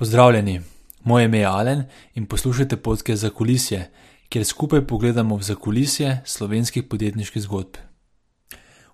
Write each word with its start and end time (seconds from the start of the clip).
Pozdravljeni, 0.00 0.60
moje 1.04 1.24
ime 1.24 1.38
je 1.38 1.46
Alen 1.46 1.82
in 2.14 2.26
poslušate 2.26 2.76
podke 2.76 3.16
za 3.16 3.30
kulisje, 3.30 3.90
kjer 4.28 4.44
skupaj 4.44 4.86
pogledamo 4.86 5.36
v 5.36 5.42
zakulisje 5.42 6.20
slovenskih 6.24 6.84
podjetniških 6.84 7.42
zgodb. 7.42 7.76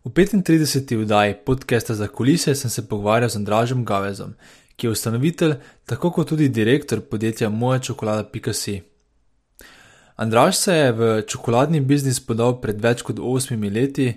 V 0.04 0.10
35. 0.10 0.96
vdaji 1.02 1.34
podcasta 1.46 1.94
za 1.94 2.08
kulisje 2.08 2.54
sem 2.54 2.70
se 2.70 2.88
pogovarjal 2.88 3.30
z 3.30 3.36
Andražem 3.36 3.84
Gavezom, 3.84 4.34
ki 4.76 4.86
je 4.86 4.90
ustanovitelj, 4.90 5.54
tako 5.84 6.10
kot 6.10 6.28
tudi 6.28 6.48
direktor 6.48 7.00
podjetja 7.00 7.48
Moja 7.48 7.78
čokolada.si. 7.78 8.82
Andraž 10.16 10.56
se 10.56 10.74
je 10.74 10.92
v 10.92 11.22
čokoladni 11.22 11.80
biznis 11.80 12.20
podal 12.20 12.60
pred 12.60 12.82
več 12.82 13.02
kot 13.02 13.22
osmimi 13.22 13.70
leti 13.70 14.10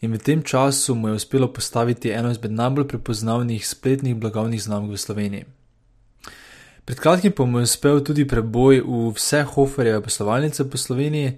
in 0.00 0.12
v 0.12 0.22
tem 0.22 0.42
času 0.42 0.94
mu 0.94 1.08
je 1.08 1.14
uspelo 1.14 1.52
postaviti 1.52 2.10
eno 2.10 2.30
izmed 2.30 2.52
najbolj 2.52 2.88
prepoznavnih 2.88 3.68
spletnih 3.68 4.14
blagovnih 4.14 4.62
znamk 4.62 4.92
v 4.92 4.96
Sloveniji. 4.96 5.55
Pred 6.86 7.00
kratkim 7.00 7.32
pa 7.32 7.44
mu 7.44 7.58
je 7.58 7.66
uspel 7.66 7.98
tudi 8.04 8.22
preboj 8.28 8.78
v 8.86 9.10
vse 9.16 9.42
Hoferjeve 9.42 10.02
poslovalnice 10.02 10.70
po 10.70 10.78
Sloveniji, 10.78 11.32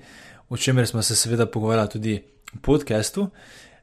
o 0.48 0.56
čemer 0.56 0.86
smo 0.86 1.02
se 1.02 1.16
seveda 1.16 1.46
pogovarjali 1.46 1.88
tudi 1.88 2.22
v 2.54 2.60
podkastu. 2.60 3.30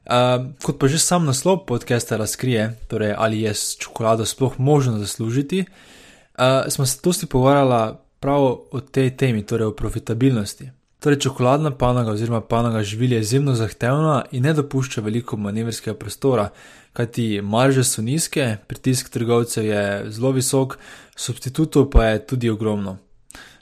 Uh, 0.06 0.54
kot 0.62 0.78
pa 0.78 0.86
že 0.86 1.02
sam 1.02 1.26
naslov 1.26 1.66
podcasta 1.66 2.16
razkrije, 2.16 2.70
torej 2.86 3.14
ali 3.18 3.42
je 3.42 3.54
s 3.54 3.74
čokolado 3.82 4.22
sploh 4.26 4.54
možno 4.58 4.98
zaslužiti, 4.98 5.64
uh, 5.66 6.70
smo 6.70 6.86
se 6.86 7.00
dosti 7.02 7.26
pogovarjali 7.26 7.96
prav 8.20 8.42
o 8.70 8.80
tej 8.80 9.16
temi, 9.16 9.42
torej 9.42 9.66
o 9.66 9.74
profitabilnosti. 9.74 10.70
Torej, 11.02 11.18
čokoladna 11.18 11.70
panoga 11.70 12.10
oziroma 12.10 12.40
panoga 12.40 12.82
živil 12.82 13.12
je 13.12 13.20
izjemno 13.20 13.54
zahtevna 13.54 14.24
in 14.30 14.42
ne 14.42 14.52
dopušča 14.52 15.00
veliko 15.00 15.36
manevrskega 15.36 15.98
prostora, 15.98 16.48
kajti 16.92 17.40
marže 17.42 17.84
so 17.84 18.02
nizke, 18.02 18.56
pritisk 18.66 19.10
trgovcev 19.10 19.66
je 19.66 19.82
zelo 20.10 20.30
visok, 20.30 20.78
substitutov 21.16 21.90
pa 21.90 22.04
je 22.04 22.26
tudi 22.26 22.50
ogromno. 22.50 22.96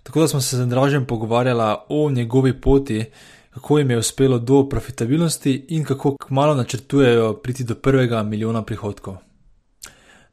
Tako 0.03 0.21
da 0.21 0.29
smo 0.29 0.41
se 0.41 0.57
z 0.57 0.61
Andražem 0.61 1.07
pogovarjali 1.07 1.77
o 1.89 2.11
njegovi 2.11 2.61
poti, 2.61 3.05
kako 3.51 3.79
jim 3.79 3.91
je 3.91 3.99
uspelo 3.99 4.39
do 4.39 4.69
profitabilnosti 4.69 5.67
in 5.69 5.85
kako 5.85 6.17
kmalo 6.17 6.55
načrtujejo 6.55 7.35
priti 7.35 7.65
do 7.65 7.75
prvega 7.75 8.23
milijona 8.23 8.63
prihodkov. 8.63 9.17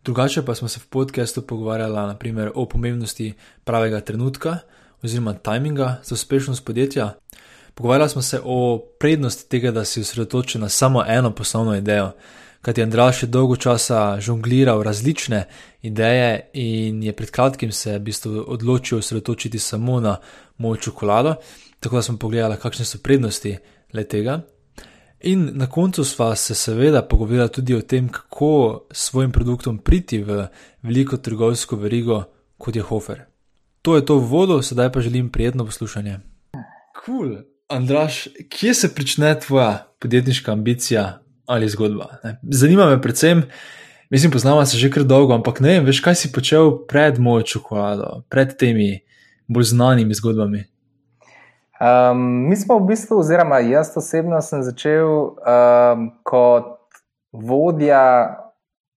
Drugače 0.03 0.45
pa 0.45 0.55
smo 0.55 0.67
se 0.67 0.79
v 0.79 0.89
podkastu 0.89 1.41
pogovarjali 1.41 1.93
naprimer 1.93 2.51
o 2.55 2.65
pomembnosti 2.65 3.33
pravega 3.63 4.01
trenutka 4.01 4.57
oziroma 5.03 5.33
tajminga 5.33 5.95
za 6.03 6.15
uspešnost 6.15 6.65
podjetja. 6.65 7.13
Pogovarjali 7.73 8.09
smo 8.09 8.21
se 8.21 8.39
o 8.43 8.81
prednosti 8.99 9.49
tega, 9.49 9.71
da 9.71 9.85
si 9.85 10.01
osredotočen 10.01 10.61
na 10.61 10.69
samo 10.69 11.03
eno 11.07 11.31
poslovno 11.31 11.75
idejo, 11.75 12.11
kajti 12.61 12.83
Andraš 12.83 13.23
je 13.23 13.27
dolgo 13.27 13.55
časa 13.55 14.19
žongliral 14.19 14.83
različne 14.83 15.45
ideje 15.81 16.49
in 16.53 17.03
je 17.03 17.13
pred 17.13 17.31
kratkim 17.31 17.71
se 17.71 17.97
v 17.97 17.99
bistvu 17.99 18.45
odločil 18.47 18.97
osredotočiti 18.97 19.59
samo 19.59 19.99
na 19.99 20.17
mojo 20.57 20.75
čokolado, 20.75 21.35
tako 21.79 21.95
da 21.95 22.01
smo 22.01 22.17
pogledali, 22.17 22.57
kakšne 22.57 22.85
so 22.85 22.97
prednosti 23.03 23.57
le 23.93 24.03
tega. 24.03 24.41
In 25.21 25.49
na 25.53 25.69
koncu 25.69 26.03
sva 26.03 26.35
se 26.35 26.55
seveda 26.55 27.01
pogovarjala 27.01 27.47
tudi 27.47 27.75
o 27.75 27.81
tem, 27.81 28.09
kako 28.09 28.85
s 28.91 29.09
svojim 29.09 29.31
produktom 29.31 29.77
priti 29.77 30.23
v 30.23 30.47
veliko 30.81 31.17
trgovsko 31.17 31.75
verigo, 31.75 32.23
kot 32.57 32.75
je 32.75 32.81
Hofer. 32.81 33.25
To 33.81 33.95
je 33.95 34.05
to 34.05 34.15
vodo, 34.17 34.61
sedaj 34.61 34.91
pa 34.91 35.01
želim 35.01 35.29
prijetno 35.29 35.65
poslušanje. 35.65 36.19
Kul, 37.05 37.15
cool. 37.29 37.37
Andraš, 37.69 38.27
kje 38.49 38.73
se 38.73 38.87
začne 38.97 39.39
tvoja 39.39 39.93
podjetniška 39.99 40.51
ambicija 40.51 41.21
ali 41.45 41.69
zgodba? 41.69 42.07
Zanima 42.43 42.85
me 42.85 43.01
predvsem, 43.01 43.43
mislim, 44.09 44.31
poznamo 44.31 44.65
se 44.65 44.77
že 44.77 44.91
kar 44.91 45.03
dolgo, 45.03 45.33
ampak 45.33 45.59
ne 45.59 45.77
vem, 45.77 45.85
veš, 45.85 46.01
kaj 46.01 46.15
si 46.15 46.31
počel 46.31 46.73
pred 46.87 47.19
mojo 47.19 47.43
čokolado, 47.43 48.23
pred 48.29 48.57
temi 48.57 48.99
bolj 49.47 49.63
znanimi 49.73 50.13
zgodbami. 50.13 50.65
Um, 51.81 52.19
mi 52.49 52.55
smo 52.55 52.77
v 52.79 52.91
bistvu, 52.93 53.17
oziroma 53.19 53.57
jaz 53.65 53.95
osebno 53.97 54.41
sem 54.45 54.61
začel 54.61 55.07
um, 55.33 56.11
kot 56.23 56.77
vodja 57.33 58.37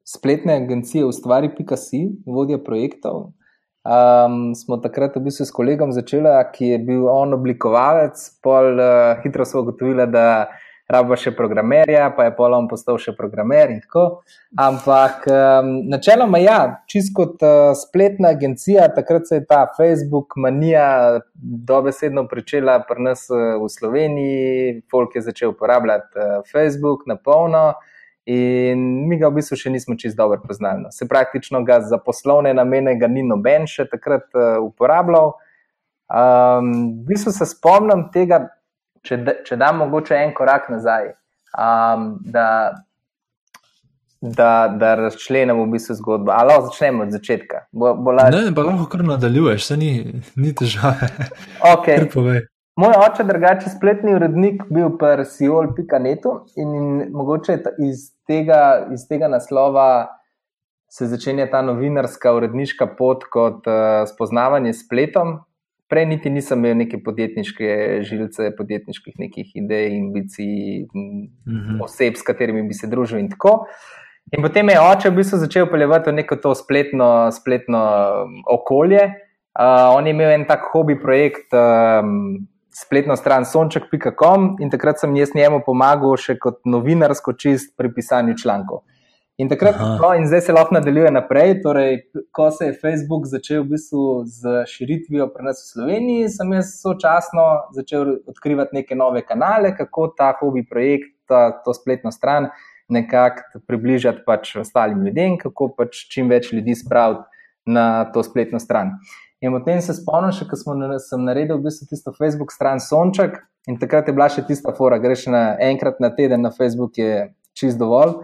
spletne 0.04 0.59
agencije 0.60 1.04
Ustvari.si, 1.04 2.03
vodja 2.27 2.59
projektov. 2.60 3.33
Um, 3.84 4.53
smo 4.56 4.77
takrat 4.81 5.16
v 5.16 5.25
bistvu 5.25 5.47
s 5.49 5.53
kolegom 5.53 5.93
začeli, 5.97 6.28
ki 6.53 6.75
je 6.75 6.78
bil 6.84 7.09
on 7.09 7.33
oblikovalec, 7.37 8.21
pol 8.44 8.77
uh, 8.77 9.16
hitro 9.25 9.49
smo 9.49 9.65
ugotovili, 9.65 10.06
da 10.12 10.53
raba 10.91 11.17
še 11.17 11.33
programerja, 11.37 12.11
pa 12.17 12.27
je 12.27 12.34
pol 12.37 12.55
on 12.56 12.67
postal 12.69 12.99
še 13.00 13.15
programer 13.17 13.72
in 13.72 13.81
tako. 13.84 14.22
Ampak 14.61 15.25
um, 15.33 15.71
načeloma, 15.91 16.41
ja, 16.43 16.59
čist 16.91 17.15
kot 17.17 17.41
uh, 17.45 17.72
spletna 17.78 18.34
agencija, 18.37 18.91
takrat 18.95 19.28
se 19.28 19.41
je 19.41 19.47
ta 19.49 19.65
Facebook 19.77 20.37
manija 20.37 21.22
dobesedno 21.34 22.27
pričela 22.28 22.78
pri 22.89 23.09
nas 23.09 23.25
uh, 23.33 23.56
v 23.62 23.71
Sloveniji, 23.72 24.83
folk 24.93 25.17
je 25.17 25.25
začel 25.31 25.55
uporabljati 25.55 26.21
uh, 26.21 26.37
Facebook 26.50 27.09
na 27.11 27.16
polno. 27.16 27.72
In 28.25 28.81
mi 29.05 29.19
ga 29.21 29.28
v 29.28 29.37
bistvu 29.37 29.56
še 29.61 29.72
nismo 29.72 29.99
čist 30.01 30.16
dobro 30.16 30.39
poznali. 30.41 30.87
No. 30.87 30.93
Se 30.93 31.05
praktično 31.09 31.61
ga 31.65 31.83
za 31.84 31.99
poslovne 32.01 32.55
namene 32.56 32.95
ga 32.97 33.09
ni 33.09 33.21
noben 33.25 33.69
še 33.69 33.84
takrat 33.91 34.31
uporabljal. 34.65 35.34
Um, 36.09 36.71
v 37.05 37.11
bistvu 37.11 37.34
se 37.37 37.45
spomnim 37.51 38.06
tega, 38.15 38.47
če, 39.06 39.20
če 39.47 39.59
dam 39.60 39.82
mogoče 39.84 40.16
en 40.19 40.32
korak 40.37 40.70
nazaj, 40.72 41.12
um, 41.59 42.09
da, 42.34 42.47
da, 44.20 44.50
da 44.81 44.94
razčlenemo 45.03 45.66
v 45.66 45.75
bistvu 45.76 45.98
zgodbo. 46.00 46.32
Ali 46.34 46.53
lahko 46.53 46.70
začnemo 46.70 47.04
od 47.06 47.15
začetka? 47.15 47.66
Bo, 47.72 47.94
bo 47.94 48.16
la... 48.16 48.31
Ne, 48.34 48.48
pa 48.56 48.66
lahko 48.66 48.88
kar 48.92 49.04
nadaljuješ, 49.06 49.69
se 49.69 49.78
ni, 49.81 49.92
ni 50.41 50.54
težave. 50.56 51.12
Okay. 51.75 52.09
Moj 52.81 52.97
oče, 52.98 53.22
drugače 53.28 53.70
spletni 53.70 54.16
urednik, 54.16 54.65
bil 54.75 54.97
pa 54.98 55.15
Siol.net 55.25 56.26
in, 56.59 56.75
in 56.75 56.86
mogoče 57.15 57.60
iz 57.86 58.09
tega, 58.26 58.88
iz 58.92 59.06
tega 59.06 59.28
naslova 59.31 59.86
se 60.91 61.06
začenja 61.06 61.47
ta 61.50 61.62
novinarska 61.62 62.32
uredniška 62.34 62.86
pot 62.98 63.25
kot 63.31 63.66
uh, 63.71 64.03
spoznavanje 64.10 64.72
spletom. 64.78 65.36
Prej 65.89 66.06
niti 66.09 66.31
nisem 66.33 66.62
imel 66.62 66.78
neke 66.81 66.99
podjetniške 67.05 67.75
žilce, 68.09 68.49
podjetniških 68.56 69.19
nekih 69.21 69.50
idej 69.61 69.99
ambicij, 69.99 70.87
mhm. 70.95 71.83
oseb, 71.84 72.17
s 72.17 72.25
katerimi 72.25 72.65
bi 72.69 72.75
se 72.75 72.89
družil 72.91 73.21
in 73.21 73.28
tako. 73.33 73.65
In 74.33 74.43
potem 74.43 74.72
je 74.72 74.81
oče 74.81 75.11
v 75.11 75.19
bistvu 75.19 75.39
začel 75.43 75.69
peljevati 75.69 76.11
v 76.11 76.17
neko 76.22 76.41
to 76.41 76.55
spletno, 76.56 77.28
spletno 77.33 77.84
okolje. 78.50 79.05
Uh, 79.55 79.93
on 79.95 80.09
je 80.09 80.15
imel 80.17 80.33
en 80.34 80.47
tak 80.49 80.65
hobi 80.72 80.97
projekt. 80.99 81.53
Um, 81.53 82.49
spletno 82.75 83.16
stran 83.16 83.45
sonček.com 83.47 84.56
in 84.61 84.71
takrat 84.71 84.99
sem 84.99 85.15
jaz 85.16 85.31
njemu 85.34 85.61
pomagal 85.66 86.16
še 86.19 86.34
kot 86.43 86.65
novinarsko 86.66 87.37
čist 87.39 87.77
pri 87.78 87.93
pisanju 87.95 88.34
člankov. 88.41 88.83
In, 89.37 89.49
takrat, 89.50 89.75
no, 89.99 90.12
in 90.15 90.28
zdaj 90.31 90.41
se 90.47 90.53
lahko 90.55 90.77
nadaljuje 90.77 91.11
naprej. 91.11 91.56
Torej, 91.62 91.97
ko 92.31 92.50
se 92.55 92.69
je 92.69 92.77
Facebook 92.78 93.27
začel 93.27 93.65
v 93.65 93.72
bistvu 93.72 94.03
z 94.31 94.61
širitvijo 94.71 95.27
pri 95.34 95.49
nas 95.49 95.62
v 95.65 95.71
Sloveniji, 95.72 96.28
sem 96.31 96.53
jaz 96.55 96.77
sočasno 96.78 97.47
začel 97.75 98.12
odkrivati 98.31 98.78
neke 98.78 98.95
nove 98.95 99.25
kanale, 99.27 99.72
kako 99.75 100.12
ta 100.15 100.31
hobi 100.39 100.62
projekt, 100.62 101.11
ta, 101.27 101.49
to 101.65 101.75
spletno 101.75 102.12
stran, 102.15 102.47
nekako 102.89 103.59
približati 103.67 104.22
pač 104.27 104.55
ostalim 104.61 105.03
ljudem, 105.03 105.34
kako 105.41 105.72
pač 105.75 106.05
čim 106.12 106.31
več 106.31 106.53
ljudi 106.53 106.77
spraviti 106.78 107.27
na 107.66 108.05
to 108.15 108.22
spletno 108.22 108.61
stran. 108.62 108.93
In 109.43 109.51
potem 109.56 109.83
se 109.83 109.97
spomnim, 109.99 110.31
še 110.33 110.47
ko 110.47 110.56
smo, 110.56 110.77
sem 111.03 111.27
naredil 111.27 111.59
v 111.59 111.66
bistvu 111.66 111.91
tisto 111.91 112.15
Facebook 112.15 112.55
stran 112.55 112.78
Sonček 112.78 113.41
in 113.66 113.81
takrat 113.83 114.06
je 114.06 114.15
bila 114.15 114.31
še 114.31 114.47
tista 114.47 114.71
fora, 114.77 115.01
greš 115.03 115.27
na 115.33 115.56
enkrat 115.59 115.99
na 115.99 116.15
teden 116.15 116.47
na 116.47 116.55
Facebook, 116.55 116.95
je 117.03 117.33
čist 117.59 117.83
dovolj. 117.83 118.21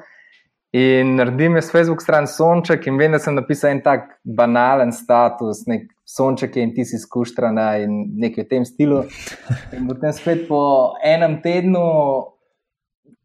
In 0.73 1.17
naredim 1.19 1.57
jaz 1.59 1.71
Facebook 1.73 2.03
stran 2.03 2.29
Sonček 2.31 2.87
in 2.87 2.99
vem, 2.99 3.11
da 3.13 3.19
sem 3.19 3.35
napisal 3.35 3.73
en 3.75 3.81
tak 3.83 4.21
banalen 4.23 4.93
status, 4.95 5.65
nek 5.67 5.89
Sonček 6.07 6.57
je 6.57 6.63
in 6.63 6.75
ti 6.75 6.85
si 6.87 6.99
skuštrana 6.99 7.73
in 7.83 8.05
nekaj 8.23 8.45
v 8.45 8.49
tem 8.51 8.65
stilu. 8.65 9.01
In 9.75 9.89
potem 9.89 10.15
spet 10.15 10.47
po 10.49 10.95
enem 11.03 11.41
tednu. 11.43 11.83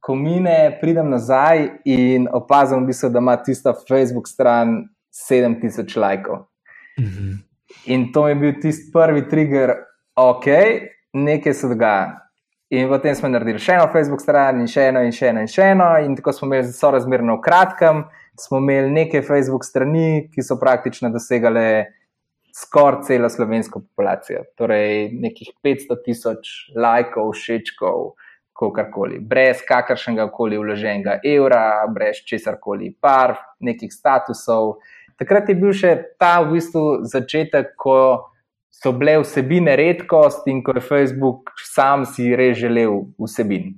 Ko 0.05 0.13
mine, 0.13 0.77
pridem 0.81 1.07
nazaj 1.09 1.63
in 1.89 2.27
opazim, 2.29 2.83
v 2.83 2.91
bistvu, 2.91 3.09
da 3.09 3.21
ima 3.21 3.37
tista 3.41 3.73
Facebook 3.73 4.27
stran 4.29 4.83
7000 5.09 5.97
lajkov. 5.97 6.45
-hmm. 6.97 7.37
In 7.85 8.11
to 8.11 8.27
je 8.27 8.35
bil 8.35 8.53
tisti 8.61 8.91
prvi 8.93 9.27
trigger, 9.29 9.73
ok, 10.15 10.45
nekaj 11.13 11.53
se 11.53 11.67
dogaja. 11.67 12.24
In 12.73 12.87
potem 12.89 13.13
smo 13.13 13.29
naredili 13.29 13.61
še 13.61 13.75
eno 13.75 13.85
Facebook 13.93 14.23
stran, 14.23 14.63
in 14.63 14.69
še 14.69 14.87
eno, 14.89 15.03
in 15.05 15.13
še 15.13 15.29
eno, 15.29 15.43
in 15.45 15.51
še 15.51 15.67
eno. 15.75 15.89
In 16.01 16.15
tako 16.17 16.33
smo 16.33 16.49
imeli 16.49 16.71
zelo 16.71 16.95
razmerno 16.95 17.37
v 17.37 17.43
kratkem, 17.45 18.01
smo 18.41 18.57
imeli 18.63 18.89
nekaj 18.95 19.21
Facebook 19.27 19.67
strani, 19.67 20.25
ki 20.33 20.43
so 20.43 20.57
praktično 20.61 21.11
dosegale 21.13 21.67
skoraj 22.55 23.03
celo 23.05 23.29
slovensko 23.29 23.83
populacijo. 23.83 24.45
Torej, 24.57 25.11
nekih 25.13 25.53
500 25.63 25.99
tisoč 26.07 26.53
lajkov, 26.73 27.33
všečkov, 27.37 28.13
kakorkoli, 28.55 29.19
brez 29.19 29.61
kakršnega 29.67 30.29
koli 30.33 30.57
vloženega 30.57 31.19
evra, 31.27 31.85
brez 31.91 32.23
česar 32.25 32.57
koli, 32.61 32.93
par 33.01 33.35
nekih 33.59 33.91
statusov. 33.93 34.77
takrat 35.19 35.49
je 35.49 35.55
bil 35.55 35.71
še 35.71 35.91
ta 36.19 36.41
v 36.41 36.55
bistvu 36.55 37.03
začetek, 37.07 37.75
ko 37.79 38.31
so 38.83 38.91
bile 38.91 39.19
vsebine 39.21 39.75
redkost 39.75 40.47
in 40.47 40.63
ko 40.63 40.75
je 40.75 40.81
Facebook 40.81 41.53
sam 41.73 42.05
si 42.05 42.35
res 42.35 42.57
želel 42.57 43.05
vsebin. 43.21 43.73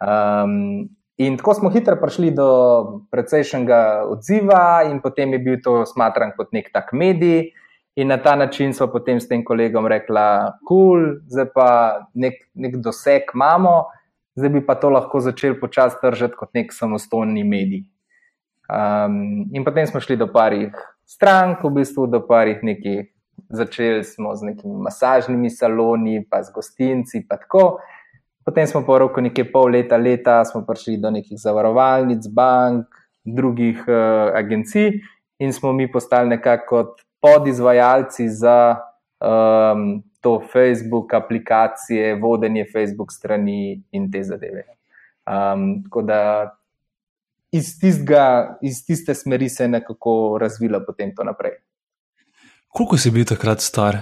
Um, 0.00 0.88
in 1.16 1.36
tako 1.36 1.54
smo 1.54 1.70
hitro 1.70 1.96
prišli 2.00 2.30
do 2.34 2.48
precejšnjega 3.10 4.06
odziva, 4.10 4.84
in 4.90 5.00
potem 5.02 5.32
je 5.34 5.38
bil 5.38 5.60
to 5.64 5.82
smatran 5.86 6.32
kot 6.36 6.52
nek 6.52 6.70
tak 6.72 6.92
medij. 6.92 7.50
In 7.96 8.08
na 8.10 8.16
ta 8.18 8.34
način 8.34 8.72
smo 8.74 8.88
potem 8.90 9.20
s 9.20 9.28
tem 9.30 9.44
kolegom 9.44 9.86
rekli, 9.86 10.14
da 10.18 10.58
cool, 10.66 11.20
zdaj 11.30 11.46
pa 11.54 11.68
nek, 12.14 12.40
nek 12.54 12.80
doseg 12.82 13.30
imamo, 13.34 13.84
zdaj 14.34 14.50
bi 14.50 14.62
pa 14.66 14.74
to 14.74 14.90
lahko 14.90 15.20
začeli 15.22 15.60
počasi 15.60 16.00
držati 16.02 16.34
kot 16.34 16.50
nek 16.58 16.74
samostojni 16.74 17.44
medij. 17.46 17.84
Um, 18.66 19.46
in 19.54 19.62
potem 19.64 19.86
smo 19.86 20.00
šli 20.00 20.16
do 20.16 20.26
parih 20.32 20.74
strank, 21.06 21.62
v 21.62 21.70
bistvu 21.70 22.08
do 22.10 22.24
parih 22.26 22.64
nekih. 22.66 23.13
Začeli 23.48 24.04
smo 24.04 24.34
z 24.36 24.42
nekimi 24.42 24.76
masažnimi 24.82 25.50
saloni, 25.50 26.24
pa 26.30 26.42
z 26.42 26.52
gostinci, 26.54 27.26
pa 27.28 27.36
tako. 27.36 27.78
Potem 28.44 28.66
smo 28.66 28.84
po 28.84 28.98
roku 28.98 29.20
nekaj 29.24 29.48
pol 29.52 29.72
leta, 29.72 29.96
leta, 29.96 30.44
smo 30.44 30.64
prišli 30.66 30.98
do 31.00 31.10
nekih 31.10 31.38
zavarovalnic, 31.40 32.28
bank, 32.28 32.86
drugih 33.24 33.84
uh, 33.88 34.36
agencij 34.36 35.00
in 35.38 35.52
smo 35.52 35.72
mi 35.72 35.92
postali 35.92 36.28
nekako 36.28 36.96
podizvajalci 37.20 38.28
za 38.28 38.76
um, 39.20 40.02
to 40.20 40.40
Facebook 40.52 41.14
aplikacije, 41.14 42.14
vodenje 42.14 42.64
Facebook 42.72 43.12
strani 43.12 43.82
in 43.90 44.10
te 44.12 44.22
zadeve. 44.22 44.64
Um, 45.26 45.82
tako 45.84 46.02
da 46.02 46.20
iz, 47.52 47.78
tistega, 47.80 48.58
iz 48.62 48.86
tiste 48.86 49.14
smeri 49.14 49.48
se 49.48 49.64
je 49.64 49.68
nekako 49.68 50.38
razvila 50.40 50.80
potem 50.86 51.14
to 51.16 51.24
naprej. 51.24 51.58
Koliko 52.74 52.96
si 52.96 53.10
bil 53.10 53.22
takrat 53.24 53.60
star? 53.60 53.96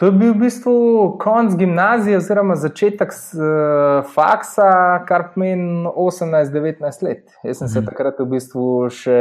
To 0.00 0.06
je 0.08 0.12
bil 0.12 0.30
v 0.32 0.46
bistvu 0.46 0.72
konc 1.20 1.52
gimnazije, 1.60 2.16
oziroma 2.16 2.54
začetek 2.56 3.10
uh, 3.12 4.06
faksa, 4.08 4.70
kar 5.04 5.26
pomeni 5.34 5.84
18-19 5.84 7.04
let. 7.04 7.26
Jaz 7.44 7.58
sem 7.58 7.66
mm. 7.66 7.68
se 7.68 7.80
mhm. 7.80 7.90
takrat 7.90 8.22
v 8.24 8.26
bistvu 8.30 8.88
še 8.88 9.20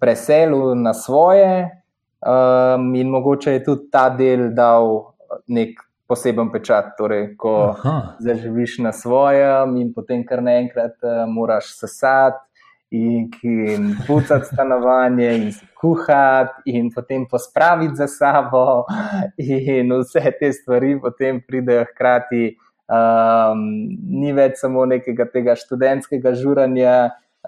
preselil 0.00 0.72
na 0.80 0.94
svoje, 0.96 1.68
um, 2.24 2.88
in 2.96 3.12
mogoče 3.12 3.58
je 3.58 3.64
tudi 3.68 3.90
ta 3.92 4.06
del 4.08 4.48
dal 4.56 5.12
nek 5.52 5.76
poseben 6.08 6.48
pečat. 6.56 6.94
Torej, 6.96 7.34
ko 7.36 7.74
zaživiš 8.24 8.78
na 8.80 8.96
svojem, 8.96 9.76
in 9.76 9.92
potem 9.92 10.24
kar 10.24 10.40
naenkrat 10.40 10.96
uh, 11.04 11.26
moraš 11.28 11.74
sesati. 11.76 12.40
In, 12.92 13.30
in 13.42 13.86
pucati 14.06 14.50
stanovanje, 14.50 15.28
in 15.36 15.52
kuhati, 15.80 16.74
in 16.76 16.90
potem 16.92 17.24
pospraviti 17.24 17.96
za 17.96 18.06
sabo, 18.06 18.84
in 19.40 19.94
vse 20.02 20.34
te 20.38 20.52
stvari 20.52 20.98
potem 21.00 21.40
pridejo 21.40 21.86
hkrati. 21.88 22.52
Um, 22.92 23.62
ni 24.20 24.34
več 24.36 24.60
samo 24.60 24.84
nekega 24.84 25.24
tega 25.32 25.56
študentskega 25.56 26.34
žuranja, 26.36 26.96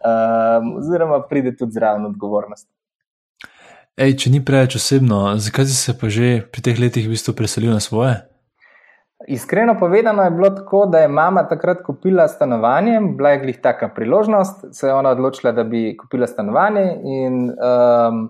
um, 0.01 0.77
oziroma 0.81 1.21
pride 1.29 1.53
tudi 1.59 1.77
zraven 1.77 2.09
odgovornost. 2.09 2.71
Ej, 3.95 4.17
če 4.25 4.33
ni 4.33 4.41
preveč 4.43 4.79
osebno, 4.81 5.27
zakaj 5.39 5.69
si 5.69 5.77
se 5.77 5.93
pa 5.95 6.09
že 6.11 6.41
pri 6.51 6.65
teh 6.65 6.81
letih 6.81 7.05
v 7.07 7.15
bistvu 7.15 7.37
preselil 7.37 7.77
na 7.77 7.83
svoje? 7.85 8.25
Iskreno 9.29 9.77
povedano 9.81 10.23
je 10.23 10.31
bilo 10.31 10.51
tako, 10.51 10.87
da 10.87 10.99
je 10.99 11.09
mama 11.09 11.49
takrat 11.49 11.83
kupila 11.83 12.29
stanovanje, 12.29 13.01
bila 13.17 13.31
je 13.31 13.41
glih 13.41 13.61
taka 13.63 13.89
priložnost, 13.89 14.65
se 14.73 14.87
je 14.87 14.95
ona 14.95 15.11
odločila, 15.11 15.53
da 15.53 15.65
bi 15.65 15.97
kupila 15.97 16.27
stanovanje 16.27 16.85
in 17.05 17.51
um, 17.51 18.29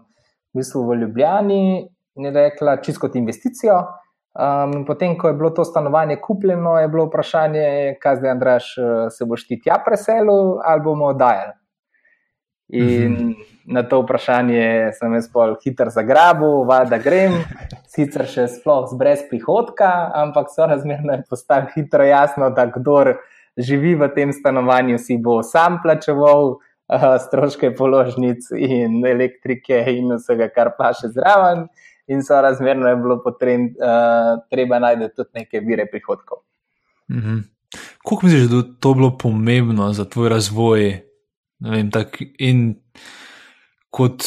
v 0.54 0.60
bistvu 0.60 0.84
v 0.88 0.96
Ljubljani 1.00 1.88
je 2.14 2.30
rekla 2.30 2.76
čisto 2.76 3.00
kot 3.00 3.16
investicijo. 3.16 3.80
Um, 4.34 4.84
potem, 4.86 5.18
ko 5.18 5.28
je 5.28 5.34
bilo 5.34 5.50
to 5.50 5.64
stanovanje 5.64 6.16
kupljeno, 6.22 6.78
je 6.78 6.88
bilo 6.88 7.06
vprašanje, 7.06 7.96
kaj 8.02 8.16
zdaj, 8.16 8.30
Andraš, 8.30 8.78
eh, 8.78 9.10
se 9.10 9.24
boš 9.24 9.46
ti 9.46 9.60
tja 9.62 9.78
preselil 9.86 10.58
ali 10.64 10.82
bomo 10.82 11.06
oddajali. 11.06 11.52
In 12.68 13.16
-hmm. 13.16 13.53
Na 13.66 13.82
to 13.82 14.02
vprašanje 14.02 14.92
sem 14.98 15.14
jaz 15.14 15.28
pol 15.32 15.54
hiter 15.62 15.90
zagrabil, 15.90 16.64
da 16.90 16.98
grem, 17.00 17.38
sicer 17.88 18.26
še 18.28 18.46
sploh 18.52 18.92
brez 18.98 19.24
prihodka, 19.30 19.90
ampak 20.14 20.52
so 20.52 20.68
razmerno 20.68 21.16
je 21.16 21.24
postalo 21.30 21.72
hitro 21.74 22.04
jasno, 22.04 22.50
da 22.50 22.66
kdor 22.68 23.16
živi 23.56 23.94
v 23.94 24.10
tem 24.14 24.32
stanovanju, 24.32 24.98
si 24.98 25.16
bo 25.16 25.40
sam 25.42 25.78
plačeval 25.82 26.56
uh, 26.56 27.08
stroške 27.22 27.72
položnic 27.78 28.50
in 28.58 29.00
elektrike 29.06 29.80
in 29.94 30.16
vsega, 30.18 30.50
kar 30.52 30.74
pa 30.78 30.92
še 30.92 31.14
zraven 31.14 31.68
in 32.10 32.20
so 32.20 32.36
razmerno 32.42 32.90
je 32.90 32.96
bilo 33.00 33.20
potrebno, 33.24 33.72
uh, 33.80 34.44
treba 34.52 34.82
najti 34.82 35.08
tudi 35.16 35.40
neke 35.40 35.60
vire 35.64 35.86
prihodkov. 35.86 36.44
-hmm. 37.08 37.42
Kako 38.04 38.20
misliš, 38.22 38.42
da 38.42 38.56
je 38.56 38.62
to 38.80 38.94
bilo 38.94 39.18
pomembno 39.18 39.92
za 39.92 40.04
tvoj 40.04 40.28
razvoj? 40.28 41.00
Vem, 41.60 41.90
tak, 41.90 42.22
in 42.38 42.74
kot 43.94 44.26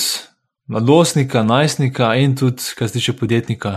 mladostnika, 0.68 1.44
najstnika, 1.44 2.14
in 2.16 2.36
tudi, 2.40 2.72
kar 2.78 2.88
se 2.88 3.00
tiče 3.00 3.18
podjetnika? 3.20 3.74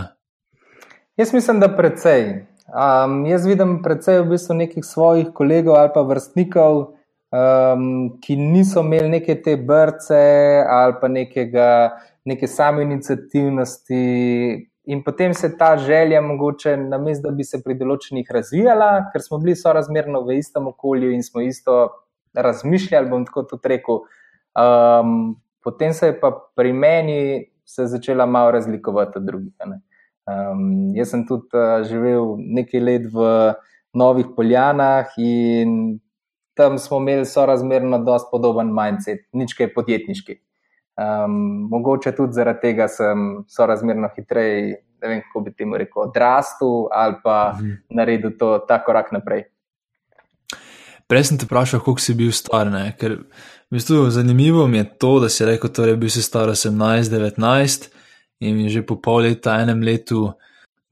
Jaz 1.19 1.33
mislim, 1.33 1.59
da 1.59 1.67
precej. 1.75 2.47
Um, 2.71 3.25
jaz 3.27 3.45
vidim 3.45 3.81
precej 3.83 4.21
v 4.21 4.29
bistvu 4.31 4.55
nekih 4.55 4.85
svojih 4.87 5.33
kolegov 5.35 5.75
ali 5.75 5.91
pa 5.93 6.05
vrstnikov, 6.07 6.77
um, 7.35 7.83
ki 8.23 8.37
niso 8.39 8.79
imeli 8.79 9.09
neke 9.17 9.35
te 9.43 9.57
brce 9.57 10.21
ali 10.69 10.95
pa 11.01 11.07
nekega 11.11 11.67
neke 12.25 12.47
same 12.47 12.83
inicijativnosti. 12.83 14.67
In 14.83 15.03
potem 15.03 15.33
se 15.33 15.57
ta 15.57 15.77
želja, 15.77 16.21
mogoče, 16.21 16.77
namesto 16.77 17.29
da 17.29 17.35
bi 17.35 17.43
se 17.43 17.61
pri 17.63 17.75
določenih 17.77 18.31
razvijala, 18.33 19.11
ker 19.11 19.21
smo 19.21 19.37
bili 19.41 19.55
sorazmerno 19.55 20.23
v 20.25 20.39
istem 20.39 20.67
okolju 20.71 21.11
in 21.13 21.23
smo 21.23 21.41
isto 21.41 21.83
razmišljali, 22.33 23.09
bom 23.09 23.25
tako 23.25 23.59
rekel. 23.63 24.01
Um, 24.57 25.35
potem 25.63 25.93
se 25.93 26.11
je 26.11 26.19
pa 26.19 26.31
pri 26.55 26.73
meni 26.73 27.47
začela 27.65 28.25
malo 28.25 28.51
razlikovati 28.51 29.17
od 29.17 29.23
drugih. 29.23 29.53
Um, 30.27 30.91
jaz 30.95 31.09
sem 31.09 31.25
tudi 31.27 31.49
uh, 31.57 31.81
živel 31.87 32.35
nekaj 32.37 32.79
let 32.79 33.07
v 33.13 33.25
Novih 33.93 34.31
Poljanah 34.35 35.07
in 35.17 35.99
tam 36.53 36.77
smo 36.77 36.99
imeli 36.99 37.25
sorazmerno 37.25 37.97
dosti 38.03 38.29
podoben 38.31 38.71
mindset, 38.75 39.25
nič 39.33 39.55
kaj 39.57 39.73
podjetniški. 39.73 40.37
Um, 41.01 41.67
mogoče 41.71 42.11
tudi 42.15 42.35
zaradi 42.37 42.61
tega 42.67 42.87
sem 42.91 43.43
sorazmerno 43.49 44.11
hitreje, 44.15 44.83
ne 45.01 45.07
vem, 45.09 45.23
kako 45.25 45.45
bi 45.47 45.53
temu 45.55 45.79
rekel, 45.79 46.03
odrastel 46.03 46.91
ali 46.91 47.15
pa 47.23 47.55
mhm. 47.55 47.81
naredil 47.89 48.35
to 48.37 48.57
ta 48.67 48.81
korak 48.83 49.11
naprej. 49.15 49.47
Prej 51.11 51.27
sem 51.27 51.39
te 51.39 51.47
vprašal, 51.47 51.81
koliko 51.83 51.99
si 51.99 52.15
bil 52.15 52.31
star. 52.31 52.69
Ne? 52.71 52.93
Ker 52.99 53.17
v 53.71 53.79
bistvu 53.79 54.09
zanimivo 54.09 54.67
mi 54.67 54.77
je 54.77 54.97
to, 54.99 55.19
da 55.19 55.29
si 55.29 55.45
rekel, 55.45 55.69
da 55.69 55.73
torej, 55.73 55.95
bil 55.95 56.09
si 56.11 56.21
star 56.21 56.49
18-19 56.49 57.87
in 58.43 58.67
že 58.69 58.81
po 58.83 58.97
pol 58.99 59.23
leta, 59.23 59.61
enem 59.61 59.79
letu 59.79 60.33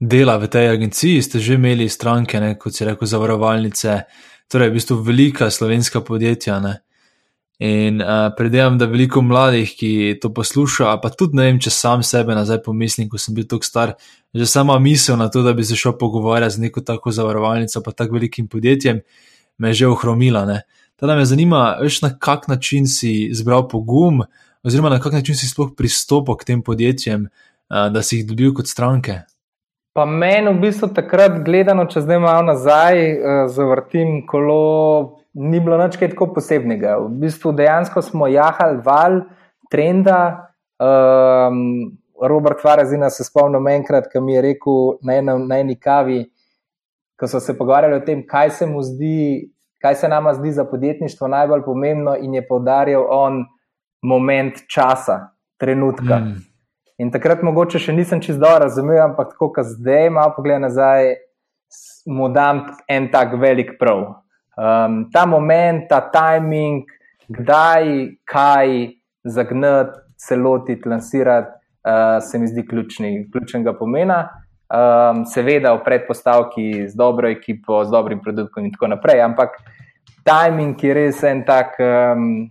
dela 0.00 0.38
v 0.40 0.48
tej 0.48 0.72
agenciji, 0.72 1.20
ste 1.22 1.38
že 1.38 1.60
imeli 1.60 1.88
stranke, 1.88 2.40
ne? 2.40 2.56
kot 2.56 2.72
si 2.72 2.88
rekel, 2.88 3.04
zavarovalnice, 3.04 4.08
torej 4.48 4.72
v 4.72 4.74
bistvu 4.80 4.96
velika 4.96 5.50
slovenska 5.50 6.00
podjetja. 6.00 6.56
Ne? 6.60 6.80
In 7.60 8.00
uh, 8.00 8.32
predvidevam, 8.32 8.78
da 8.80 8.88
veliko 8.88 9.20
mladih, 9.20 9.76
ki 9.76 10.16
to 10.16 10.32
posluša, 10.32 10.96
pa 11.04 11.12
tudi 11.12 11.36
ne 11.36 11.50
vem, 11.50 11.60
če 11.60 11.68
sam 11.68 12.00
sebe 12.00 12.32
nazaj 12.32 12.62
pomislim, 12.64 13.10
ko 13.12 13.20
sem 13.20 13.36
bil 13.36 13.44
tako 13.44 13.68
star, 13.68 13.92
že 14.32 14.48
sama 14.48 14.78
misel 14.80 15.20
na 15.20 15.28
to, 15.28 15.44
da 15.44 15.52
bi 15.52 15.60
se 15.68 15.76
šel 15.76 15.98
pogovarjati 16.00 16.56
z 16.56 16.64
neko 16.64 16.80
tako 16.80 17.12
zavarovalnico, 17.12 17.84
pa 17.84 17.92
tako 17.92 18.16
velikim 18.16 18.48
podjetjem, 18.48 19.04
me 19.60 19.68
je 19.68 19.84
že 19.84 19.92
ohromila. 19.92 20.48
Teda 21.00 21.16
me 21.16 21.24
zanima, 21.24 21.78
veš, 21.80 22.02
na 22.02 22.10
kak 22.18 22.48
način 22.48 22.86
si 22.86 23.30
zbral 23.32 23.68
pogum, 23.68 24.20
oziroma 24.62 24.90
na 24.92 25.00
kak 25.00 25.12
način 25.16 25.34
si 25.34 25.48
sploh 25.48 25.70
pristopil 25.76 26.36
k 26.36 26.44
tem 26.44 26.62
podjetjem, 26.62 27.28
da 27.70 28.02
si 28.02 28.18
jih 28.18 28.26
dobil 28.28 28.52
kot 28.54 28.68
stranke. 28.68 29.22
Pa 29.96 30.04
meni 30.06 30.52
v 30.52 30.60
bistvu 30.62 30.90
takrat, 30.94 31.40
gledano, 31.44 31.86
če 31.90 32.04
zdaj 32.04 32.20
malo 32.22 32.44
nazaj, 32.46 33.00
uh, 33.00 33.40
zavrtim 33.50 34.20
kolo 34.28 35.20
ni 35.34 35.58
bilo 35.60 35.78
nič 35.80 35.96
tako 35.98 36.28
posebnega. 36.34 36.98
V 37.06 37.08
bistvu 37.24 37.52
dejansko 37.56 38.02
smo 38.02 38.28
jahali 38.30 38.78
val 38.84 39.22
trenda. 39.70 40.50
Um, 40.80 41.96
Robert 42.20 42.60
Farazina 42.60 43.08
se 43.10 43.24
spomnim 43.24 43.66
enkrat, 43.72 44.10
ki 44.12 44.20
mi 44.20 44.36
je 44.36 44.44
rekel 44.44 45.00
na, 45.02 45.16
eno, 45.16 45.38
na 45.38 45.58
eni 45.64 45.78
kavi, 45.80 46.22
ko 47.16 47.28
so 47.28 47.40
se 47.40 47.56
pogovarjali 47.56 47.96
o 47.96 48.04
tem, 48.04 48.20
kaj 48.26 48.50
se 48.60 48.68
mu 48.68 48.82
zdi, 48.84 49.48
kaj 49.82 49.94
se 49.94 50.08
nama 50.08 50.34
zdi 50.34 50.52
za 50.52 50.64
podjetništvo 50.64 51.28
najbolj 51.28 51.64
pomembno, 51.64 52.16
in 52.16 52.34
je 52.34 52.46
povdarjal 52.48 53.06
on 53.10 53.44
moment 54.02 54.54
časa, 54.68 55.30
trenutka. 55.58 56.18
Mm. 56.18 56.38
In 56.98 57.10
takrat 57.10 57.42
mogoče 57.42 57.78
še 57.78 57.92
nisem 57.92 58.20
čisto 58.20 58.40
dobro 58.40 58.64
razumel, 58.66 59.00
ampak 59.02 59.32
tako, 59.32 59.52
ko 59.52 59.64
zdaj 59.64 60.10
malo 60.10 60.34
pogledam 60.36 60.68
nazaj, 60.68 61.14
mu 62.06 62.28
dam 62.28 62.66
en 62.88 63.08
tak 63.12 63.36
velik 63.40 63.78
prav 63.78 64.20
um, 64.60 65.10
ta 65.12 65.26
moment, 65.26 65.88
ta 65.88 66.00
timing, 66.10 66.84
kdaj, 67.28 68.16
kaj 68.24 68.68
zagnati, 69.24 69.98
celotiti, 70.16 70.88
lansirati, 70.88 71.50
uh, 71.84 72.18
se 72.20 72.38
mi 72.38 72.48
zdi 72.48 72.66
ključni, 72.66 73.28
ključnega 73.32 73.74
pomena. 73.78 74.28
Um, 74.70 75.24
seveda, 75.26 75.74
v 75.74 75.82
predpostavki 75.82 76.86
z 76.86 76.94
dobro 76.94 77.26
ekipo, 77.26 77.82
z 77.82 77.90
dobrim 77.90 78.20
produktom 78.22 78.64
in 78.64 78.70
tako 78.70 78.86
naprej, 78.86 79.18
ampak 79.26 79.58
timing 80.22 80.78
je 80.78 80.94
res 80.94 81.22
en 81.26 81.42
tak 81.42 81.74
um, 81.82 82.46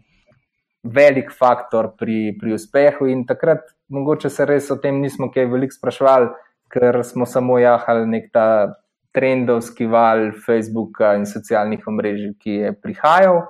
velik 0.83 1.31
faktor 1.31 1.95
pri, 1.95 2.35
pri 2.35 2.59
uspehu. 2.59 3.07
In 3.07 3.23
takrat, 3.23 3.71
mogoče 3.87 4.27
se 4.27 4.43
res 4.43 4.67
o 4.67 4.75
tem 4.83 4.99
nismo 4.99 5.31
kaj 5.31 5.47
veliko 5.47 5.79
sprašvali, 5.79 6.27
ker 6.67 6.99
smo 7.07 7.23
samo 7.23 7.55
jahali 7.55 8.03
nek 8.03 8.27
ta 8.35 8.75
trendovski 9.15 9.87
val 9.87 10.31
Facebooka 10.45 11.15
in 11.15 11.23
socialnih 11.23 11.87
omrežij, 11.87 12.35
ki 12.35 12.51
je 12.65 12.75
prihajal. 12.83 13.45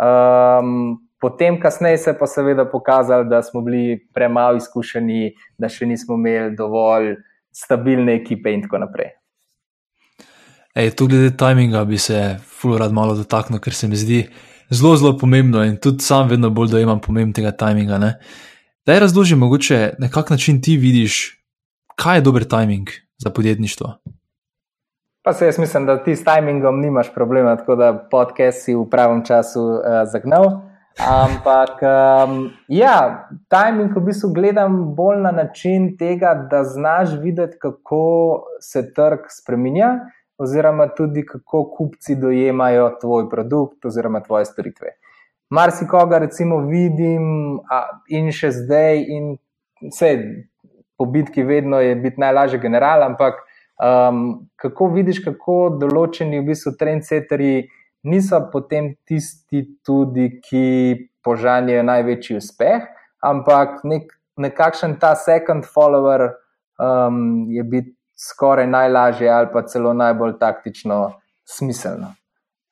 Um, 0.00 1.04
potem, 1.20 1.60
kasneje, 1.60 2.00
se 2.00 2.10
je 2.10 2.18
pa 2.18 2.26
seveda 2.26 2.64
pokazalo, 2.64 3.28
da 3.28 3.42
smo 3.42 3.60
bili 3.60 4.00
premalo 4.14 4.56
izkušeni, 4.56 5.34
da 5.58 5.68
še 5.68 5.86
nismo 5.86 6.16
imeli 6.16 6.56
dovolj 6.56 7.14
stabilne 7.56 8.14
ekipe 8.14 8.52
in 8.52 8.62
tako 8.66 8.78
naprej. 8.84 9.14
Ej, 10.76 10.90
tu 10.96 11.06
glede 11.08 11.30
tajminga 11.36 11.84
bi 11.88 11.98
se 11.98 12.36
fulorad 12.60 12.92
malo 12.92 13.14
dotaknil, 13.16 13.60
ker 13.64 13.74
se 13.74 13.88
mi 13.88 13.96
zdi 13.96 14.26
zelo, 14.70 14.96
zelo 14.96 15.14
pomembno 15.18 15.64
in 15.64 15.78
tudi 15.80 16.04
sam 16.04 16.28
vedno 16.28 16.50
bolj 16.50 16.74
dojemam 16.74 17.00
pomen 17.00 17.32
tega 17.32 17.54
tajminga. 17.56 17.98
Da 18.86 18.92
je 18.92 19.00
razložim, 19.00 19.38
mogoče 19.38 19.94
na 19.98 20.10
kak 20.12 20.30
način 20.30 20.60
ti 20.62 20.76
vidiš, 20.76 21.40
kaj 21.96 22.18
je 22.18 22.26
dober 22.28 22.44
tajming 22.44 22.92
za 23.18 23.30
podjetništvo. 23.30 23.94
Pa 25.22 25.32
se 25.32 25.46
jaz 25.46 25.58
mislim, 25.58 25.86
da 25.86 26.02
ti 26.04 26.16
s 26.16 26.24
timingom 26.24 26.80
nimaš 26.80 27.14
problema, 27.14 27.56
tako 27.56 27.76
da 27.76 28.08
podcast 28.10 28.64
si 28.64 28.74
v 28.74 28.84
pravem 28.90 29.24
času 29.24 29.60
uh, 29.60 29.80
zagnal. 30.12 30.44
Ampak, 30.96 31.76
um, 31.84 32.50
ja, 32.72 33.28
timing 33.52 33.92
v 33.92 34.00
bistvu 34.08 34.30
gledam 34.32 34.78
bolj 34.96 35.18
na 35.26 35.30
način 35.30 35.90
tega, 35.98 36.32
da 36.50 36.64
znaš 36.64 37.18
videti, 37.20 37.58
kako 37.60 38.46
se 38.60 38.82
trg 38.94 39.28
spremenja, 39.28 39.90
oziroma 40.38 40.88
tudi 40.88 41.26
kako 41.26 41.64
kupci 41.76 42.16
dojemajo 42.16 42.90
tvoj 43.00 43.28
produkt 43.30 43.84
oziroma 43.84 44.20
tvoje 44.20 44.44
storitve. 44.44 44.96
Mar 45.50 45.70
si 45.70 45.86
koga, 45.86 46.18
recimo, 46.18 46.58
vidim 46.64 47.60
a, 47.70 47.82
in 48.08 48.32
še 48.32 48.50
zdaj, 48.56 49.04
in 49.04 49.36
vse 49.92 50.14
po 50.96 51.04
bitki, 51.04 51.44
vedno 51.44 51.80
je 51.80 51.94
biti 51.96 52.20
najlažji 52.20 52.60
general, 52.60 53.04
ampak 53.04 53.44
Um, 53.76 54.48
kako 54.56 54.86
vidiš, 54.88 55.18
kako 55.20 55.76
določeni 55.76 56.38
v 56.40 56.46
bistvu 56.48 56.70
trendsetterji 56.80 57.66
niso 58.06 58.40
potem 58.52 58.94
tisti, 59.04 59.64
tudi, 59.84 60.28
ki 60.40 60.66
požanjajo 61.26 61.82
največji 61.82 62.38
uspeh, 62.38 62.86
ampak 63.26 63.82
nek, 63.84 64.12
nekakšen 64.38 64.96
ta 65.02 65.14
second 65.18 65.66
follower 65.66 66.28
um, 66.78 67.48
je 67.50 67.64
biti 67.66 67.96
skoraj 68.16 68.66
najlažje 68.66 69.28
ali 69.30 69.48
pa 69.52 69.62
celo 69.68 69.92
najbolj 69.92 70.38
taktično 70.38 71.00
smiselno. 71.44 72.14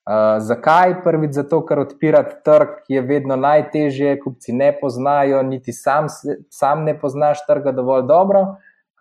Uh, 0.05 0.37
zakaj? 0.39 0.99
Prvič, 1.05 1.33
zato, 1.33 1.63
ker 1.65 1.81
odpirati 1.81 2.37
trg 2.45 2.85
je 2.93 3.01
vedno 3.01 3.37
najtežje, 3.41 4.19
kupci 4.21 4.53
ne 4.53 4.69
poznajo, 4.81 5.43
niti 5.43 5.73
sam, 5.73 6.11
sam 6.53 6.85
ne 6.85 6.93
poznaš 7.01 7.41
trga 7.49 7.73
dovolj 7.73 8.05
dobro. 8.09 8.43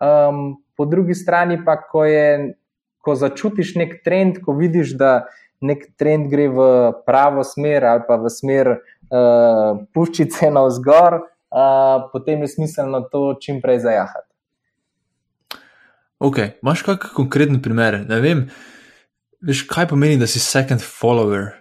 Um, 0.00 0.64
po 0.76 0.84
drugi 0.88 1.14
strani 1.14 1.60
pa, 1.64 1.76
ko, 1.76 2.04
je, 2.08 2.54
ko 3.04 3.14
začutiš 3.14 3.74
nek 3.76 3.98
trend, 4.04 4.40
ko 4.44 4.56
vidiš, 4.56 4.96
da 4.96 5.26
nek 5.64 5.86
trend 5.98 6.28
gre 6.32 6.48
v 6.52 6.66
pravo 7.06 7.44
smer 7.46 7.86
ali 7.88 8.04
pa 8.08 8.18
v 8.20 8.30
smer 8.32 8.70
uh, 8.76 9.80
puščice 9.96 10.52
na 10.52 10.66
vzgor, 10.68 11.18
uh, 11.24 12.06
potem 12.12 12.44
je 12.44 12.52
smiselno 12.56 13.04
to 13.10 13.32
čim 13.40 13.62
prej 13.64 13.82
zajahati. 13.86 14.30
Ok, 16.24 16.38
imaš 16.62 16.84
kakšen 16.86 17.16
konkreten 17.16 17.60
primer? 17.64 18.00
Ne 18.08 18.20
vem, 18.22 18.46
veš, 19.44 19.64
kaj 19.68 19.90
pomeni, 19.90 20.20
da 20.20 20.28
si 20.30 20.40
second 20.40 20.80
follower. 20.84 21.52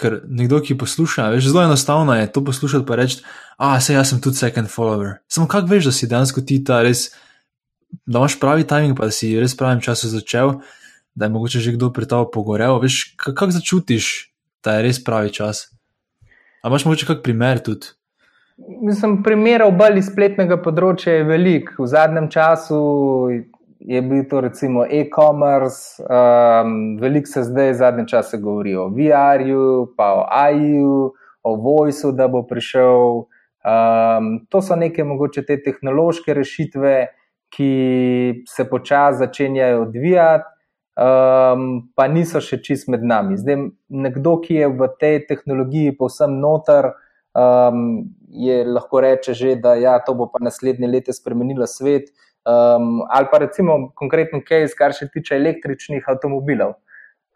Ker 0.00 0.22
nekdo, 0.28 0.60
ki 0.64 0.78
posluša, 0.80 1.28
veš, 1.34 1.50
zelo 1.52 1.64
enostavno 1.64 2.16
je 2.16 2.28
to 2.32 2.42
poslušati, 2.44 2.86
pa 2.88 2.96
reči, 3.00 3.20
a 3.60 3.74
se 3.80 3.94
jaz 3.94 4.12
sem 4.12 4.20
tudi 4.20 4.40
second 4.40 4.68
follower. 4.72 5.20
Samo 5.28 5.48
kako 5.48 5.72
veš, 5.72 5.90
da 5.90 5.92
si 5.92 6.08
dejansko 6.08 6.44
ti 6.44 6.62
ta 6.64 6.80
res 6.84 7.10
da 8.06 8.18
imaš 8.18 8.40
pravi 8.40 8.66
timing, 8.66 8.96
pa 8.98 9.04
da 9.04 9.14
si 9.14 9.32
res 9.40 9.56
pravim 9.56 9.80
času 9.80 10.08
začel, 10.08 10.60
da 11.14 11.26
je 11.26 11.30
mogoče 11.30 11.58
že 11.58 11.72
kdo 11.72 11.92
pri 11.92 12.08
tabo 12.08 12.30
pogorel. 12.30 12.80
Veš, 12.80 13.14
kako 13.16 13.50
začutiš, 13.50 14.32
da 14.64 14.78
je 14.78 14.82
res 14.88 15.04
pravi 15.04 15.32
čas? 15.32 15.68
A 16.62 16.68
imaš 16.68 16.84
mogoče 16.84 17.06
kak 17.06 17.22
primer 17.22 17.62
tudi? 17.62 17.94
Mislim, 18.82 19.22
primerov 19.24 19.72
bolj 19.72 20.02
iz 20.02 20.10
spletnega 20.10 20.60
področja 20.60 21.20
je 21.20 21.24
veliko. 21.24 21.80
V 21.80 21.88
zadnjem 21.88 22.28
času 22.28 22.80
je 23.80 24.02
bil 24.04 24.26
to 24.28 24.40
recimo 24.44 24.84
e-commerce, 24.84 26.02
um, 26.04 26.98
veliko 27.00 27.26
se 27.26 27.42
zdaj 27.48 27.74
zadnje 27.74 28.04
čase 28.08 28.38
govori 28.38 28.74
o 28.76 28.90
VR-ju, 28.92 29.94
pa 29.96 30.12
o 30.20 30.26
AI-ju, 30.28 31.12
o 31.42 31.54
Voice-u, 31.56 32.12
da 32.12 32.28
bo 32.28 32.42
prišel. 32.44 33.24
Um, 33.64 34.28
to 34.48 34.60
so 34.62 34.76
neke 34.76 35.04
mogoče 35.04 35.46
te 35.48 35.56
tehnološke 35.62 36.36
rešitve, 36.36 36.94
ki 37.50 37.72
se 38.48 38.68
počasi 38.68 39.24
začenjajo 39.24 39.82
odvijati, 39.82 40.44
um, 41.00 41.66
pa 41.96 42.06
niso 42.08 42.42
še 42.44 42.60
čist 42.64 42.90
med 42.92 43.04
nami. 43.06 43.38
Zdaj, 43.40 43.70
nekdo, 43.88 44.36
ki 44.44 44.60
je 44.60 44.68
v 44.68 44.90
tej 45.00 45.22
tehnologiji 45.30 45.96
povsem 45.96 46.36
noter, 46.42 46.92
um, 47.32 48.10
je 48.30 48.60
lahko 48.68 49.00
reče 49.02 49.34
že, 49.34 49.56
da 49.56 49.74
ja, 49.80 49.98
to 50.04 50.14
bo 50.14 50.28
pa 50.30 50.42
naslednje 50.42 50.90
leta 50.90 51.16
spremenilo 51.16 51.66
svet. 51.66 52.12
Um, 52.44 53.02
ali 53.12 53.28
pa 53.32 53.40
recimo 53.42 53.90
konkreten 53.94 54.44
case, 54.46 54.76
kar 54.76 54.94
se 54.96 55.10
tiče 55.12 55.36
električnih 55.36 56.06
avtomobilov, 56.08 56.78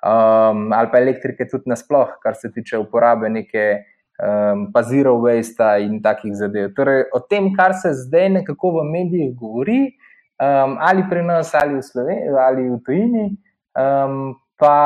um, 0.00 0.70
ali 0.72 0.88
pa 0.92 1.00
elektrike 1.00 1.44
tudi 1.50 1.68
nasploh, 1.68 2.14
kar 2.22 2.38
se 2.40 2.48
tiče 2.52 2.80
uporabe 2.80 3.28
neke 3.28 3.84
um, 4.16 4.70
pa 4.72 4.82
zero 4.82 5.18
waste 5.20 5.68
in 5.84 6.00
takih 6.02 6.32
zadev. 6.36 6.72
Torej, 6.76 7.04
o 7.12 7.20
tem, 7.20 7.52
kar 7.52 7.76
se 7.76 7.92
zdaj 8.06 8.30
nekako 8.40 8.78
v 8.78 8.86
medijih 8.94 9.34
govori, 9.36 9.92
um, 10.40 10.78
ali 10.80 11.04
pri 11.10 11.22
nas, 11.26 11.52
ali 11.52 11.76
v 11.76 11.84
Sloveniji, 11.84 12.38
ali 12.48 12.68
v 12.70 12.80
tujini, 12.86 13.26
um, 13.74 14.34
pa 14.58 14.76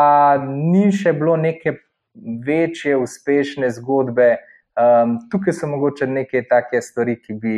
ni 0.45 0.89
še 0.93 1.13
bilo 1.13 1.37
neke 1.37 1.77
večje 2.45 2.97
uspešne 2.97 3.71
zgodbe. 3.71 4.37
Um, 4.79 5.17
tukaj 5.31 5.57
so 5.59 5.67
mogoče 5.67 6.07
neke 6.07 6.45
take 6.49 6.83
stvari, 6.83 7.17
ki 7.23 7.35
bi, 7.35 7.57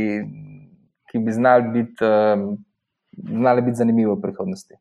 ki 1.10 1.18
bi 1.18 1.32
znali 1.32 1.68
biti, 1.74 2.04
um, 2.04 2.46
znali 3.14 3.62
biti 3.62 3.76
zanimive 3.82 4.14
v 4.14 4.22
prihodnosti. 4.22 4.78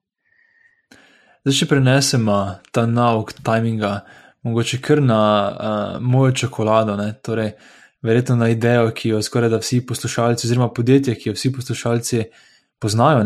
Zdaj, 1.43 1.55
če 1.55 1.67
prenesemo 1.67 2.37
ta 2.75 2.85
nauk 2.87 3.33
timinga, 3.43 3.99
mogoče 4.47 4.79
kar 4.83 5.03
na 5.03 5.19
uh, 5.19 5.99
mojo 6.03 6.31
čokolado, 6.43 6.95
torej, 7.23 7.53
verjetno 8.03 8.35
na 8.39 8.49
idejo, 8.51 8.91
ki 8.95 9.15
jo 9.15 9.21
skoraj 9.23 9.51
da 9.51 9.59
vsi 9.59 9.81
poslušalci, 9.87 10.47
oziroma 10.47 10.69
podjetje, 10.75 11.15
ki 11.15 11.29
jo 11.29 11.35
vsi 11.35 11.51
poslušalci 11.55 12.23
poznajo. 12.79 13.23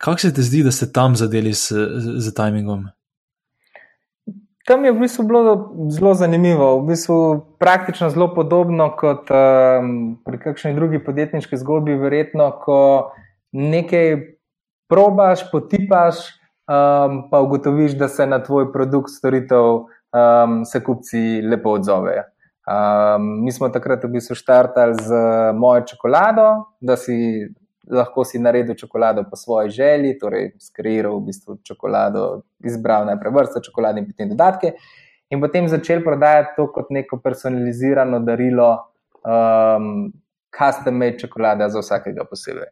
Kako 0.00 0.18
se 0.18 0.34
ti 0.34 0.42
zdi, 0.42 0.62
da 0.64 0.70
ste 0.72 0.92
tam 0.92 1.16
zadeli 1.16 1.52
z, 1.52 1.72
z, 1.98 2.14
z 2.24 2.34
timingom? 2.34 2.88
Tam 4.66 4.84
je 4.84 4.92
v 4.92 5.00
bistvu 5.00 5.24
bilo 5.28 5.42
zelo 5.92 6.14
zanimivo, 6.14 6.78
v 6.80 6.86
bistvu 6.92 7.16
praktično 7.60 8.08
zelo 8.08 8.30
podobno 8.34 8.86
kot 8.96 9.28
um, 9.28 10.16
pri 10.24 10.40
kakšni 10.40 10.72
drugi 10.74 11.02
podjetniški 11.04 11.58
zgodbi. 11.60 11.98
Verjetno, 12.00 12.48
ko 12.64 12.80
nekaj 13.52 14.16
probaš, 14.88 15.44
potipaš, 15.52 16.22
um, 16.70 17.24
pa 17.30 17.40
ugotoviš, 17.44 17.98
da 18.00 18.08
se 18.08 18.26
na 18.26 18.40
tvoj 18.42 18.70
produkt, 18.72 19.12
storitev, 19.12 19.84
um, 19.84 20.60
se 20.64 20.80
kupci 20.84 21.42
lepo 21.44 21.76
odzovejo. 21.76 22.24
Um, 22.70 23.32
mi 23.44 23.52
smo 23.52 23.68
takrat 23.68 24.04
v 24.04 24.14
bistvu 24.16 24.38
štartali 24.38 24.96
z 24.96 25.24
mojo 25.56 25.84
čokolado, 25.92 26.52
da 26.80 26.96
si 26.96 27.16
lahko 27.90 28.24
si 28.24 28.38
naredil 28.38 28.74
čokolado 28.74 29.24
po 29.30 29.36
svoji 29.36 29.70
želji, 29.70 30.18
torej 30.18 30.52
skreiral 30.58 31.18
v 31.18 31.26
bistvu 31.26 31.58
čokolado, 31.66 32.42
izbral 32.64 33.06
najprej 33.06 33.34
vrsto 33.34 33.60
čokolade 33.60 34.00
in 34.00 34.06
potem 34.06 34.28
dodatke, 34.28 34.72
in 35.30 35.40
potem 35.40 35.68
začel 35.68 36.04
prodajati 36.04 36.56
to 36.56 36.66
kot 36.72 36.90
neko 36.90 37.20
personalizirano 37.22 38.20
darilo, 38.20 38.70
um, 39.24 40.12
custom-made 40.50 41.18
čokolada 41.18 41.68
za 41.68 41.80
vsakega 41.80 42.24
posebej. 42.24 42.70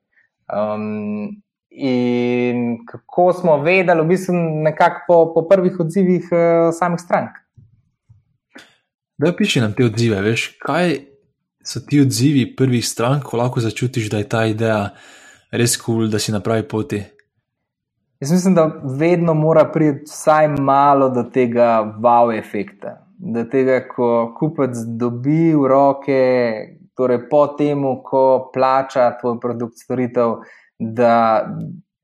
Um, 0.48 1.42
in 1.70 2.86
kako 2.86 3.32
smo 3.32 3.58
vedeli, 3.62 4.02
v 4.02 4.08
bistvu 4.14 4.34
nekako 4.64 5.04
po, 5.06 5.18
po 5.34 5.48
prvih 5.48 5.80
odzivih 5.80 6.30
uh, 6.32 6.72
samih 6.74 7.00
strank. 7.00 7.36
Da, 9.18 9.32
piši 9.34 9.60
nam 9.60 9.74
te 9.74 9.84
odzive, 9.84 10.20
veš, 10.22 10.52
kaj 10.62 10.94
so 11.68 11.80
ti 11.80 12.00
odzivi 12.00 12.56
prvih 12.56 12.88
strank, 12.88 13.22
ko 13.28 13.36
lahko 13.36 13.60
začutiš, 13.60 14.08
da 14.10 14.18
je 14.18 14.28
ta 14.28 14.46
ideja 14.48 14.94
res 15.52 15.76
kul, 15.76 15.94
cool, 15.94 16.08
da 16.08 16.18
si 16.18 16.32
na 16.32 16.40
pravi 16.40 16.64
poti? 16.68 17.02
Jaz 18.20 18.32
mislim, 18.32 18.54
da 18.54 18.64
vedno 18.98 19.34
mora 19.34 19.66
priti 19.72 20.08
vsaj 20.08 20.48
malo 20.48 21.10
do 21.12 21.22
tega 21.34 21.84
wow 22.00 22.32
efekta. 22.38 22.96
Do 23.18 23.44
tega, 23.44 23.82
ko 23.88 24.32
kupec 24.38 24.80
dobi 24.98 25.52
v 25.54 25.68
roke 25.68 26.22
torej 26.96 27.28
po 27.30 27.44
tem, 27.58 27.84
ko 28.02 28.50
plača 28.54 29.10
tvoj 29.20 29.36
produkt, 29.40 29.78
storitev, 29.78 30.40
da, 30.78 31.46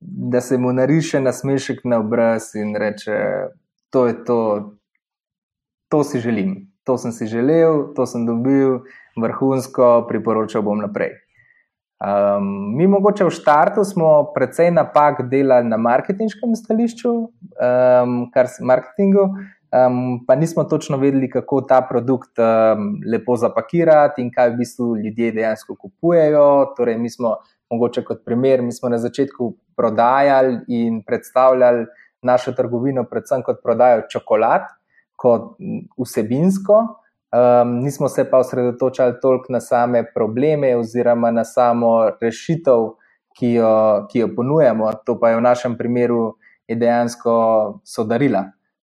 da 0.00 0.40
se 0.40 0.59
mu 0.59 0.73
nariše 0.73 1.21
nasmešek 1.21 1.80
na 1.85 1.99
obraz 2.04 2.52
in 2.54 2.76
reče: 2.76 3.16
To 3.90 4.06
je 4.06 4.25
to, 4.25 4.38
to 5.88 6.04
si 6.04 6.21
želim, 6.21 6.54
to 6.85 6.99
sem 6.99 7.12
si 7.12 7.26
želel, 7.26 7.94
to 7.94 8.06
sem 8.06 8.26
dobil, 8.26 8.85
vrhunsko, 9.16 10.06
priporočal 10.09 10.62
bom 10.62 10.83
naprej. 10.83 11.14
Um, 12.04 12.76
mi, 12.76 12.87
mogoče 12.90 13.25
v 13.25 13.33
startu, 13.33 13.85
smo 13.87 14.33
precej 14.35 14.73
napak 14.75 15.23
delali 15.30 15.68
na 15.71 15.78
marketinškem 15.80 16.56
stališču, 16.59 17.12
um, 17.14 18.16
kar 18.35 18.50
se 18.50 18.64
marketingu, 18.66 19.28
um, 19.30 20.18
pa 20.26 20.35
nismo 20.35 20.64
točno 20.68 20.99
vedeli, 21.00 21.30
kako 21.30 21.62
ta 21.71 21.80
produkt 21.87 22.42
um, 22.42 22.99
lepo 23.06 23.37
zapakirati 23.40 24.23
in 24.23 24.33
kaj 24.35 24.50
v 24.50 24.59
bistvu 24.59 24.88
ljudje 24.97 25.33
dejansko 25.38 25.78
kupujejo. 25.80 26.75
Torej, 26.76 26.99
mi 26.99 27.11
smo, 27.11 27.37
mogoče 27.71 28.04
kot 28.04 28.25
primer, 28.26 28.62
mi 28.62 28.73
smo 28.73 28.90
na 28.92 28.99
začetku 28.99 29.54
prodajali 29.76 30.59
in 30.68 31.00
predstavljali 31.06 31.87
našo 32.23 32.52
trgovino, 32.52 33.06
predvsem 33.09 33.42
kot 33.47 33.62
prodajo 33.62 34.02
čokolad, 34.11 34.68
kot 35.16 35.54
vsebinsko. 35.97 36.83
Um, 37.35 37.83
nismo 37.83 38.09
se 38.09 38.31
pa 38.31 38.38
osredotočali 38.38 39.14
toliko 39.23 39.53
na 39.53 39.61
same 39.61 40.05
probleme 40.14 40.76
oziroma 40.76 41.31
na 41.31 41.45
samo 41.45 42.11
rešitev, 42.21 42.93
ki 43.35 43.53
jo, 43.53 44.07
ki 44.11 44.19
jo 44.19 44.29
ponujamo. 44.37 44.93
To 45.07 45.19
pa 45.19 45.33
je 45.33 45.37
v 45.37 45.43
našem 45.43 45.75
primeru 45.79 46.37
dejansko 46.71 47.35
sodarila, 47.85 48.45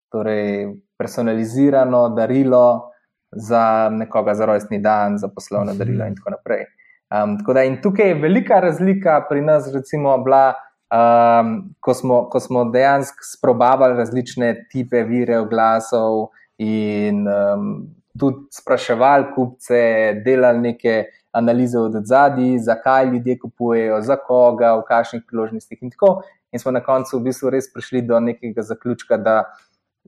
torej 0.09 0.73
personalizirano 0.97 2.09
darilo 2.09 2.91
za 3.31 3.89
nekoga 3.93 4.33
za 4.33 4.45
rojstni 4.45 4.79
dan, 4.79 5.17
za 5.17 5.27
poslovno 5.27 5.73
darilo 5.73 6.05
in 6.05 6.15
tako 6.15 6.33
naprej. 6.33 6.65
Um, 7.13 7.37
tako 7.37 7.53
da, 7.53 7.63
in 7.63 7.77
tukaj 7.81 8.07
je 8.07 8.17
velika 8.21 8.59
razlika 8.59 9.25
pri 9.29 9.41
nas, 9.41 9.69
recimo, 9.73 10.17
bila, 10.17 10.53
um, 10.89 11.69
ko, 11.79 11.93
smo, 11.93 12.23
ko 12.29 12.39
smo 12.39 12.65
dejansko 12.71 13.29
sprobavali 13.37 13.97
različne 13.97 14.55
type 14.73 15.05
vire 15.05 15.37
oglasov 15.37 16.27
in 16.57 17.27
um, 17.27 17.98
tudi 18.19 18.47
spraševali 18.51 19.31
kupce, 19.35 19.79
delali 20.25 20.59
neke 20.59 21.03
analize 21.31 21.79
od 21.79 21.95
zadaj, 22.03 22.57
zakaj 22.59 23.05
ljudje 23.05 23.39
kupujejo, 23.39 24.01
za 24.01 24.15
koga, 24.15 24.73
v 24.75 24.83
kakšnih 24.87 25.23
priložnostih 25.27 25.81
in 25.81 25.91
tako. 25.93 26.21
In 26.51 26.59
smo 26.59 26.71
na 26.71 26.81
koncu 26.81 27.19
v 27.19 27.29
bistvu 27.29 27.51
res 27.53 27.69
prišli 27.73 28.01
do 28.01 28.19
nekega 28.19 28.61
zaključka, 28.65 29.17
da 29.17 29.43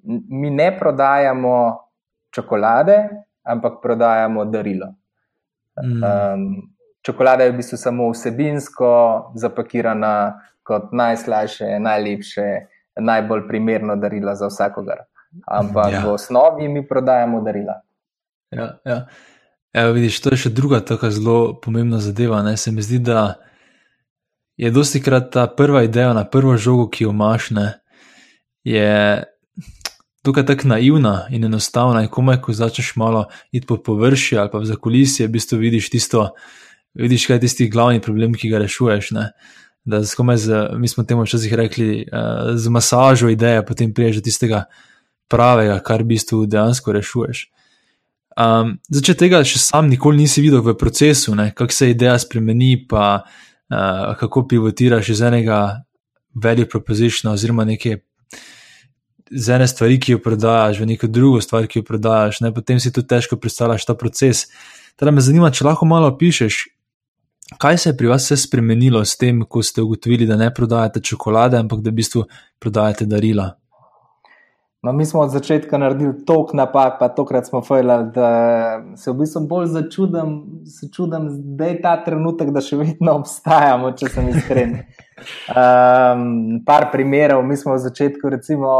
mi 0.03 0.49
ne 0.49 0.71
prodajamo 0.79 1.55
čokolade, 2.33 2.97
ampak 3.43 3.81
prodajamo 3.81 4.45
darilo. 4.45 4.93
Mm. 5.83 6.03
Um, 6.03 6.73
čokolada 7.05 7.43
je 7.43 7.51
v 7.51 7.59
bistvu 7.61 7.77
samo 7.77 8.09
vsebinsko 8.09 8.91
zapakirana 9.35 10.41
kot 10.63 10.91
najslajše, 10.91 11.79
najlepše, 11.79 12.47
najbolj 12.99 13.47
primerno 13.47 13.95
darilo 13.95 14.35
za 14.35 14.47
vsakogar. 14.47 15.05
Ampak 15.47 15.93
ja. 15.93 16.01
v 16.05 16.13
osnovi 16.13 16.67
mi 16.67 16.87
prodajamo 16.87 17.41
darila. 17.41 17.81
Ja, 18.51 18.79
ja. 18.85 19.07
Evo, 19.73 19.93
vidiš, 19.95 20.19
to 20.19 20.33
je 20.33 20.37
še 20.45 20.49
druga 20.51 20.81
tako 20.83 21.09
zelo 21.11 21.37
pomembna 21.63 22.01
zadeva. 22.03 22.41
Ne? 22.43 22.57
Se 22.57 22.71
mi 22.71 22.83
zdi, 22.83 22.99
da 22.99 23.39
je 24.59 24.71
dosti 24.71 24.99
krat 25.01 25.31
ta 25.31 25.47
prva 25.47 25.83
ideja 25.87 26.13
na 26.13 26.25
prvo 26.27 26.57
žogo, 26.57 26.89
ki 26.91 27.07
jo 27.07 27.13
imaš, 27.15 27.49
ne, 27.55 27.67
je 28.67 29.23
tukaj 30.21 30.45
tako 30.45 30.67
naivna 30.73 31.25
in 31.31 31.47
enostavna. 31.47 32.03
In 32.03 32.11
komaj, 32.11 32.41
ko 32.43 32.53
začneš 32.53 32.93
malo 32.99 33.25
iti 33.51 33.65
po 33.67 33.77
površju 33.77 34.39
ali 34.39 34.51
pa 34.51 34.59
v 34.59 34.69
zakulisje, 34.69 35.27
v 35.27 35.33
bistvu 35.37 35.57
vidiš 35.63 35.89
tisto, 35.89 36.27
vidiš, 36.93 37.25
kaj 37.27 37.39
je 37.39 37.45
tisti 37.47 37.69
glavni 37.69 38.03
problem, 38.03 38.35
ki 38.35 38.51
ga 38.51 38.61
rešuješ. 38.61 39.11
Ne? 39.17 39.31
Da, 39.85 40.03
z, 40.03 40.13
mi 40.77 40.87
smo 40.87 41.03
temu 41.03 41.23
včasih 41.23 41.53
rekli, 41.53 42.05
uh, 42.05 42.53
z 42.53 42.69
masažo 42.69 43.31
ideje, 43.31 43.65
potem 43.65 43.93
priješ 43.93 44.19
do 44.19 44.27
tistega 44.27 44.65
pravega, 45.31 45.79
kar 45.79 46.03
v 46.03 46.11
bistvu 46.13 46.45
dejansko 46.45 46.93
rešuješ. 46.93 47.47
Um, 48.37 48.77
Začeti 48.87 49.25
tega 49.25 49.41
še 49.43 49.59
sam 49.59 49.89
nikoli 49.91 50.23
nisi 50.23 50.41
videl 50.41 50.63
v 50.63 50.75
procesu, 50.79 51.35
kako 51.35 51.73
se 51.73 51.89
ideja 51.91 52.15
spremeni, 52.19 52.87
pa 52.87 53.23
uh, 53.23 54.13
kako 54.19 54.47
pivotiraš 54.47 55.09
iz 55.09 55.21
enega 55.21 55.83
value 56.33 56.65
proposition 56.65 57.33
oziroma 57.33 57.65
neke 57.65 57.97
z 59.31 59.49
ene 59.55 59.67
stvari, 59.67 59.99
ki 59.99 60.11
jo 60.11 60.19
prodajaš, 60.19 60.79
v 60.79 60.85
neko 60.91 61.07
drugo 61.07 61.41
stvar, 61.41 61.67
ki 61.67 61.79
jo 61.79 61.87
prodajaš, 61.87 62.41
ne? 62.41 62.51
potem 62.53 62.79
si 62.79 62.91
tu 62.91 63.03
težko 63.03 63.39
predstavljaš 63.39 63.85
ta 63.87 63.95
proces. 63.95 64.45
Teda 64.99 65.11
me 65.11 65.23
zanima, 65.23 65.51
če 65.51 65.65
lahko 65.65 65.87
malo 65.87 66.11
opišeš, 66.11 66.57
kaj 67.61 67.77
se 67.77 67.89
je 67.89 67.97
pri 67.97 68.11
vas 68.11 68.27
vse 68.27 68.37
spremenilo 68.43 69.03
s 69.05 69.15
tem, 69.17 69.43
ko 69.47 69.63
ste 69.63 69.81
ugotovili, 69.81 70.27
da 70.27 70.35
ne 70.35 70.51
prodajate 70.53 70.99
čokolade, 70.99 71.57
ampak 71.57 71.79
da 71.79 71.91
v 71.91 71.99
bistvu 72.01 72.25
prodajate 72.59 73.07
darila. 73.07 73.53
No, 74.83 74.91
mi 74.91 75.05
smo 75.05 75.19
od 75.21 75.29
začetka 75.29 75.77
naredili 75.77 76.25
toliko 76.25 76.57
napak, 76.57 76.95
pa 76.99 77.07
tokrat 77.09 77.45
smo 77.45 77.61
fejljali, 77.61 78.07
da 78.15 78.29
se 78.97 79.11
v 79.11 79.13
bistvu 79.19 79.41
bolj 79.47 79.67
začudim, 79.75 80.31
se 80.65 80.89
čudim, 80.95 81.27
da 81.57 81.65
je 81.65 81.81
ta 81.81 81.91
trenutek, 82.03 82.49
da 82.49 82.63
še 82.65 82.79
vedno 82.79 83.13
obstajamo, 83.19 83.91
če 83.93 84.09
sem 84.09 84.31
iskren. 84.33 84.73
Um, 85.53 86.25
par 86.67 86.89
primerov, 86.89 87.43
mi 87.45 87.57
smo 87.61 87.75
v 87.77 87.83
začetku, 87.83 88.33
recimo 88.33 88.73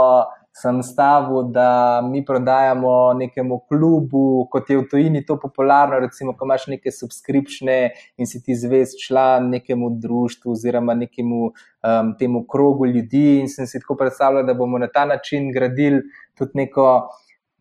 sem 0.54 0.82
stavil, 0.84 1.44
da 1.44 2.02
mi 2.04 2.26
prodajamo 2.26 3.14
nekemu 3.14 3.60
klubu, 3.70 4.48
kot 4.52 4.70
je 4.70 4.78
v 4.78 4.88
tujini 4.92 5.24
to 5.26 5.38
popularno, 5.40 6.00
recimo, 6.00 6.34
ko 6.38 6.46
imaš 6.46 6.68
neke 6.68 6.92
subskripcije 6.92 7.78
in 8.18 8.28
si 8.28 8.44
ti 8.44 8.56
zvest 8.56 9.00
član 9.08 9.50
nekemu 9.50 9.90
društvu 10.04 10.52
oziroma 10.52 10.94
nekemu 10.94 11.46
um, 11.46 12.14
temu 12.20 12.44
krogu 12.52 12.86
ljudi. 12.86 13.40
In 13.40 13.50
sem 13.50 13.68
si 13.68 13.80
tako 13.80 13.96
predstavljal, 13.96 14.46
da 14.46 14.54
bomo 14.54 14.78
na 14.78 14.88
ta 14.88 15.06
način 15.06 15.52
gradili 15.52 16.02
tudi 16.38 16.52
neko 16.54 16.88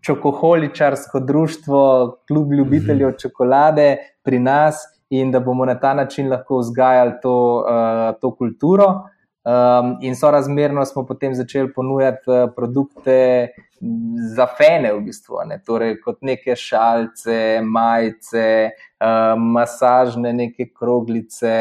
čokoholičarsko 0.01 1.21
društvo, 1.21 1.83
klub 2.29 2.53
ljubiteljev 2.53 3.09
mhm. 3.09 3.19
čokolade 3.23 3.97
pri 4.23 4.39
nas. 4.39 4.83
In 5.11 5.33
da 5.35 5.41
bomo 5.41 5.65
na 5.67 5.75
ta 5.75 5.91
način 5.95 6.29
lahko 6.31 6.61
vzgajali 6.61 7.13
to, 7.23 7.65
uh, 7.67 8.21
to 8.21 8.31
kulturo. 8.35 8.93
Um, 9.41 9.97
in 10.05 10.17
sorazmerno 10.17 10.85
smo 10.85 11.07
potem 11.09 11.35
začeli 11.35 11.73
ponujati 11.73 12.29
uh, 12.31 12.51
produkte 12.57 13.49
za 14.35 14.47
fene, 14.47 14.93
v 14.93 15.01
bistvu, 15.01 15.39
ne? 15.49 15.57
torej 15.65 15.95
kot 16.05 16.19
neke 16.21 16.53
šalice, 16.57 17.63
majice, 17.65 18.75
um, 19.01 19.47
masažne 19.57 20.35
neke 20.37 20.69
kroglice 20.77 21.55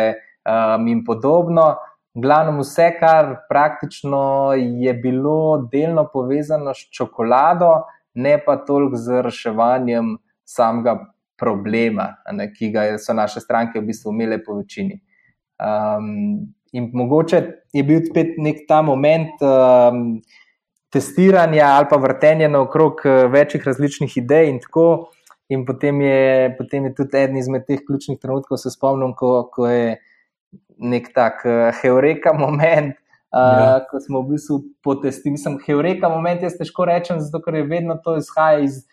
um, 0.44 0.88
in 0.92 1.06
podobno. 1.08 1.70
Glavno, 2.20 2.58
vse, 2.60 2.90
kar 3.00 3.36
praktično 3.50 4.54
je 4.58 4.94
bilo 4.94 5.70
delno 5.72 6.10
povezano 6.14 6.74
s 6.76 6.90
čokolado, 6.92 7.86
ne 8.20 8.36
pa 8.44 8.58
toliko 8.68 9.00
z 9.00 9.22
reševanjem 9.24 10.18
samega 10.44 10.98
problema, 11.40 12.18
ne, 12.36 12.52
ki 12.52 12.74
ga 12.76 12.90
so 13.00 13.16
naše 13.16 13.40
stranke 13.40 13.80
v 13.80 13.88
bistvu 13.94 14.12
imele 14.12 14.44
po 14.44 14.60
večini. 14.60 15.00
Um, 15.60 16.50
In 16.72 16.92
mogoče 16.94 17.42
je 17.74 17.84
bil 17.84 18.04
spet 18.06 18.38
nek 18.38 18.66
ta 18.70 18.82
moment 18.86 19.42
um, 19.42 20.20
testiranja 20.94 21.66
ali 21.78 21.88
pa 21.90 21.98
vrtenja 21.98 22.50
naokrog 22.50 23.02
uh, 23.06 23.32
večjih 23.32 23.66
različnih 23.66 24.18
idej 24.18 24.50
in 24.50 24.60
tako. 24.62 25.10
In 25.50 25.66
potem 25.66 26.02
je, 26.02 26.56
potem 26.58 26.86
je 26.86 26.94
tudi 26.94 27.18
eden 27.18 27.38
izmed 27.38 27.64
teh 27.66 27.80
ključnih 27.86 28.20
trenutkov, 28.22 28.60
se 28.62 28.70
spomnim, 28.70 29.16
ko, 29.18 29.48
ko 29.50 29.66
je 29.66 29.96
nek 30.78 31.10
tak 31.16 31.42
uh, 31.46 31.72
heureka 31.82 32.36
moment, 32.38 32.94
uh, 33.34 33.40
ja. 33.40 33.80
ko 33.90 33.98
smo 34.04 34.22
v 34.22 34.36
bistvu 34.36 34.60
potestirali. 34.86 35.40
Mislim, 35.40 35.58
heureka 35.66 36.10
moment 36.14 36.46
jaz 36.46 36.54
težko 36.60 36.86
rečem, 36.86 37.18
zato 37.18 37.42
ker 37.42 37.58
je 37.58 37.66
vedno 37.66 37.98
to 38.04 38.20
izhaja 38.22 38.62
iz 38.68 38.84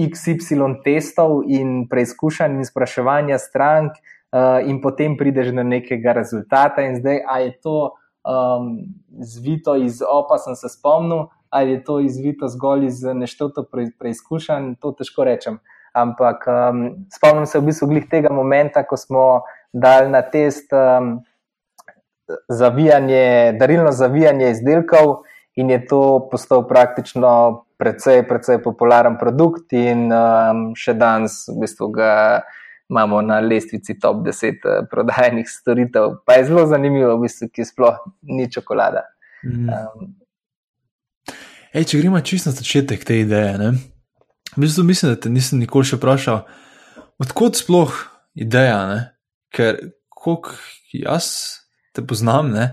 XY 0.00 0.80
testov 0.82 1.44
in 1.46 1.84
preizkušanj 1.90 2.58
in 2.58 2.66
spraševanja 2.66 3.38
strank. 3.38 3.98
Uh, 4.30 4.62
in 4.62 4.78
potem 4.78 5.16
prideš 5.18 5.50
do 5.50 5.62
nekega 5.66 6.12
rezultata, 6.14 6.84
in 6.86 7.00
zdaj, 7.00 7.24
ali 7.26 7.44
je 7.48 7.54
to 7.66 7.76
um, 8.22 8.76
zvito 9.18 9.74
iz 9.76 10.02
opa, 10.06 10.38
sem 10.38 10.54
se 10.54 10.68
spomnil, 10.68 11.26
ali 11.50 11.72
je 11.72 11.84
to 11.84 12.00
izvito 12.00 12.48
zgolj 12.48 12.86
iz 12.86 13.02
nešteto 13.02 13.64
pre, 13.66 13.88
preizkušenj, 13.98 14.76
to 14.80 14.92
težko 14.94 15.26
rečem. 15.26 15.58
Ampak 15.92 16.46
um, 16.46 16.84
spomnim 17.10 17.46
se 17.46 17.58
v 17.58 17.66
bistvu 17.72 17.88
glih 17.90 18.06
tega 18.06 18.30
momenta, 18.30 18.84
ko 18.86 18.96
smo 18.96 19.42
dali 19.72 20.06
na 20.12 20.22
test 20.22 20.70
um, 20.72 21.18
zavijanje, 22.48 23.58
darilno 23.58 23.90
zavijanje 23.92 24.50
izdelkov, 24.50 25.24
in 25.58 25.70
je 25.70 25.80
to 25.90 26.28
postal 26.30 26.62
praktično 26.68 27.64
precej, 27.78 28.22
precej 28.28 28.62
popularen 28.62 29.18
produkt, 29.18 29.72
in 29.74 30.06
um, 30.14 30.70
še 30.78 30.94
danes 30.94 31.42
v 31.50 31.64
bistvu 31.64 31.90
ga 31.98 32.14
imamo 32.90 33.22
na 33.22 33.40
lestvici 33.40 33.98
top 33.98 34.16
10 34.26 34.46
eh, 34.46 34.86
prodajenih 34.90 35.46
storitev. 35.48 36.20
Pa 36.26 36.32
je 36.32 36.44
zelo 36.44 36.66
zanimivo, 36.66 37.16
v 37.16 37.26
bistvu, 37.26 37.48
ki 37.54 37.64
sploh 37.64 38.00
ni 38.22 38.50
čokolada. 38.52 39.06
Mm. 39.44 39.68
Um, 39.68 40.10
Ej, 41.70 41.86
če 41.86 42.00
gremo 42.00 42.18
čisto 42.20 42.50
na 42.50 42.56
začetek 42.58 43.04
te 43.06 43.20
ideje, 43.22 43.54
ne? 43.58 43.70
v 44.56 44.64
bistvu 44.64 44.82
mislim, 44.82 45.12
da 45.12 45.20
te 45.22 45.30
nisem 45.30 45.60
nikoli 45.62 45.86
še 45.86 46.00
vprašal, 46.00 46.40
odkot 47.22 47.60
sploh 47.60 47.94
ideja, 48.34 48.80
ne? 48.90 48.98
ker 49.54 49.78
koliko 50.10 50.56
jaz 50.90 51.30
te 51.94 52.02
poznam, 52.02 52.50
ne? 52.50 52.72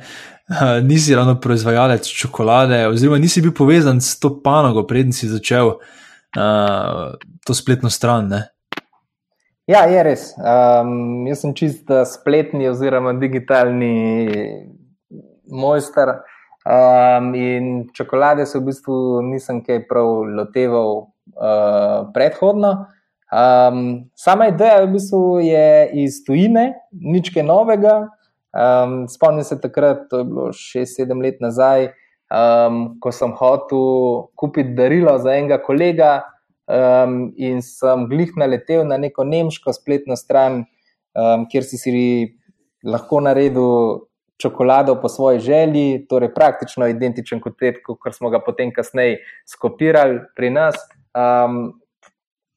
nisi 0.82 1.16
ravno 1.16 1.36
proizvajalec 1.44 2.10
čokolade, 2.10 2.88
oziroma 2.90 3.20
nisi 3.22 3.44
bil 3.46 3.54
povezan 3.54 4.02
s 4.02 4.18
to 4.18 4.32
panogo, 4.42 4.88
preden 4.90 5.14
si 5.14 5.30
začel 5.30 5.76
uh, 5.76 7.14
to 7.46 7.54
spletno 7.54 7.92
stran. 7.94 8.32
Ne? 8.32 8.42
Ja, 9.68 9.82
je 9.84 10.00
res. 10.00 10.22
Um, 10.40 11.26
jaz 11.28 11.42
sem 11.44 11.52
čist 11.52 11.90
spletni 12.08 12.70
oziroma 12.70 13.12
digitalni 13.20 13.90
mojster. 15.52 16.14
Um, 16.64 17.34
in 17.36 17.90
čokolade 17.96 18.46
se 18.48 18.62
v 18.62 18.70
bistvu 18.70 18.96
nisem 19.28 19.60
kaj 19.66 19.82
prav 19.90 20.08
loteval 20.38 20.94
uh, 21.04 22.08
predhodno. 22.16 22.72
Um, 23.28 24.08
sama 24.16 24.48
ideja 24.54 24.86
v 24.86 24.94
bistvu 24.94 25.22
je 25.44 25.68
iz 26.06 26.22
tujine, 26.24 26.70
nič 26.96 27.34
kaj 27.36 27.44
novega. 27.44 27.98
Um, 28.56 29.04
spomnim 29.12 29.44
se 29.44 29.60
takrat, 29.60 30.08
to 30.08 30.24
je 30.24 30.30
bilo 30.32 30.48
6-7 30.56 31.12
let 31.28 31.44
nazaj, 31.44 31.90
um, 32.32 32.96
ko 33.04 33.12
sem 33.12 33.36
hotel 33.36 34.32
kupiti 34.40 34.80
darilo 34.80 35.20
za 35.20 35.36
enega 35.36 35.60
kolega, 35.60 36.22
um, 36.68 37.34
in 37.36 37.62
sem 37.62 38.08
glih 38.10 38.36
naletel 38.36 38.86
na 38.88 38.98
neko 38.98 39.24
nemško 39.24 39.74
spletno 39.74 40.16
stran, 40.16 40.64
um, 41.16 41.48
kjer 41.52 41.64
si 41.64 41.80
si 41.80 41.94
lahko 42.84 43.22
naredil 43.24 44.04
čokolado 44.38 44.96
po 45.02 45.10
svoji 45.10 45.40
želji, 45.40 46.06
torej 46.10 46.34
praktično 46.34 46.88
identičen 46.88 47.42
kot 47.42 47.58
te, 47.60 47.74
kot 47.82 48.14
smo 48.16 48.30
ga 48.30 48.40
potem 48.46 48.72
kasneje 48.74 49.18
skopirali 49.50 50.20
pri 50.36 50.52
nas. 50.54 50.78
Um, 51.18 51.80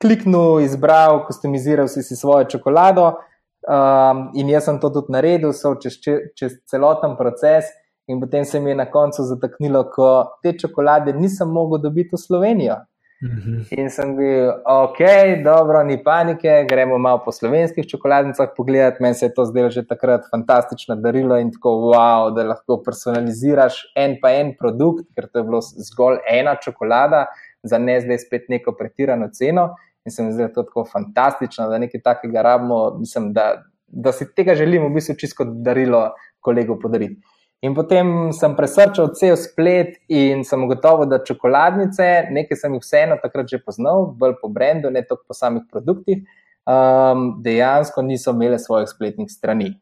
kliknil, 0.00 0.60
izbral, 0.60 1.24
customiziral 1.26 1.88
si, 1.88 2.02
si 2.02 2.16
svojo 2.16 2.44
čokolado. 2.44 3.14
Um, 3.60 4.30
in 4.34 4.48
jaz 4.48 4.64
sem 4.64 4.80
to 4.80 4.88
tudi 4.90 5.12
naredil, 5.12 5.52
so 5.52 5.74
čez, 5.80 5.98
čez 6.36 6.60
celoten 6.68 7.16
proces, 7.16 7.68
in 8.08 8.20
potem 8.20 8.44
se 8.44 8.60
mi 8.60 8.70
je 8.70 8.76
na 8.76 8.86
koncu 8.90 9.24
zataknilo, 9.24 9.84
ko 9.92 10.38
te 10.42 10.54
čokolade 10.58 11.12
nisem 11.12 11.48
mogel 11.48 11.78
dobiti 11.78 12.16
v 12.16 12.20
Slovenijo. 12.20 12.78
Mhm. 13.22 13.66
In 13.76 13.90
sem 13.92 14.14
bil, 14.16 14.48
ok, 14.64 14.98
dobro, 15.44 15.82
ni 15.84 15.98
panike, 16.02 16.64
gremo 16.68 16.96
malo 16.98 17.20
po 17.24 17.32
slovenskih 17.32 17.84
čokoladnicah 17.86 18.54
pogledati. 18.56 19.02
Meni 19.02 19.14
se 19.14 19.26
je 19.26 19.34
to 19.34 19.44
zdelo 19.44 19.70
že 19.70 19.84
takrat 19.86 20.24
fantastično 20.30 20.96
darilo 20.96 21.36
in 21.36 21.50
tako, 21.52 21.74
wow, 21.92 22.30
da 22.34 22.46
lahko 22.48 22.78
personaliziraš 22.84 23.82
en 23.96 24.16
pa 24.22 24.32
en 24.40 24.54
produkt, 24.56 25.04
ker 25.14 25.28
to 25.28 25.42
je 25.42 25.48
bilo 25.50 25.60
zgolj 25.60 26.22
ena 26.32 26.56
čokolada, 26.56 27.26
za 27.62 27.78
ne 27.78 27.98
zdaj 28.00 28.18
spet 28.24 28.48
neko 28.48 28.72
pretirano 28.78 29.28
ceno. 29.28 29.74
In 30.04 30.12
se 30.12 30.24
mi 30.24 30.32
zdi 30.32 30.46
to 30.54 30.62
tako 30.64 30.86
fantastično, 30.88 31.68
da 31.68 31.78
nekaj 31.78 32.00
takega 32.00 32.42
rabimo, 32.42 32.96
mislim, 32.98 33.34
da, 33.36 33.66
da 33.86 34.12
si 34.16 34.24
tega 34.34 34.54
želimo 34.54 34.88
v 34.88 34.94
bistvu 34.96 35.18
čisto 35.20 35.44
darilo 35.44 36.06
kolegu 36.40 36.78
podariti. 36.80 37.20
In 37.60 37.74
potem 37.76 38.32
sem 38.32 38.54
presrčal 38.56 39.10
cel 39.12 39.36
splet 39.36 39.98
in 40.08 40.44
sem 40.48 40.62
ugotovil, 40.64 41.04
da 41.10 41.18
čokoladnice, 41.20 42.30
nekaj 42.32 42.56
sem 42.56 42.76
jih 42.76 42.84
vseeno 42.84 43.18
takrat 43.20 43.50
že 43.52 43.60
poznal, 43.60 44.06
bolj 44.16 44.38
po 44.40 44.48
brendu, 44.48 44.88
ne 44.88 45.02
toliko 45.04 45.28
po 45.28 45.36
samih 45.36 45.66
produktih, 45.68 46.22
um, 46.64 47.42
dejansko 47.44 48.00
niso 48.02 48.32
imele 48.32 48.56
svojih 48.58 48.88
spletnih 48.88 49.28
strani. 49.28 49.74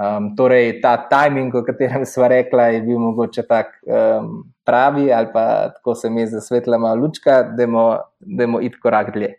Um, 0.00 0.30
torej, 0.36 0.80
ta 0.80 0.94
timing, 1.10 1.52
o 1.52 1.60
katerem 1.66 2.06
smo 2.08 2.30
rekli, 2.32 2.64
je 2.74 2.80
bil 2.86 2.98
mogoče 2.98 3.44
tak 3.44 3.76
um, 3.84 4.46
pravi, 4.64 5.12
ali 5.12 5.28
pa 5.34 5.44
tako 5.76 5.94
se 5.94 6.10
mi 6.10 6.24
je 6.24 6.30
zasvetla 6.38 6.78
malo 6.78 7.02
lučka, 7.04 7.42
da 7.42 7.66
bomo 7.68 8.60
iti 8.64 8.80
korak 8.80 9.12
dlje. 9.12 9.34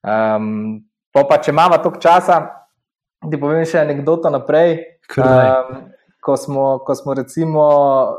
Um, 0.00 0.80
pa, 1.12 1.36
če 1.36 1.52
imamo 1.52 1.76
toliko 1.76 2.00
časa, 2.00 2.40
ti 3.20 3.36
povem 3.36 3.68
še 3.68 3.84
anekdoto 3.84 4.32
naprej. 4.32 4.78
Um, 5.20 5.92
ko 6.26 6.36
smo, 6.36 6.78
ko 6.82 6.94
smo 6.98 7.14
recimo, 7.14 7.64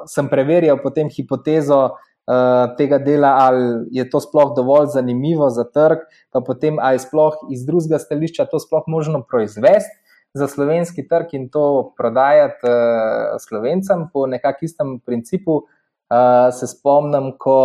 sem 0.08 0.30
preverjal 0.32 0.80
potem 0.80 1.10
hipotezo 1.12 1.80
uh, 1.92 2.76
tega 2.80 3.02
dela, 3.04 3.34
ali 3.44 3.90
je 3.92 4.06
to 4.10 4.22
sploh 4.24 4.54
dovolj 4.56 4.94
zanimivo 4.96 5.50
za 5.52 5.68
trg, 5.68 6.06
pa 6.32 6.40
potem, 6.40 6.80
ali 6.80 6.96
je 6.96 7.06
sploh 7.08 7.36
iz 7.52 7.66
drugega 7.68 8.00
stališča 8.00 8.48
to 8.52 8.62
sploh 8.64 8.88
možno 8.88 9.26
proizvesti 9.28 10.00
za 10.38 10.48
slovenski 10.48 11.08
trg 11.08 11.34
in 11.36 11.50
to 11.52 11.94
prodajati 11.98 12.64
uh, 12.64 13.36
slovencem 13.44 14.08
po 14.14 14.28
nekakšnem 14.28 14.72
istem 14.72 15.00
principu. 15.06 15.66
Uh, 16.08 16.48
se 16.56 16.70
spomnim, 16.72 17.34
ko 17.36 17.60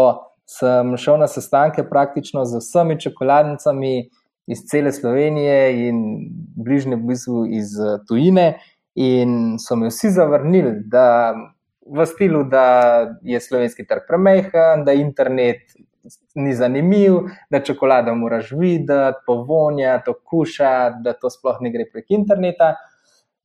sem 0.51 0.97
šel 0.99 1.21
na 1.23 1.29
sestanke 1.31 1.85
praktično 1.87 2.43
z 2.45 2.59
vsemi 2.59 2.97
čokoladnicami 3.01 3.93
iz 4.51 4.65
cele 4.67 4.91
Slovenije 4.93 5.89
in 5.89 6.01
bližnje 6.57 6.97
blizu 6.97 7.45
iz 7.47 7.77
tujine. 8.09 8.59
In 8.95 9.59
so 9.59 9.77
me 9.77 9.89
vsi 9.89 10.11
zavrnili, 10.11 10.75
da 10.85 11.35
v 11.87 12.07
stilu, 12.07 12.45
da 12.45 12.67
je 13.23 13.41
slovenski 13.41 13.87
trg 13.87 14.05
premehen, 14.09 14.85
da 14.85 14.93
internet 14.93 15.73
ni 16.35 16.55
zanimiv, 16.55 17.13
da 17.51 17.61
čokolado 17.61 18.15
moraš 18.15 18.53
videti, 18.53 19.23
povonja, 19.27 19.99
to 20.05 20.15
kuša, 20.15 20.91
da 21.05 21.13
to 21.13 21.31
sploh 21.31 21.61
ne 21.61 21.71
gre 21.73 21.87
prek 21.93 22.11
interneta. 22.11 22.75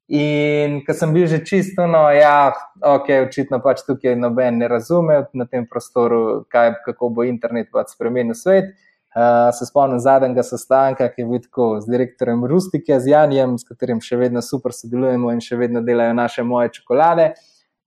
In 0.08 0.80
ko 0.88 0.96
sem 0.96 1.12
bil 1.14 1.28
že 1.28 1.42
čisto, 1.44 1.84
no, 1.88 2.08
ja, 2.16 2.54
ok, 2.80 3.10
očitno 3.28 3.60
pač 3.60 3.84
tukaj 3.84 4.16
noben 4.16 4.62
ne 4.62 4.70
razume 4.72 5.26
na 5.36 5.46
tem 5.46 5.66
prostoru, 5.68 6.46
kaj, 6.52 6.78
kako 6.86 7.10
bo 7.12 7.26
internet 7.28 7.68
pač 7.72 7.92
spremenil 7.96 8.36
svet. 8.36 8.72
Uh, 9.18 9.50
se 9.58 9.66
spomnim 9.66 9.98
zadnjega 10.00 10.44
sestanka, 10.46 11.08
ki 11.10 11.24
je 11.24 11.26
bil 11.26 11.40
tako 11.42 11.80
z 11.82 11.90
direktorjem 11.90 12.44
Rustike, 12.46 13.00
z 13.02 13.10
Janjem, 13.10 13.56
s 13.58 13.66
katerim 13.66 13.98
še 14.04 14.20
vedno 14.20 14.44
super 14.46 14.76
sodelujemo 14.78 15.32
in 15.34 15.40
še 15.42 15.58
vedno 15.58 15.82
delajo 15.82 16.14
naše 16.14 16.46
moje 16.46 16.70
čokolade. 16.76 17.32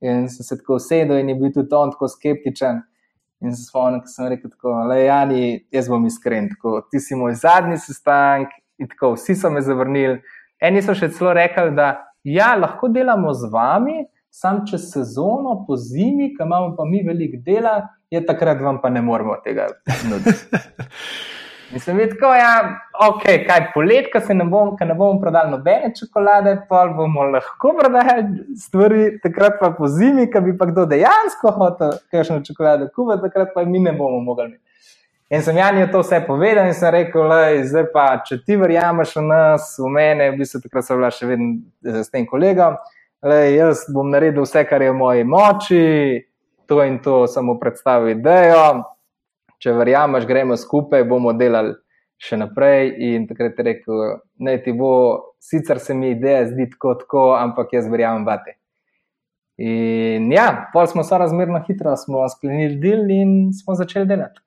In 0.02 0.26
sem 0.32 0.42
se 0.42 0.58
tako 0.58 0.80
usedel 0.80 1.20
in 1.20 1.30
je 1.30 1.36
bil 1.38 1.52
tudi 1.54 1.76
on 1.76 1.92
tako 1.94 2.08
skeptičen. 2.10 2.80
In 3.46 3.54
se 3.54 3.62
spomnim, 3.68 4.02
da 4.02 4.10
sem 4.10 4.26
rekel: 4.32 4.50
tako, 4.50 4.74
Le, 4.90 5.04
Jani, 5.04 5.44
jaz 5.70 5.92
bom 5.92 6.02
iskren, 6.10 6.50
tako, 6.50 6.80
ti 6.90 6.98
si 6.98 7.14
moj 7.14 7.38
zadnji 7.38 7.78
sestanek 7.78 8.50
in 8.82 8.90
tako, 8.90 9.14
vsi 9.14 9.38
so 9.38 9.54
me 9.54 9.62
zavrnili. 9.62 10.18
Eni 10.58 10.82
so 10.82 10.98
še 10.98 11.12
celo 11.14 11.36
rekli, 11.38 11.70
da 11.78 11.92
ja, 12.26 12.56
lahko 12.58 12.90
delamo 12.90 13.32
z 13.38 13.48
vami, 13.54 14.00
sam 14.30 14.64
čez 14.66 14.88
sezono, 14.92 15.64
po 15.66 15.76
zimi, 15.76 16.32
ki 16.36 16.46
imamo 16.46 16.76
pa 16.76 16.84
mi 16.84 17.02
veliko 17.06 17.42
dela 17.44 17.80
je 18.10 18.26
takrat 18.26 18.60
vam 18.60 18.80
pa 18.82 18.90
ne 18.90 19.02
moremo 19.02 19.36
tega 19.44 19.66
nuditi. 20.10 20.38
Mislim, 21.72 21.96
da 21.96 22.02
je 22.02 22.10
tako, 22.10 22.34
ja, 22.34 22.80
ok, 23.08 23.22
kaj 23.46 23.60
polet, 23.74 24.06
ko 24.12 24.20
se 24.20 24.34
ne, 24.34 24.44
bom, 24.44 24.76
ne 24.80 24.94
bomo 24.94 25.20
prodali 25.20 25.50
nobene 25.50 25.92
čokolade, 25.98 26.56
pa 26.68 26.86
bomo 26.96 27.22
lahko 27.22 27.74
prodajali 27.78 28.56
stvari, 28.58 29.20
takrat 29.22 29.60
pa 29.60 29.70
po 29.78 29.86
zimi, 29.86 30.26
ki 30.32 30.40
bi 30.40 30.56
pa 30.58 30.66
kdo 30.66 30.86
dejansko 30.90 31.52
hotel 31.54 31.92
kakšno 32.10 32.40
čokolado 32.46 32.88
kupiti, 32.94 33.22
takrat 33.22 33.54
pa 33.54 33.64
mi 33.64 33.78
ne 33.78 33.92
bomo 33.92 34.18
mogli. 34.20 34.58
In 35.30 35.42
sem 35.46 35.56
Jan 35.56 35.78
je 35.78 35.86
to 35.92 36.02
vse 36.02 36.24
povedal 36.26 36.66
in 36.66 36.74
sem 36.74 36.90
rekel, 36.90 37.22
lej, 37.30 37.62
zdaj 37.70 37.86
pa, 37.94 38.06
če 38.26 38.40
ti 38.42 38.58
verjameš 38.58 39.14
v 39.20 39.22
nas, 39.28 39.76
v 39.78 39.92
mene, 39.94 40.32
v 40.32 40.40
bistvu 40.42 40.64
takrat 40.64 40.88
sem 40.88 40.98
bila 40.98 41.12
še 41.14 41.30
vedno 41.30 42.02
s 42.02 42.10
tem 42.10 42.26
kolegom, 42.26 42.80
lej, 43.22 43.56
jaz 43.56 43.85
bom 43.94 44.11
naredil 44.11 44.44
vse, 44.46 44.64
kar 44.68 44.83
je 44.83 44.90
v 44.90 44.96
moji 44.96 45.24
moči, 45.24 45.85
to 46.66 46.83
in 46.85 46.98
to 47.02 47.26
samo 47.26 47.59
predstavil 47.61 48.14
idejo. 48.14 48.85
Če 49.61 49.74
verjameš, 49.76 50.24
gremo 50.24 50.56
skupaj, 50.56 51.04
bomo 51.04 51.35
delali 51.37 51.74
še 52.20 52.38
naprej. 52.40 52.94
In 53.11 53.26
takrat 53.28 53.59
je 53.59 53.66
rekel, 53.66 54.00
da 54.40 54.56
ti 54.64 54.72
bo, 54.76 54.92
sicer 55.40 55.80
se 55.80 55.96
mi 55.96 56.14
ideja 56.14 56.46
zdi 56.48 56.70
tako, 56.72 56.94
tako 57.02 57.24
ampak 57.37 57.74
jaz 57.76 57.88
verjamem 57.92 58.24
vate. 58.28 58.56
In 59.61 60.30
ja, 60.33 60.70
pol 60.72 60.87
smo 60.88 61.04
se 61.04 61.18
razmerno 61.20 61.61
hitro 61.66 61.92
sklenili 61.96 62.78
del 62.80 63.11
in 63.12 63.33
smo 63.52 63.74
začeli 63.76 64.09
delati. 64.09 64.40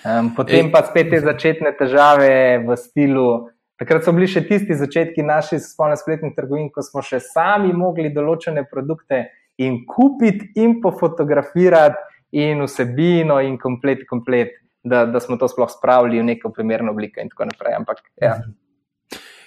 Um, 0.00 0.30
potem 0.36 0.68
Ej. 0.68 0.72
pa 0.72 0.84
spet 0.86 1.10
te 1.10 1.18
začetne 1.20 1.74
težave 1.76 2.62
v 2.62 2.76
stilu. 2.78 3.50
Takrat 3.80 4.04
so 4.04 4.12
bili 4.12 4.28
še 4.28 4.42
tisti 4.44 4.76
začetki 4.76 5.24
naših 5.24 5.62
spletnih 5.64 6.34
trgovin, 6.36 6.68
ko 6.68 6.84
smo 6.84 7.00
še 7.00 7.22
sami 7.24 7.72
mogli 7.72 8.12
določene 8.12 8.66
produkte 8.68 9.24
in 9.60 9.82
kupiti, 9.88 10.52
in 10.60 10.80
pofotografirati, 10.84 12.08
in 12.36 12.60
vsebino, 12.66 13.40
in 13.40 13.56
komplet, 13.58 14.04
komplet 14.08 14.52
da, 14.84 15.06
da 15.06 15.20
smo 15.20 15.36
to 15.40 15.48
sploh 15.48 15.70
spravili 15.72 16.20
v 16.20 16.28
neko 16.28 16.52
primerno 16.52 16.92
obliko, 16.92 17.20
in 17.20 17.32
tako 17.32 17.48
naprej. 17.48 17.76
Ampak, 17.78 18.04
ja. 18.20 18.36
Mhm. 18.38 18.56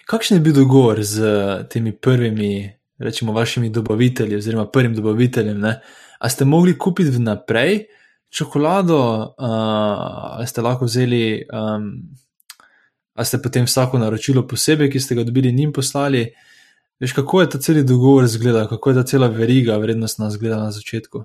Kakšen 0.09 0.37
je 0.37 0.43
bil 0.43 0.53
dogovor 0.53 0.99
z 0.99 1.19
temi 1.71 1.93
prvimi, 1.95 2.67
rečemo, 2.99 3.33
vašimi 3.33 3.69
dobavitelji, 3.69 4.35
oziroma 4.35 4.65
prvim 4.65 4.95
dobaviteljem? 4.95 5.59
Ne? 5.61 5.77
A 6.19 6.29
ste 6.29 6.45
mogli 6.45 6.73
kupiti 6.77 7.13
vnaprej 7.13 7.85
čokolado, 8.33 8.99
uh, 9.37 10.35
ali 10.37 10.47
ste 10.47 10.61
lahko 10.61 10.89
vzeli, 10.89 11.45
um, 11.47 11.87
ali 13.13 13.25
ste 13.25 13.41
potem 13.41 13.65
vsako 13.65 13.97
naročilo 13.97 14.47
posebej, 14.47 14.89
ki 14.91 14.99
ste 14.99 15.15
ga 15.15 15.23
dobili, 15.23 15.51
njim 15.51 15.73
poslali? 15.73 16.33
Veš, 16.99 17.13
kako 17.13 17.41
je 17.41 17.49
ta 17.49 17.59
cel 17.59 17.83
dogovor 17.83 18.23
izgledal, 18.23 18.67
kako 18.67 18.89
je 18.89 18.95
ta 18.95 19.03
cela 19.03 19.27
veriga 19.27 19.77
vrednostna 19.77 20.27
izgledala 20.27 20.63
na 20.63 20.71
začetku? 20.71 21.23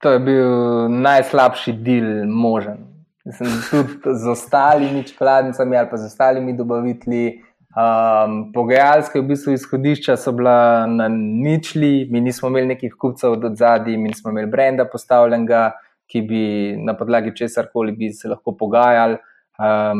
To 0.00 0.12
je 0.12 0.18
bil 0.18 0.48
najslabši 0.88 1.72
del 1.72 2.26
možen. 2.26 2.86
Mislim, 3.24 3.50
tudi 3.70 4.16
z 4.16 4.28
ostalimi 4.28 5.04
čokoladnicami 5.04 5.76
ali 5.76 5.88
pa 5.90 5.96
z 5.96 6.06
ostalimi 6.06 6.56
dobavitelji. 6.56 7.42
Um, 7.70 8.48
pogajalske 8.52 9.20
v 9.20 9.28
bistvu 9.28 9.52
izhodišča 9.54 10.16
so 10.18 10.32
bila 10.34 10.86
na 10.90 11.06
ničli, 11.08 12.08
mi 12.10 12.20
nismo 12.20 12.48
imeli 12.48 12.66
nekih 12.72 12.96
kupcev 12.98 13.36
od 13.36 13.44
zadaj, 13.56 13.96
mi 13.96 14.08
nismo 14.10 14.30
imeli 14.30 14.50
brenda 14.50 14.88
postavljenega, 14.90 15.68
ki 16.10 16.22
bi 16.26 16.42
na 16.82 16.96
podlagi 16.98 17.30
česar 17.36 17.68
koli 17.72 17.92
bi 17.92 18.08
se 18.12 18.28
lahko 18.28 18.56
pogajali. 18.58 19.20
Um, 19.60 19.98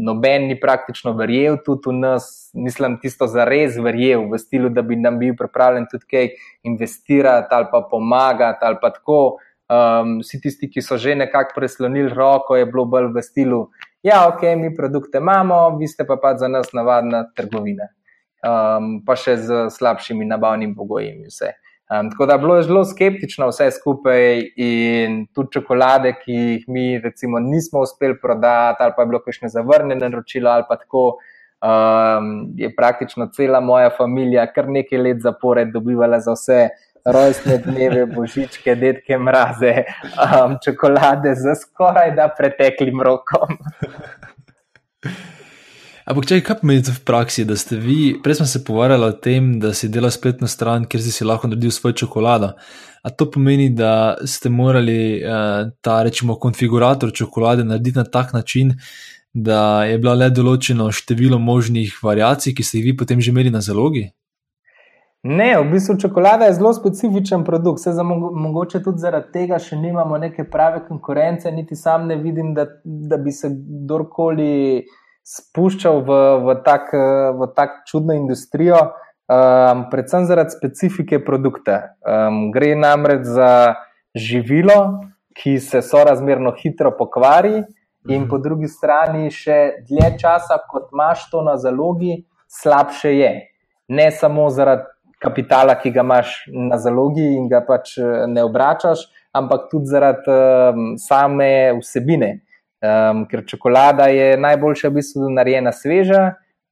noben 0.00 0.46
ni 0.48 0.54
praktično 0.60 1.12
verjel 1.12 1.58
tudi 1.60 1.90
v 1.90 1.98
nas, 2.00 2.26
mislim, 2.56 2.94
tisto 3.02 3.26
za 3.28 3.44
res 3.44 3.76
verjel 3.76 4.24
v 4.30 4.38
stilu, 4.40 4.70
da 4.72 4.80
bi 4.80 4.96
nam 4.96 5.18
bil 5.20 5.34
pripravljen 5.36 5.84
tudi 5.90 6.08
kaj 6.08 6.30
investirati 6.64 7.52
ali 7.52 7.68
pa 7.68 7.82
pomagati 7.90 8.64
ali 8.64 8.80
pa 8.80 8.88
tako. 8.94 9.36
Um, 9.72 10.18
vsi 10.20 10.40
tisti, 10.40 10.68
ki 10.68 10.82
so 10.84 10.96
že 11.00 11.14
nekako 11.16 11.52
preslonili 11.56 12.08
roko, 12.12 12.56
je 12.56 12.66
bilo 12.68 12.84
bolj 12.84 13.10
v 13.12 13.22
stilu, 13.24 13.60
ja, 14.04 14.26
ok, 14.28 14.42
mi 14.56 14.72
produkte 14.76 15.20
imamo, 15.22 15.76
vi 15.78 15.88
ste 15.88 16.04
pa 16.04 16.18
pač 16.20 16.42
za 16.42 16.48
nas 16.48 16.72
navadna 16.76 17.22
trgovina, 17.36 17.86
um, 18.44 18.98
pa 19.06 19.16
še 19.16 19.38
z 19.40 19.62
slabšimi 19.72 20.28
nabavnimi 20.28 20.76
pogoji 20.76 21.14
vse. 21.24 21.54
Um, 21.90 22.10
tako 22.10 22.26
da 22.26 22.38
bilo 22.38 22.56
je 22.56 22.62
zelo 22.62 22.84
skeptično 22.84 23.48
vse 23.50 23.70
skupaj 23.70 24.40
in 24.56 25.26
tudi 25.34 25.52
čokolade, 25.52 26.14
ki 26.24 26.32
jih 26.32 26.64
mi 26.68 26.86
recimo 26.98 27.38
nismo 27.38 27.80
uspeli 27.80 28.16
prodati, 28.22 28.82
ali 28.82 28.92
pa 28.96 29.02
je 29.02 29.06
bilo 29.06 29.20
kakšne 29.20 29.48
zavrnjene 29.48 30.08
naročilo, 30.08 30.50
ali 30.50 30.64
pa 30.68 30.76
tako. 30.76 31.18
Um, 31.62 32.50
je 32.58 32.66
praktično 32.74 33.28
cela 33.36 33.60
moja 33.60 33.90
družina 33.98 34.48
kar 34.50 34.66
nekaj 34.68 34.98
let 34.98 35.20
zapored 35.22 35.68
dobivala 35.70 36.18
za 36.20 36.32
vse 36.34 36.68
rojstne 37.04 37.58
dneve, 37.58 38.06
božičke, 38.16 38.74
detke, 38.74 39.18
mraze, 39.18 39.84
um, 40.18 40.56
čokolade 40.64 41.34
z 41.34 41.54
skoraj 41.60 42.14
da 42.16 42.28
preteklim 42.38 43.02
rokom. 43.02 43.54
Ampak, 46.02 46.26
če 46.26 46.40
kaj 46.42 46.58
pomeni 46.58 46.82
v 46.82 47.00
praksi, 47.06 47.44
da 47.46 47.54
ste 47.54 47.76
vi, 47.78 48.16
prej 48.22 48.40
smo 48.40 48.46
se 48.50 48.64
pogovarjali 48.66 49.06
o 49.06 49.14
tem, 49.14 49.52
da 49.62 49.70
si 49.70 49.90
delal 49.92 50.10
spletno 50.10 50.48
stran, 50.50 50.88
kjer 50.90 51.02
si, 51.02 51.12
si 51.14 51.26
lahko 51.26 51.46
naredil 51.46 51.70
svojo 51.70 51.94
čokolado. 52.02 52.52
A 53.02 53.10
to 53.10 53.28
pomeni, 53.30 53.68
da 53.70 54.16
ste 54.26 54.50
morali 54.50 55.22
uh, 55.22 55.70
ta, 55.80 56.00
rečemo, 56.02 56.34
konfigurator 56.42 57.12
čokolade 57.14 57.62
narediti 57.64 57.98
na 57.98 58.04
tak 58.04 58.32
način, 58.34 58.74
da 59.32 59.84
je 59.86 60.00
bilo 60.02 60.14
le 60.18 60.28
določeno 60.30 60.88
število 60.92 61.38
možnih 61.38 61.94
variacij, 62.02 62.56
ki 62.56 62.66
ste 62.66 62.80
jih 62.80 62.90
vi 62.90 62.96
potem 62.98 63.22
že 63.22 63.30
imeli 63.30 63.54
na 63.54 63.62
zalogi? 63.62 64.08
Ne, 65.22 65.52
v 65.54 65.68
bistvu 65.70 65.94
čokolada 66.02 66.48
je 66.48 66.56
zelo 66.58 66.72
specifičen 66.74 67.44
produkt. 67.46 67.80
Se 67.80 67.92
za 67.94 68.02
mogoče 68.02 68.82
tudi 68.82 68.98
zaradi 68.98 69.30
tega 69.32 69.60
še 69.62 69.78
nimamo 69.78 70.18
neke 70.18 70.44
prave 70.50 70.82
konkurence, 70.88 71.50
niti 71.54 71.78
sam 71.78 72.08
ne 72.10 72.18
vidim, 72.18 72.50
da, 72.58 72.66
da 72.82 73.20
bi 73.22 73.30
se 73.30 73.52
kdorkoli 73.54 74.82
spuščal 75.22 76.02
v, 76.06 76.18
v 76.42 76.56
tako 76.66 77.46
tak 77.56 77.82
čudno 77.88 78.14
industrijo, 78.14 78.78
um, 79.30 79.86
predvsem 79.90 80.26
zaradi 80.26 80.56
specifike 80.56 81.22
produkta. 81.24 81.96
Um, 82.02 82.50
gre 82.54 82.74
namreč 82.76 83.28
za 83.28 83.52
živilo, 84.14 85.06
ki 85.32 85.56
se 85.62 85.80
sorazmerno 85.82 86.52
hitro 86.58 86.92
pokvari, 86.98 87.62
in 88.08 88.20
mhm. 88.20 88.28
po 88.30 88.38
drugi 88.38 88.68
strani 88.68 89.30
še 89.30 89.84
dlje 89.88 90.16
časa, 90.18 90.58
kot 90.68 90.90
imaš 90.92 91.28
to 91.30 91.42
na 91.46 91.56
zalogi, 91.56 92.24
slabše 92.50 93.14
je. 93.14 93.32
Ne 93.88 94.10
samo 94.10 94.48
zaradi 94.50 94.88
kapitala, 95.22 95.76
ki 95.78 95.92
ga 95.94 96.02
imaš 96.02 96.34
na 96.50 96.78
zalogi 96.82 97.24
in 97.36 97.46
ga 97.48 97.62
pač 97.66 97.94
eh, 97.98 98.24
ne 98.26 98.42
obračaš, 98.42 99.06
ampak 99.32 99.68
tudi 99.70 99.92
zaradi 99.92 100.34
um, 100.34 100.96
same 100.98 101.78
vsebine. 101.78 102.40
Um, 102.82 103.26
ker 103.30 103.44
čokolada 103.46 104.08
je 104.10 104.34
najboljša, 104.42 104.88
v 104.90 104.96
bistvu, 104.96 105.28
narejena 105.30 105.70
sveža 105.70 106.22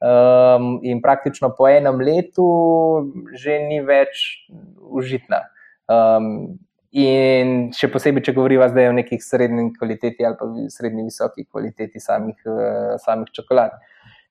um, 0.03 0.81
in 0.83 0.99
praktično 1.03 1.53
po 1.55 1.69
enem 1.71 2.01
letu 2.03 2.47
že 3.31 3.61
ni 3.69 3.79
več 3.79 4.25
užitna. 4.91 5.45
Um, 5.87 6.59
in 6.91 7.71
še 7.77 7.87
posebej, 7.93 8.25
če 8.27 8.35
govorimo 8.35 8.67
zdaj 8.67 8.91
o 8.91 8.97
nekih 8.97 9.23
srednji 9.23 9.69
kvaliteti 9.77 10.27
ali 10.27 10.35
pa 10.41 10.49
srednji 10.75 11.07
visoki 11.07 11.47
kvaliteti 11.47 12.03
samih, 12.03 12.35
uh, 12.43 12.97
samih 12.99 13.31
čokolad. 13.31 13.79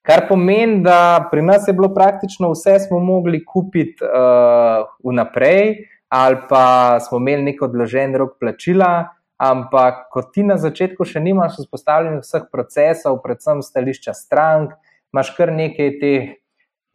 Kar 0.04 0.26
pomeni, 0.28 0.82
da 0.84 1.30
pri 1.32 1.44
nas 1.48 1.68
je 1.68 1.76
bilo 1.76 1.94
praktično 1.96 2.52
vse, 2.52 2.76
smo 2.88 3.00
mogli 3.04 3.40
kupiti 3.46 4.04
uh, 4.04 4.84
vnaprej, 5.06 5.78
ali 6.10 6.44
pa 6.50 7.00
smo 7.04 7.20
imeli 7.24 7.52
nek 7.52 7.64
odložen 7.68 8.16
rok 8.20 8.36
plačila. 8.40 9.14
Ampak, 9.40 10.10
ko 10.12 10.20
ti 10.28 10.44
na 10.44 10.58
začetku 10.60 11.06
še 11.08 11.22
nimaš 11.24 11.62
vzpostavljenih 11.62 12.26
vseh 12.26 12.50
procesov, 12.52 13.22
predvsem 13.24 13.64
stališča 13.64 14.12
strank, 14.12 14.74
imaš 15.16 15.32
kar 15.38 15.54
nekaj 15.56 15.94
teh 16.02 16.34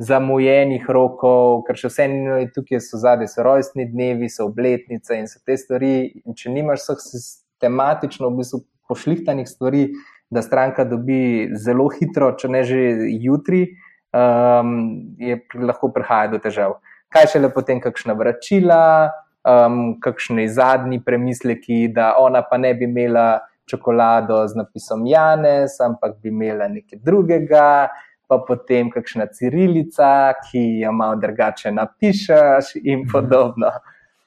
zamujenih 0.03 0.85
rokov, 0.91 1.63
ker 1.65 1.79
še 1.79 1.89
vse 1.89 2.07
tukaj 2.53 2.83
so 2.85 3.01
zadaj, 3.01 3.31
so 3.33 3.47
rojstni 3.47 3.87
dnevi, 3.89 4.29
so 4.29 4.45
obletnice 4.51 5.17
in 5.17 5.31
so 5.31 5.41
te 5.47 5.57
stvari. 5.57 6.21
In 6.27 6.37
če 6.37 6.53
nimaš 6.53 6.85
vseh 6.85 7.03
sistematično, 7.07 8.29
v 8.29 8.43
bistvu 8.43 8.65
pošlihtanih 8.93 9.49
stvari, 9.49 9.87
da 10.29 10.43
stranka 10.45 10.85
dobi 10.85 11.49
zelo 11.57 11.89
hitro, 11.95 12.33
če 12.37 12.51
ne 12.53 12.65
že 12.67 12.81
jutri, 13.25 13.65
um, 14.13 14.77
je 15.17 15.39
lahko 15.63 15.93
prihaja 15.95 16.35
do 16.35 16.43
težav. 16.43 16.77
Kaj 17.15 17.31
še 17.33 17.41
le 17.41 17.53
potem, 17.55 17.81
kakšna 17.81 18.17
vračila, 18.19 19.15
um, 19.45 20.01
kakšni 20.01 20.49
zadnji 20.49 21.01
premisleki, 21.05 21.89
da 21.89 22.15
ona 22.19 22.43
pa 22.43 22.59
ne 22.59 22.75
bi 22.75 22.85
imela 22.85 23.41
čokolado 23.67 24.47
z 24.49 24.57
napisom 24.57 25.07
Janes, 25.07 25.81
ampak 25.81 26.19
bi 26.23 26.29
imela 26.29 26.69
nekaj 26.69 26.99
drugega. 27.05 27.89
Pa 28.25 28.39
potem 28.41 28.89
kakšna 28.91 29.27
cirilica, 29.37 30.33
ki 30.47 30.81
jo 30.81 30.93
malo 30.97 31.19
drugače 31.21 31.73
napišeš, 31.73 32.71
in 32.83 33.03
mhm. 33.03 33.11
podobno. 33.13 33.69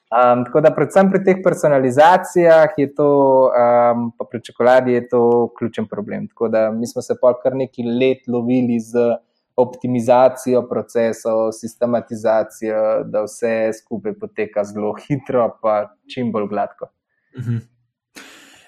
Um, 0.08 0.44
tako 0.46 0.60
da, 0.64 0.70
predvsem 0.72 1.10
pri 1.12 1.20
teh 1.24 1.40
personalizacijah, 1.44 2.78
to, 2.96 3.08
um, 3.52 4.06
pa 4.16 4.24
pri 4.24 4.40
čokoladi, 4.40 4.92
je 4.92 5.08
to 5.08 5.22
ključen 5.58 5.88
problem. 5.90 6.28
Tako 6.28 6.48
da, 6.48 6.70
mi 6.70 6.86
smo 6.86 7.02
se 7.02 7.18
pa 7.20 7.34
kar 7.42 7.56
nekaj 7.58 7.84
let 7.84 8.22
lovili 8.28 8.78
z 8.80 9.18
optimizacijo 9.58 10.62
procesov, 10.68 11.50
sistematizacijo, 11.52 12.82
da 13.04 13.24
vse 13.26 13.72
skupaj 13.80 14.14
poteka 14.20 14.64
zelo 14.64 14.94
hitro, 15.02 15.48
pa 15.62 15.80
čim 16.14 16.32
bolj 16.32 16.48
gladko. 16.48 16.92
Mhm. 17.38 17.58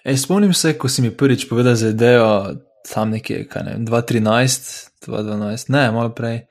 Ej, 0.05 0.16
spomnim 0.16 0.53
se, 0.57 0.79
ko 0.79 0.88
si 0.88 1.03
mi 1.03 1.11
prvič 1.16 1.48
povedal 1.48 1.74
za 1.76 1.92
idejo, 1.92 2.29
tam 2.88 3.11
nekje, 3.11 3.44
kaj 3.48 3.64
ne, 3.66 3.74
2013, 3.85 4.70
2012, 5.07 5.70
ne, 5.70 5.90
malo 5.92 6.14
prej. 6.16 6.46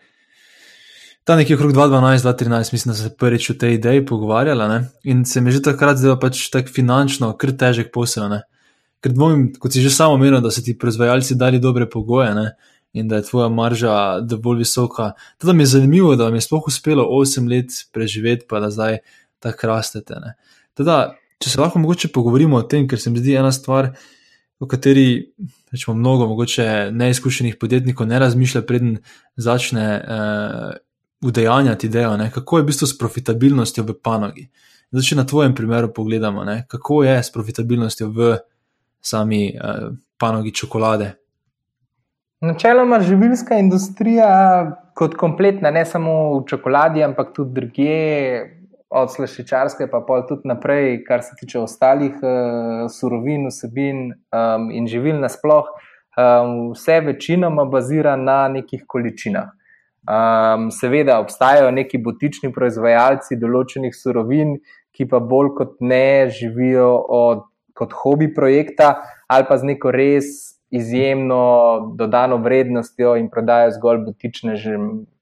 Tam 1.29 1.37
nekje 1.37 1.55
okrog 1.55 1.73
2012-2013, 1.73 2.73
mislim, 2.73 2.91
da 2.93 2.97
se 2.97 3.15
prvič 3.17 3.49
o 3.49 3.53
tej 3.53 3.73
ideji 3.73 4.05
pogovarjala 4.05 4.67
ne? 4.67 4.79
in 5.03 5.25
se 5.25 5.41
mi 5.41 5.49
je 5.49 5.59
že 5.59 5.61
takrat 5.61 5.97
zdelo 5.97 6.15
pač 6.19 6.47
tako 6.49 6.73
finančno, 6.73 7.35
kar 7.37 7.51
težek 7.51 7.91
posel. 7.93 8.29
Ne? 8.29 8.41
Ker 9.01 9.13
dvomim, 9.13 9.51
kot 9.59 9.73
si 9.73 9.81
že 9.81 9.91
samo 9.93 10.15
omenil, 10.17 10.41
da 10.41 10.49
so 10.51 10.63
ti 10.65 10.77
proizvajalci 10.77 11.37
dali 11.37 11.59
dobre 11.59 11.89
pogoje 11.89 12.33
ne? 12.33 12.47
In 12.93 13.07
da 13.07 13.19
je 13.19 13.27
tvoja 13.29 13.49
marža 13.49 14.19
dovolj 14.19 14.63
visoka. 14.63 15.11
Teda 15.37 15.53
mi 15.53 15.63
je 15.63 15.73
zanimivo, 15.75 16.15
da 16.15 16.23
vam 16.23 16.35
je 16.35 16.41
sploh 16.41 16.67
uspelo 16.67 17.03
8 17.03 17.49
let 17.49 17.71
preživeti, 17.93 18.45
pa 18.49 18.59
da 18.59 18.69
zdaj 18.69 18.97
tako 19.39 19.67
rastete. 19.67 20.15
Teda, 20.73 21.15
če 21.39 21.49
se 21.49 21.61
lahko 21.61 21.79
mogoče 21.79 22.11
pogovorimo 22.13 22.57
o 22.57 22.65
tem, 22.65 22.87
ker 22.87 22.99
se 22.99 23.09
mi 23.09 23.19
zdi 23.19 23.37
ena 23.37 23.51
stvar, 23.51 23.93
o 24.59 24.67
kateri 24.67 25.31
rečemo 25.71 25.95
mnogo, 25.97 26.27
mogoče 26.27 26.89
neizkušenih 26.91 27.55
podjetnikov 27.55 28.07
ne 28.07 28.19
razmišlja, 28.19 28.61
preden 28.67 28.97
začne. 29.37 29.87
Eh, 29.95 30.77
udejanjati 31.21 31.87
idejo, 31.87 32.17
ne? 32.17 32.31
kako 32.31 32.57
je 32.57 32.63
v 32.63 32.65
bistvu 32.65 32.87
s 32.87 32.97
profitabilnostjo 32.97 33.83
v 33.83 33.95
panogi. 34.03 34.49
Zdaj, 34.91 35.03
če 35.03 35.15
na 35.15 35.25
tvojem 35.27 35.55
primeru 35.55 35.91
pogledamo, 35.93 36.43
ne? 36.43 36.63
kako 36.67 37.03
je 37.03 37.17
s 37.23 37.31
profitabilnostjo 37.31 38.09
v 38.09 38.37
sami 39.01 39.53
uh, 39.53 39.91
panogi 40.17 40.53
čokolade. 40.55 41.13
Načeloma 42.41 43.01
živilska 43.03 43.57
industrija, 43.59 44.29
kot 44.95 45.15
kompletna, 45.19 45.71
ne 45.75 45.83
samo 45.85 46.13
v 46.37 46.45
čokoladi, 46.47 47.03
ampak 47.03 47.33
tudi 47.35 47.51
druge, 47.57 47.97
od 48.89 49.11
slašičarske, 49.13 49.85
pa 49.91 49.99
pol 50.01 50.23
tudi 50.27 50.49
naprej, 50.49 51.03
kar 51.05 51.21
se 51.21 51.35
tiče 51.37 51.59
ostalih 51.59 52.15
uh, 52.23 52.87
surovin, 52.89 53.45
vsebin 53.51 54.07
um, 54.33 54.69
in 54.73 54.87
živil 54.89 55.19
nasplošno, 55.21 55.75
um, 56.17 56.71
vse 56.73 56.99
večinoma 57.05 57.65
bazira 57.69 58.15
na 58.15 58.47
nekih 58.47 58.87
količinah. 58.87 59.51
Um, 60.09 60.71
seveda 60.71 61.19
obstajajo 61.19 61.69
neki 61.75 61.99
butični 62.01 62.53
proizvajalci 62.55 63.37
določenih 63.37 63.93
surovin, 63.93 64.55
ki 64.95 65.05
pa 65.11 65.19
bolj 65.19 65.51
kot 65.57 65.75
ne 65.85 66.29
živijo 66.33 66.89
od, 67.13 67.43
kot 67.77 67.93
hobi 67.93 68.31
projekta 68.33 68.95
ali 69.29 69.45
pa 69.45 69.59
z 69.59 69.69
neko 69.69 69.91
res 69.93 70.58
izjemno 70.71 71.93
dodano 71.95 72.37
vrednostjo 72.37 73.15
in 73.17 73.29
prodajo 73.29 73.71
zgolj 73.71 74.03
butične, 74.05 74.55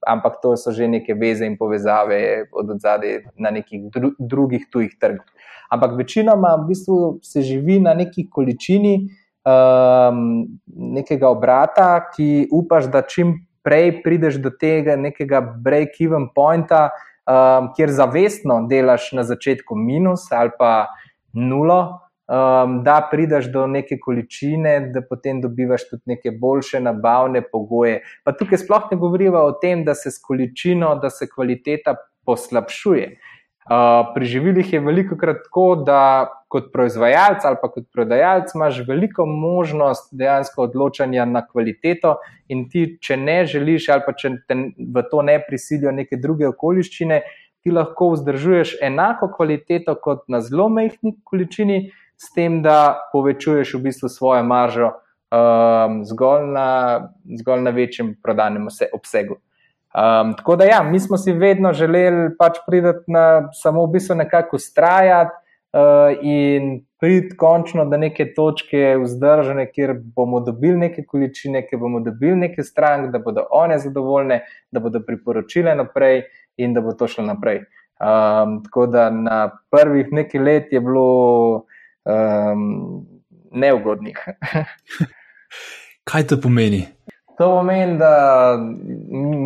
ampak 0.07 0.41
to 0.41 0.55
so 0.57 0.71
že 0.71 0.87
neke 0.87 1.13
veze 1.13 1.45
in 1.45 1.57
povezave 1.57 2.49
od 2.51 2.75
zadaj 2.79 3.23
na 3.37 3.51
nekih 3.51 3.87
dru, 3.91 4.11
drugih 4.19 4.67
tujih 4.71 4.95
trgih. 4.99 5.23
Ampak 5.69 5.97
večinoma 5.97 6.55
v 6.55 6.67
bistvu 6.67 7.19
se 7.23 7.41
živi 7.41 7.79
na 7.79 7.93
neki 7.93 8.27
količini 8.29 9.09
um, 9.47 10.47
nekega 10.67 11.29
obrata, 11.29 11.89
ki 12.15 12.47
upaš, 12.51 12.87
da 12.91 13.01
čim 13.01 13.47
prej 13.63 14.01
prideš 14.03 14.39
do 14.43 14.51
tega 14.51 14.95
nekega 14.95 15.41
break-even 15.41 16.29
pointa, 16.35 16.89
um, 17.27 17.71
kjer 17.75 17.91
zavestno 17.91 18.61
delaš 18.67 19.11
na 19.15 19.23
začetku 19.27 19.75
minus 19.75 20.31
ali 20.31 20.51
pa 20.59 20.87
nulo, 21.33 22.06
um, 22.27 22.83
da 22.83 23.07
prideš 23.11 23.51
do 23.51 23.67
neke 23.67 23.99
količine, 23.99 24.79
da 24.93 25.01
potem 25.09 25.41
dobivaš 25.41 25.89
tudi 25.89 26.03
neke 26.05 26.31
boljše 26.31 26.79
nabavne 26.79 27.41
pogoje. 27.51 28.01
Pa 28.23 28.35
tukaj 28.35 28.63
sploh 28.65 28.91
ne 28.91 28.97
govorimo 28.97 29.39
o 29.47 29.55
tem, 29.61 29.83
da 29.85 29.95
se 29.95 30.11
s 30.11 30.21
količino, 30.21 30.95
da 31.01 31.09
se 31.09 31.29
kvaliteta 31.29 31.95
poslabšuje. 32.25 33.17
Uh, 33.67 34.13
pri 34.13 34.25
živilih 34.25 34.73
je 34.73 34.79
veliko 34.79 35.17
krat 35.19 35.41
tako, 35.43 35.75
da 35.75 36.27
kot 36.47 36.69
proizvajalec 36.71 37.43
ali 37.45 37.57
pa 37.61 37.67
kot 37.67 37.83
prodajalec 37.91 38.53
imaš 38.55 38.77
veliko 38.87 39.25
možnost 39.25 40.13
dejansko 40.15 40.63
odločanja 40.69 41.25
na 41.25 41.41
kvaliteto, 41.47 42.15
in 42.47 42.69
ti, 42.71 42.85
če 43.01 43.17
ne 43.17 43.41
želiš, 43.45 43.89
ali 43.91 44.05
pa 44.05 44.13
če 44.15 44.31
te 44.47 44.55
v 44.79 45.03
to 45.11 45.21
ne 45.21 45.35
prisilijo 45.43 45.91
neke 45.91 46.15
druge 46.15 46.47
okoliščine, 46.47 47.21
ti 47.59 47.75
lahko 47.75 48.13
vzdržuješ 48.13 48.77
enako 48.87 49.33
kvaliteto 49.35 49.97
kot 49.99 50.23
na 50.31 50.39
zelo 50.41 50.69
mehki 50.71 51.17
količini, 51.27 51.89
s 52.17 52.33
tem, 52.33 52.61
da 52.61 53.09
povečuješ 53.13 53.75
v 53.77 53.83
bistvu 53.89 54.09
svojo 54.09 54.43
maržo 54.43 54.91
um, 55.31 56.01
zgolj, 56.05 56.47
na, 56.53 56.69
zgolj 57.39 57.61
na 57.61 57.69
večjem 57.71 58.15
prodanem 58.23 58.67
obsegu. 58.93 59.37
Um, 59.97 60.33
tako 60.37 60.55
da, 60.55 60.65
ja, 60.65 60.83
mi 60.83 60.99
smo 60.99 61.17
si 61.17 61.33
vedno 61.33 61.73
želeli 61.73 62.29
pač 62.37 62.59
priti 62.67 62.87
na 63.07 63.49
samo 63.53 63.85
v 63.85 63.91
bistvu 63.97 64.15
nekako 64.15 64.55
ustrajati 64.55 65.31
uh, 65.73 66.17
in 66.21 66.83
priti 66.99 67.37
končno 67.37 67.85
do 67.85 67.97
neke 67.97 68.33
točke 68.33 68.97
vzdržene, 69.03 69.71
kjer 69.71 69.95
bomo 70.15 70.39
dobili 70.39 70.77
neke 70.77 71.05
količine, 71.05 71.63
kjer 71.67 71.79
bomo 71.79 71.99
dobili 71.99 72.35
neke 72.35 72.63
stranke, 72.63 73.11
da 73.11 73.19
bodo 73.19 73.45
one 73.51 73.79
zadovoljne, 73.79 74.41
da 74.71 74.79
bodo 74.79 75.01
priporočile 75.05 75.75
naprej 75.75 76.23
in 76.57 76.73
da 76.73 76.81
bo 76.81 76.93
to 76.93 77.07
šlo 77.07 77.25
naprej. 77.25 77.63
Um, 77.97 78.59
tako 78.63 78.85
da 78.85 79.09
na 79.09 79.49
prvih 79.71 80.11
nekaj 80.11 80.41
let 80.41 80.73
je 80.73 80.81
bilo 80.81 81.65
um, 82.07 83.05
neugodnih. 83.51 84.17
Kaj 86.09 86.27
to 86.27 86.41
pomeni? 86.41 86.87
To 87.37 87.51
pomeni, 87.59 87.97
da 87.97 88.57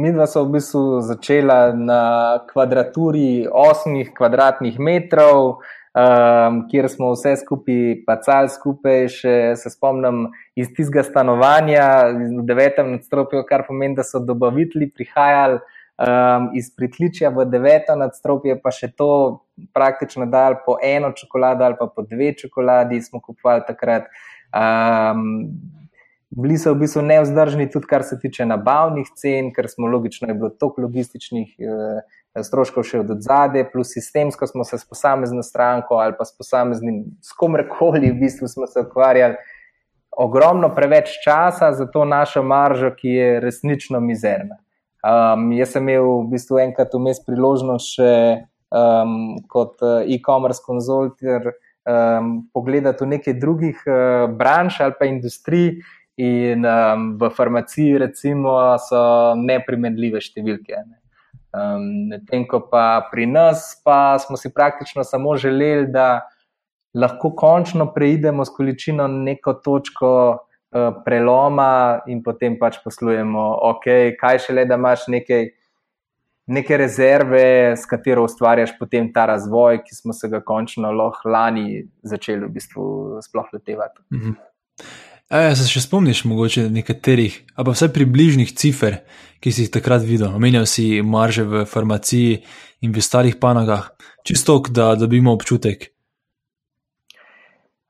mi 0.02 0.14
dva 0.14 0.28
smo 0.28 0.46
v 0.46 0.56
bistvu 0.56 1.02
začela 1.04 1.74
na 1.76 2.04
kvadraturi 2.48 3.48
8 3.52 4.14
kvadratnih 4.16 4.80
metrov, 4.80 5.58
um, 5.92 6.62
kjer 6.72 6.88
smo 6.90 7.12
vse 7.12 7.36
skupaj 7.42 8.06
pacali 8.08 8.54
skupaj. 8.54 9.10
Še 9.18 9.36
se 9.60 9.74
spomnim 9.74 10.30
iz 10.56 10.72
tistega 10.72 11.04
stanovanja 11.04 11.90
v 12.16 12.46
devetem 12.48 12.96
nadstropju, 12.96 13.44
kar 13.50 13.66
pomeni, 13.68 13.98
da 14.00 14.08
so 14.08 14.24
dobavitelji 14.24 14.92
prihajali 14.96 15.60
um, 16.02 16.50
iz 16.54 16.72
pritličja 16.76 17.30
v 17.30 17.46
deveto 17.46 17.96
nadstropje, 17.96 18.58
pa 18.62 18.74
še 18.74 18.92
to 18.98 19.12
praktično 19.76 20.26
dal 20.26 20.58
po 20.66 20.78
eno 20.84 21.12
čokolado 21.14 21.66
ali 21.66 21.78
pa 21.80 21.88
po 21.88 22.02
dve 22.02 22.34
čokoladi 22.38 23.02
smo 23.02 23.22
kupovali 23.22 23.68
takrat. 23.68 24.10
Um, 24.52 25.52
bili 26.32 26.58
so 26.58 26.74
v 26.74 26.82
bistvu 26.86 27.04
neudržni, 27.04 27.70
tudi 27.72 27.88
kar 27.88 28.04
se 28.08 28.18
tiče 28.20 28.46
nabavnih 28.48 29.10
cen, 29.20 29.52
ker 29.54 29.68
smo 29.70 29.88
logično, 29.92 30.30
je 30.32 30.38
bilo 30.40 30.50
toliko 30.50 30.86
logističnih 30.88 31.56
eh, 31.60 32.44
stroškov 32.44 32.88
še 32.88 33.02
od 33.04 33.18
zadaj, 33.20 33.68
plus 33.72 33.92
sistemsko 33.94 34.48
smo 34.48 34.64
se 34.64 34.80
s 34.80 34.88
posamezno 34.88 35.44
stranko 35.44 36.00
ali 36.00 36.16
pa 36.18 36.26
s 36.26 36.36
posameznim, 36.38 37.04
s 37.22 37.36
komorkoli, 37.36 38.14
v 38.14 38.20
bistvu 38.24 38.48
smo 38.48 38.68
se 38.68 38.88
ukvarjali. 38.88 39.36
Ogromno 40.12 40.72
preveč 40.76 41.12
časa 41.24 41.72
za 41.76 41.86
to 41.88 42.06
našo 42.06 42.44
maržo, 42.44 42.92
ki 42.96 43.12
je 43.12 43.40
resnično 43.44 44.00
mizerna. 44.00 44.58
Um, 45.02 45.50
jaz 45.58 45.74
sem 45.74 45.88
imel 45.90 46.06
v 46.22 46.36
bistvu 46.36 46.60
enkrat 46.62 46.94
vmes 46.94 47.22
priložnost 47.26 47.96
še 47.98 48.12
um, 48.70 49.40
kot 49.50 49.82
uh, 49.82 50.06
e-commerce 50.06 50.62
konzultant 50.62 51.50
um, 51.50 52.46
pogledati 52.54 53.02
v 53.02 53.16
nekaj 53.16 53.36
drugih 53.42 53.82
uh, 53.90 54.30
branž 54.30 54.78
ali 54.86 54.94
pa 55.00 55.10
industrij, 55.10 55.82
in 56.22 56.66
um, 56.66 57.18
v 57.18 57.30
farmaciji, 57.34 57.98
recimo, 57.98 58.54
so 58.86 59.34
neprimerljive 59.40 60.22
številke. 60.22 60.84
Ne. 60.86 61.00
Um, 61.52 61.88
Medtem 62.12 62.46
ko 62.48 62.62
pa 62.70 63.02
pri 63.10 63.26
nas, 63.26 63.74
pa 63.84 64.20
smo 64.22 64.38
si 64.38 64.52
praktično 64.54 65.04
samo 65.08 65.34
želeli, 65.40 65.90
da 65.92 66.28
lahko 66.94 67.32
končno 67.34 67.90
preidemo 67.96 68.46
s 68.46 68.54
količino 68.54 69.08
neko 69.08 69.58
točko 69.66 70.12
uh, 70.30 70.51
preloma 71.06 72.02
in 72.08 72.22
potem 72.24 72.58
pač 72.60 72.80
poslujemo, 72.84 73.42
ok, 73.72 74.16
kaj 74.20 74.46
še 74.46 74.56
le, 74.56 74.68
da 74.70 74.80
imaš 74.80 75.10
nekaj. 75.12 75.50
Neke 76.52 76.76
rezerve, 76.76 77.78
s 77.78 77.86
katero 77.88 78.26
ustvarjaš 78.26 78.74
potem 78.76 79.06
ta 79.14 79.28
razvoj, 79.30 79.78
ki 79.86 79.94
smo 79.96 80.12
se 80.12 80.28
ga 80.28 80.42
končno 80.44 80.90
lahko 80.92 81.30
lani 81.32 81.84
začeli 82.04 82.44
v 82.44 82.50
bistvu 82.58 82.86
sploh 83.24 83.54
lotevati. 83.54 84.02
Mm 84.10 84.20
-hmm. 84.20 84.34
E, 85.32 85.56
se 85.56 85.64
še 85.72 85.86
spomniš 85.86 86.26
mogoče 86.28 86.66
nekaterih, 86.76 87.38
ali 87.56 87.66
pa 87.66 87.72
vsaj 87.72 87.94
približnih 87.96 88.50
cifer, 88.52 88.98
ki 89.40 89.54
si 89.56 89.64
jih 89.64 89.72
takrat 89.72 90.04
videl? 90.04 90.34
Omenjal 90.36 90.66
si 90.68 91.00
marže 91.08 91.46
v 91.48 91.64
farmaciji 91.64 92.42
in 92.84 92.92
v 92.92 93.00
starih 93.00 93.38
panogah, 93.40 93.94
čisto, 94.28 94.60
da 94.68 94.92
dobimo 95.00 95.32
občutek. 95.32 95.88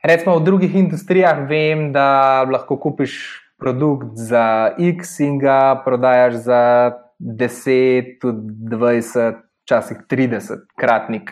Recimo 0.01 0.39
v 0.39 0.43
drugih 0.43 0.75
industrijah 0.75 1.45
vem, 1.49 1.91
da 1.93 2.41
lahko 2.49 2.79
kupiš 2.81 3.41
produkt 3.61 4.17
za 4.17 4.73
X 4.79 5.19
in 5.19 5.37
ga 5.37 5.77
prodajaš 5.85 6.33
za 6.33 6.91
10, 7.19 8.17
20, 8.25 9.37
včasih 9.61 9.97
30 10.09 10.65
kratnik 10.73 11.29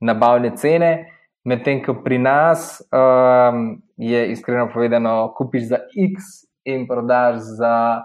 nabavne 0.00 0.54
cene. 0.56 1.12
Medtem 1.44 1.84
ko 1.84 1.98
pri 2.00 2.18
nas 2.18 2.80
um, 2.88 3.82
je 3.96 4.32
iskreno 4.32 4.70
povedano, 4.72 5.34
kupiš 5.36 5.68
za 5.68 5.84
X 5.92 6.48
in 6.64 6.88
prodaš 6.88 7.36
za 7.60 8.00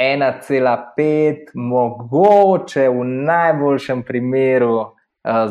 1,5, 0.00 1.52
mogoče 1.54 2.88
v 2.88 3.04
najboljšem 3.04 4.02
primeru 4.02 4.76
uh, 4.80 4.88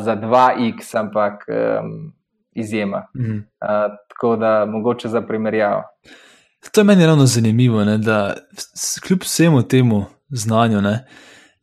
za 0.02 0.16
2X, 0.16 0.90
ampak 0.98 1.46
um, 1.46 2.10
izjema. 2.60 3.06
Mhm. 3.16 3.36
Uh, 3.36 3.42
tako 4.08 4.36
da 4.36 4.66
mogoče 4.66 5.08
za 5.08 5.22
primerjavo. 5.22 5.82
To 6.72 6.80
je 6.80 6.84
meni 6.84 7.06
ravno 7.06 7.26
zanimivo, 7.26 7.84
ne, 7.84 7.98
da 7.98 8.34
kljub 9.06 9.22
vsemu 9.22 9.62
temu 9.62 10.04
znanju, 10.28 10.80
ne, 10.80 11.06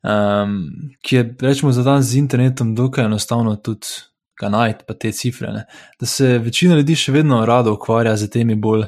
um, 0.03 0.65
ki 1.01 1.15
je 1.15 1.35
rečemo 1.41 1.71
za 1.71 1.83
dan 1.83 2.01
z 2.01 2.17
internetom, 2.17 2.75
dokaj 2.75 3.05
enostavno 3.05 3.55
tudi 3.55 3.87
ga 4.39 4.49
najti, 4.49 4.83
pa 4.87 4.93
te 4.93 5.11
cifre. 5.11 5.51
Ne? 5.51 5.65
Da 5.99 6.05
se 6.05 6.37
večina 6.37 6.75
ljudi 6.75 6.95
še 6.95 7.11
vedno 7.11 7.45
rado 7.45 7.73
ukvarja 7.73 8.15
z 8.17 8.29
temi 8.29 8.55
bolj 8.55 8.85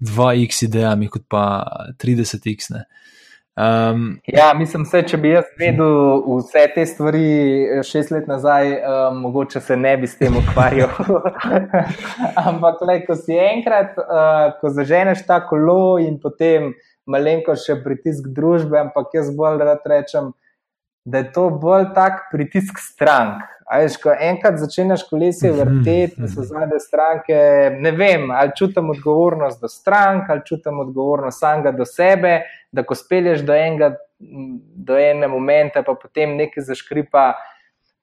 2x 0.00 0.64
idejami, 0.64 1.08
kot 1.08 1.26
pa 1.28 1.44
30x. 2.02 2.72
Um, 3.56 4.18
ja, 4.26 4.50
mislim, 4.54 4.84
se, 4.84 5.00
če 5.08 5.16
bi 5.16 5.30
jaz 5.30 5.46
vedel 5.56 6.18
vse 6.26 6.66
te 6.74 6.82
stvari 6.86 7.28
eh, 7.64 7.78
šest 7.88 8.10
let 8.12 8.26
nazaj, 8.28 8.74
um, 8.84 9.22
mogoče 9.24 9.62
se 9.64 9.78
ne 9.80 9.94
bi 9.96 10.06
s 10.06 10.18
tem 10.18 10.36
ukvarjal. 10.36 10.92
Ampak, 12.48 12.82
le, 12.84 12.98
ko 13.06 13.16
si 13.16 13.38
enkrat, 13.40 13.96
uh, 13.96 14.50
ko 14.60 14.74
zaženeš 14.76 15.24
ta 15.24 15.40
kolo 15.48 15.96
in 16.04 16.18
potem 16.20 16.74
malenko 17.08 17.56
še 17.56 17.78
pritisk 17.80 18.28
družbe, 18.36 18.76
ampak 18.82 19.16
jaz 19.16 19.32
bolj 19.32 19.64
rad 19.64 19.88
rečem, 19.88 20.34
da 21.06 21.18
je 21.18 21.32
to 21.32 21.50
bolj 21.50 21.92
tak 21.94 22.26
pritisk 22.32 22.80
strank. 22.82 23.44
Veš, 23.66 23.96
ko 24.02 24.12
enkrat 24.14 24.58
začneš 24.58 25.04
kolesje 25.10 25.50
mhm, 25.52 25.58
vrteti, 25.58 26.20
da 26.20 26.28
so 26.28 26.40
mhm. 26.40 26.48
zadnje 26.50 26.80
stranke, 26.82 27.38
ne 27.78 27.90
vem, 27.94 28.30
ali 28.30 28.54
čutim 28.58 28.90
odgovornost 28.90 29.60
do 29.62 29.68
strank, 29.68 30.30
ali 30.30 30.42
čutim 30.46 30.78
odgovornost 30.82 31.40
samega 31.40 31.72
do 31.72 31.86
sebe, 31.86 32.40
da 32.72 32.82
ko 32.82 32.94
spelješ 32.94 33.42
do 33.46 33.54
enega, 33.54 33.94
do 34.88 34.98
ene 34.98 35.28
momente, 35.28 35.82
pa 35.82 35.94
potem 35.94 36.36
nekaj 36.36 36.66
zaškripa, 36.70 37.32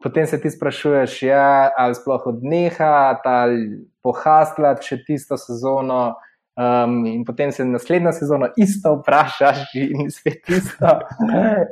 potem 0.03 0.28
se 0.28 0.39
ti 0.41 0.51
sprašuješ, 0.51 1.21
ja, 1.23 1.71
ali 1.78 1.95
sploh 1.95 2.28
odneha, 2.32 3.19
ali 3.23 3.67
pohastla 4.03 4.75
še 4.82 5.01
tisto 5.07 5.39
sezono. 5.39 6.15
Um, 6.54 7.06
in 7.10 7.24
potem 7.26 7.51
se 7.51 7.66
naslednjo 7.66 8.12
sezono 8.12 8.47
isto 8.58 8.91
vprašaš, 8.95 9.74
in 9.74 10.12
spet 10.16 10.49
isto. 10.49 10.99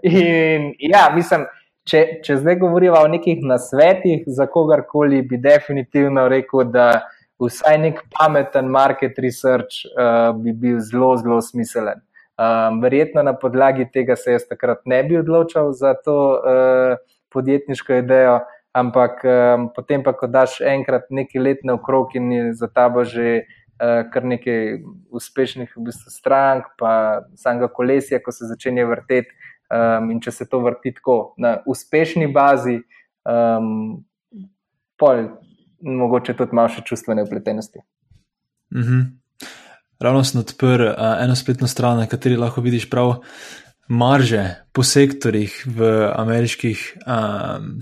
In 0.04 0.72
ja, 0.80 1.10
mislim 1.16 1.46
če, 1.88 2.02
če 2.26 2.38
zdaj 2.42 2.60
govorimo 2.62 3.02
o 3.02 3.10
nekih 3.10 3.44
nasvetih 3.46 4.24
za 4.28 4.48
kogarkoli, 4.50 5.22
bi 5.28 5.40
definitivno 5.42 6.28
rekel, 6.32 6.66
da 6.74 7.04
vsaj 7.42 7.78
nek 7.82 8.02
pameten 8.14 8.70
market 8.74 9.18
research 9.22 9.86
uh, 9.92 10.30
bi 10.38 10.54
bil 10.54 10.80
zelo, 10.86 11.16
zelo 11.22 11.42
smiselen. 11.42 12.02
Um, 12.42 12.80
verjetno 12.82 13.22
na 13.26 13.36
podlagi 13.38 13.86
tega 13.94 14.16
se 14.18 14.34
jaz 14.34 14.48
takrat 14.50 14.82
ne 14.90 15.04
bi 15.06 15.18
odločil 15.20 15.74
za 15.78 15.94
to 16.06 16.18
uh, 16.38 16.98
podjetniško 17.34 18.02
idejo, 18.02 18.40
ampak 18.78 19.22
um, 19.26 19.68
potem 19.76 20.02
pa, 20.02 20.14
ko 20.18 20.30
daš 20.32 20.58
enkrat 20.66 21.10
nekaj 21.14 21.42
let 21.42 21.66
na 21.68 21.76
okrog 21.78 22.16
in 22.18 22.32
je 22.32 22.54
za 22.58 22.70
tabo 22.72 23.04
že 23.06 23.42
uh, 23.42 23.61
kar 24.14 24.26
nekaj 24.26 24.82
uspešnih 25.10 25.72
v 25.76 25.86
bistvu 25.88 26.12
strank, 26.14 26.74
pa 26.78 27.24
samega 27.36 27.72
kolesja, 27.74 28.20
ko 28.22 28.34
se 28.36 28.50
začne 28.50 28.86
vrteti. 28.86 29.34
Um, 29.72 30.10
in 30.12 30.20
če 30.20 30.34
se 30.36 30.46
to 30.52 30.60
vrti 30.60 30.92
tako 30.98 31.34
na 31.40 31.54
uspešni 31.64 32.26
bazi, 32.28 32.82
um, 33.24 34.02
pol, 35.00 35.22
mogoče 35.80 36.36
tudi 36.36 36.58
malo 36.58 36.74
še 36.74 36.84
čustvene 36.84 37.24
upletenosti. 37.24 37.80
Mm 38.76 38.84
-hmm. 38.84 39.06
Ravno 40.02 40.24
sem 40.24 40.42
odprl 40.42 40.90
uh, 40.90 41.24
eno 41.24 41.36
spletno 41.36 41.68
stran, 41.68 41.98
na 41.98 42.08
kateri 42.08 42.36
lahko 42.38 42.62
vidiš 42.62 42.90
prav 42.90 43.22
marže 43.88 44.56
po 44.72 44.84
sektorjih 44.84 45.64
v 45.68 46.12
ameriških. 46.16 46.98
Um, 47.08 47.82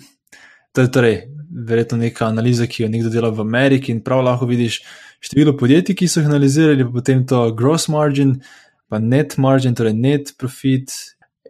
to 0.72 0.82
je 0.82 0.92
torej 0.92 1.24
verjetno 1.68 1.98
neka 1.98 2.26
analiza, 2.26 2.68
ki 2.68 2.84
jo 2.84 2.90
nekdo 2.90 3.10
dela 3.10 3.30
v 3.30 3.42
Ameriki 3.42 3.92
in 3.92 4.04
prav 4.04 4.24
lahko 4.24 4.46
vidiš 4.46 4.84
število 5.20 5.56
podjetij, 5.58 5.96
ki 5.96 6.08
so 6.08 6.22
jih 6.22 6.30
analizirali, 6.30 6.88
pa 6.88 7.00
potem 7.00 7.26
to 7.28 7.44
gross 7.56 7.90
margin, 7.92 8.40
pa 8.90 9.00
net 9.00 9.38
margin, 9.38 9.76
torej 9.76 9.96
net 9.96 10.34
profit. 10.40 10.94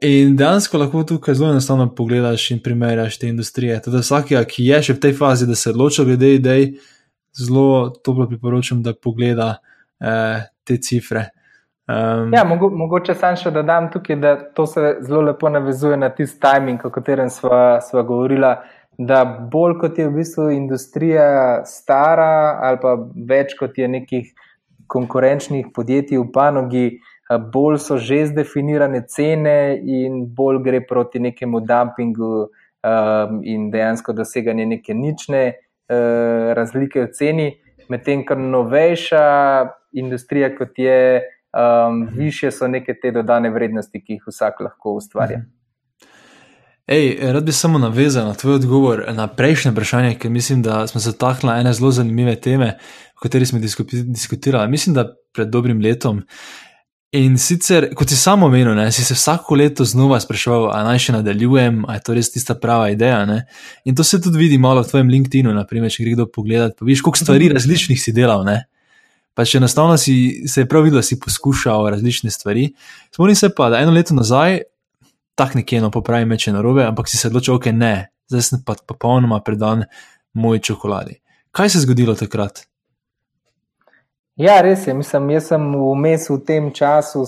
In 0.06 0.38
dejansko 0.40 0.80
lahko 0.80 1.04
tukaj 1.04 1.36
zelo 1.36 1.50
enostavno 1.52 1.90
pogledaš 1.96 2.52
in 2.56 2.62
primerjaš 2.64 3.18
te 3.20 3.28
industrije. 3.28 3.82
Tudi 3.84 4.00
vsak, 4.00 4.32
ki 4.48 4.70
je 4.70 4.84
še 4.88 4.96
v 4.96 5.04
tej 5.08 5.18
fazi, 5.18 5.48
da 5.48 5.58
se 5.60 5.74
odloča 5.74 6.06
glede 6.08 6.36
idej, 6.38 6.70
zelo 7.36 7.90
toplo 8.04 8.28
priporočam, 8.30 8.84
da 8.84 8.94
pogleda 8.96 9.58
eh, 10.00 10.48
te 10.64 10.78
cifre. 10.78 11.30
Um, 11.90 12.34
ja, 12.34 12.44
mogo, 12.46 12.70
mogoče 12.70 13.16
sam 13.18 13.36
še 13.40 13.50
dodam 13.52 13.88
tukaj, 13.90 14.18
da 14.22 14.36
to 14.54 14.68
se 14.70 15.00
zelo 15.02 15.24
lepo 15.26 15.50
navezuje 15.50 15.98
na 15.98 16.12
tisti 16.14 16.38
timing, 16.44 16.84
o 16.86 16.92
katerem 16.94 17.32
smo 17.34 18.04
govorili 18.06 18.52
da 19.00 19.24
bolj 19.52 19.78
kot 19.80 19.98
je 19.98 20.10
v 20.10 20.14
bistvu 20.20 20.50
industrija 20.52 21.62
stara, 21.66 22.60
ali 22.68 22.80
pa 22.82 22.98
več 23.30 23.56
kot 23.60 23.78
je 23.80 23.88
nekih 23.88 24.34
konkurenčnih 24.92 25.70
podjetij 25.76 26.20
v 26.20 26.26
panogi, 26.36 26.86
bolj 27.54 27.78
so 27.80 27.98
že 27.98 28.26
zdefinirane 28.34 29.06
cene 29.08 29.80
in 29.80 30.26
bolj 30.36 30.60
gre 30.66 30.82
proti 30.84 31.20
nekemu 31.20 31.62
dumpingu 31.62 32.32
um, 32.50 33.40
in 33.44 33.70
dejansko 33.72 34.14
doseganje 34.14 34.66
neke 34.66 34.94
nične 34.94 35.44
uh, 35.54 36.52
razlike 36.58 37.06
v 37.06 37.12
ceni, 37.14 37.48
medtem 37.90 38.26
ko 38.26 38.36
novejša 38.36 39.24
industrija, 39.94 40.52
kot 40.58 40.76
je, 40.76 41.22
um, 41.54 42.04
više 42.16 42.52
so 42.52 42.68
neke 42.68 42.98
te 43.00 43.14
dodane 43.16 43.50
vrednosti, 43.50 44.02
ki 44.02 44.20
jih 44.20 44.28
vsak 44.28 44.60
lahko 44.60 44.98
ustvarja. 45.00 45.38
Mhm. 45.38 45.59
Ej, 46.90 47.18
rad 47.22 47.44
bi 47.46 47.52
samo 47.52 47.78
navezal 47.78 48.26
na 48.28 48.34
tvoj 48.34 48.56
odgovor 48.56 49.04
na 49.14 49.28
prejšnje 49.28 49.72
vprašanje, 49.72 50.16
ker 50.18 50.32
mislim, 50.32 50.62
da 50.66 50.88
smo 50.88 51.02
se 51.02 51.18
takla 51.18 51.60
ene 51.60 51.74
zelo 51.74 51.92
zanimive 51.92 52.36
teme, 52.42 52.78
o 53.16 53.20
kateri 53.22 53.46
smo 53.46 53.60
diskutirali. 54.04 54.72
Mislim, 54.72 54.96
da 54.96 55.06
pred 55.34 55.50
dobrim 55.50 55.82
letom. 55.82 56.24
In 57.12 57.38
sicer, 57.38 57.92
kot 57.96 58.10
si 58.10 58.18
samo 58.18 58.46
omenil, 58.46 58.74
ne, 58.74 58.92
si 58.92 59.06
se 59.06 59.14
vsako 59.14 59.56
leto 59.56 59.86
znova 59.86 60.18
spraševal, 60.20 60.72
ali 60.74 60.88
naj 60.88 61.04
še 61.06 61.14
nadaljujem, 61.20 61.84
ali 61.86 61.98
je 61.98 62.04
to 62.08 62.18
res 62.18 62.32
tista 62.34 62.56
prava 62.58 62.90
ideja. 62.90 63.22
Ne? 63.26 63.44
In 63.86 63.96
to 63.96 64.04
se 64.04 64.22
tudi 64.22 64.42
vidi 64.42 64.58
malo 64.58 64.82
v 64.82 64.90
tvojem 64.90 65.14
LinkedIn-u, 65.14 65.54
naprimer, 65.54 65.94
če 65.94 66.08
gre 66.08 66.16
kdo 66.18 66.26
pogledat, 66.26 66.74
pa 66.80 66.90
vidiš, 66.90 67.06
koliko 67.06 67.22
stvari 67.22 67.52
različnih 67.54 68.02
si 68.02 68.16
delal. 68.18 68.42
Ne? 68.50 68.64
Pa 69.38 69.46
če 69.46 69.62
enostavno 69.62 69.94
si 69.98 70.18
se 70.50 70.66
je 70.66 70.70
prav 70.70 70.90
videl, 70.90 71.04
da 71.04 71.06
si 71.06 71.22
poskušal 71.22 71.86
različne 71.94 72.34
stvari. 72.34 72.72
Spomnim 73.14 73.38
se 73.38 73.54
pa, 73.54 73.70
da 73.70 73.86
eno 73.86 73.94
leto 73.94 74.18
nazaj 74.18 74.62
tak 75.40 75.56
nekje, 75.56 75.80
no, 75.84 75.92
popravi 75.94 76.28
me, 76.28 76.38
če 76.40 76.52
narobe, 76.56 76.84
ampak 76.84 77.08
si 77.08 77.20
se 77.20 77.32
odločil, 77.32 77.56
ok, 77.56 77.72
ne, 77.72 77.94
zdaj 78.28 78.46
sem 78.46 78.64
pa 78.68 78.76
popolnoma 78.76 79.40
predan 79.46 79.86
moji 80.36 80.66
čokoladi. 80.72 81.22
Kaj 81.56 81.72
se 81.72 81.80
je 81.80 81.86
zgodilo 81.88 82.16
takrat? 82.20 82.66
Ja, 84.40 84.62
res 84.64 84.86
je. 84.88 84.94
Mislim, 84.96 85.34
jaz 85.34 85.50
sem 85.52 85.64
vmes 85.76 86.30
v 86.32 86.38
tem 86.48 86.70
času 86.72 87.26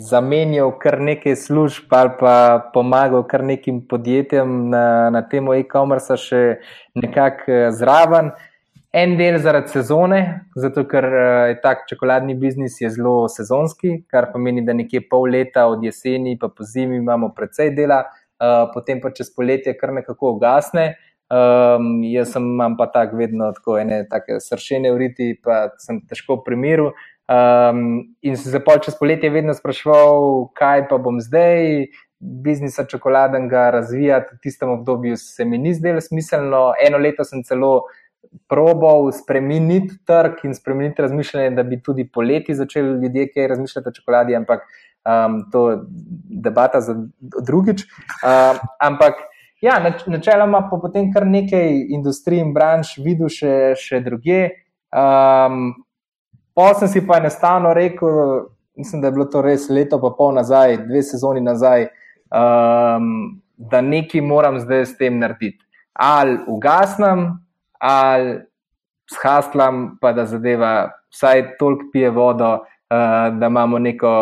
zamenjal 0.00 0.70
kar 0.80 0.96
nekaj 1.04 1.36
služb 1.36 1.92
ali 1.92 2.14
pa 2.20 2.34
pomagal 2.72 3.26
kar 3.28 3.44
nekim 3.44 3.82
podjetjem 3.88 4.70
na, 4.72 5.10
na 5.12 5.20
temo 5.28 5.52
e-commerce 5.54 6.16
še 6.16 6.40
nekako 6.96 7.52
eh, 7.52 7.68
zraven. 7.76 8.32
En 8.92 9.12
del 9.14 9.36
zaradi 9.38 9.70
sezone, 9.70 10.20
zato 10.58 10.82
ker 10.90 11.04
eh, 11.06 11.48
je 11.52 11.58
tak 11.62 11.84
čokoladni 11.86 12.34
biznis 12.34 12.80
zelo 12.80 13.28
sezonski, 13.30 14.00
kar 14.10 14.32
pomeni, 14.32 14.64
da 14.66 14.74
nekje 14.74 15.04
pol 15.06 15.28
leta 15.30 15.68
od 15.70 15.84
jeseni 15.86 16.34
pa 16.38 16.48
po 16.48 16.66
zimi 16.66 16.98
imamo 16.98 17.28
precej 17.36 17.70
dela, 17.76 18.00
uh, 18.02 18.64
potem 18.74 18.98
pa 18.98 19.12
čez 19.14 19.30
poletje 19.30 19.76
kar 19.78 19.94
nekako 19.94 20.34
ugasne. 20.34 20.88
Um, 21.30 22.02
jaz 22.02 22.32
sem 22.34 22.42
imam 22.42 22.74
pa 22.74 22.88
tako 22.90 23.20
vedno 23.20 23.52
tako 23.54 23.78
ene 23.78 24.00
take 24.10 24.40
sršene 24.42 24.90
uriti, 24.90 25.36
pa 25.38 25.68
sem 25.78 26.02
težko 26.10 26.40
v 26.40 26.46
primeru. 26.50 26.90
Um, 27.30 27.86
in 28.26 28.34
se 28.34 28.50
zapol 28.50 28.82
čez 28.82 28.98
poletje 28.98 29.30
vedno 29.30 29.54
spraševal, 29.54 30.50
kaj 30.58 30.88
pa 30.90 30.98
bom 30.98 31.22
zdaj. 31.22 31.86
Biznisa 32.20 32.82
čokoladnega 32.90 33.70
razvijati 33.70 34.34
v 34.34 34.42
tistem 34.42 34.74
obdobju 34.74 35.14
se 35.16 35.46
mi 35.46 35.62
ni 35.62 35.78
zdelo 35.78 36.02
smiselno. 36.02 36.72
Eno 36.82 36.98
leto 36.98 37.24
sem 37.24 37.46
celo 37.46 37.76
uh, 37.78 37.99
probal 38.48 39.10
spremeniti 39.12 39.98
trg 40.06 40.44
in 40.44 40.54
spremeniti 40.54 41.02
razmišljanje, 41.02 41.50
da 41.56 41.62
bi 41.62 41.80
tudi 41.82 42.08
poleti 42.08 42.54
začeli 42.54 43.02
ljudje 43.02 43.28
kaj 43.32 43.48
razmišljati 43.48 43.88
o 43.88 43.92
čokoladi, 43.92 44.36
ampak 44.36 44.60
um, 45.04 45.50
to 45.52 45.70
je 45.70 45.78
debata 46.44 46.80
za 46.80 46.94
drugič. 47.46 47.82
Um, 47.82 48.58
ampak 48.80 49.14
ja, 49.60 49.78
nač 49.80 50.06
načeloma 50.06 50.62
pa 50.70 50.78
potem 50.82 51.12
kar 51.12 51.26
nekaj 51.26 51.86
industrij 51.88 52.40
in 52.40 52.54
branž 52.54 52.96
videl 53.04 53.28
še, 53.32 53.74
še 53.78 54.00
druge. 54.04 54.48
Um, 54.90 55.84
pa 56.54 56.72
sem 56.78 56.88
si 56.88 57.04
pa 57.06 57.20
enostavno 57.20 57.74
rekel, 57.74 58.48
mislim, 58.76 59.02
da 59.02 59.08
je 59.08 59.18
bilo 59.18 59.28
to 59.30 59.42
res 59.42 59.68
leto 59.70 60.00
pa 60.00 60.12
pol 60.16 60.34
nazaj, 60.34 60.80
dve 60.88 61.02
sezoni 61.06 61.42
nazaj, 61.44 61.88
um, 62.30 63.40
da 63.56 63.80
nekaj 63.84 64.24
moram 64.24 64.60
zdaj 64.60 64.86
s 64.86 64.96
tem 64.98 65.18
narediti. 65.20 65.62
Ali 65.92 66.38
ugasnem, 66.48 67.40
ali 67.80 68.38
s 69.10 69.18
haslam, 69.22 69.98
pa 70.00 70.12
da 70.12 70.26
zadeva 70.26 70.90
vsaj 71.10 71.56
toliko 71.58 71.90
pije 71.92 72.10
vodo, 72.10 72.52
uh, 72.54 73.38
da 73.38 73.46
imamo 73.46 73.78
neko 73.78 74.12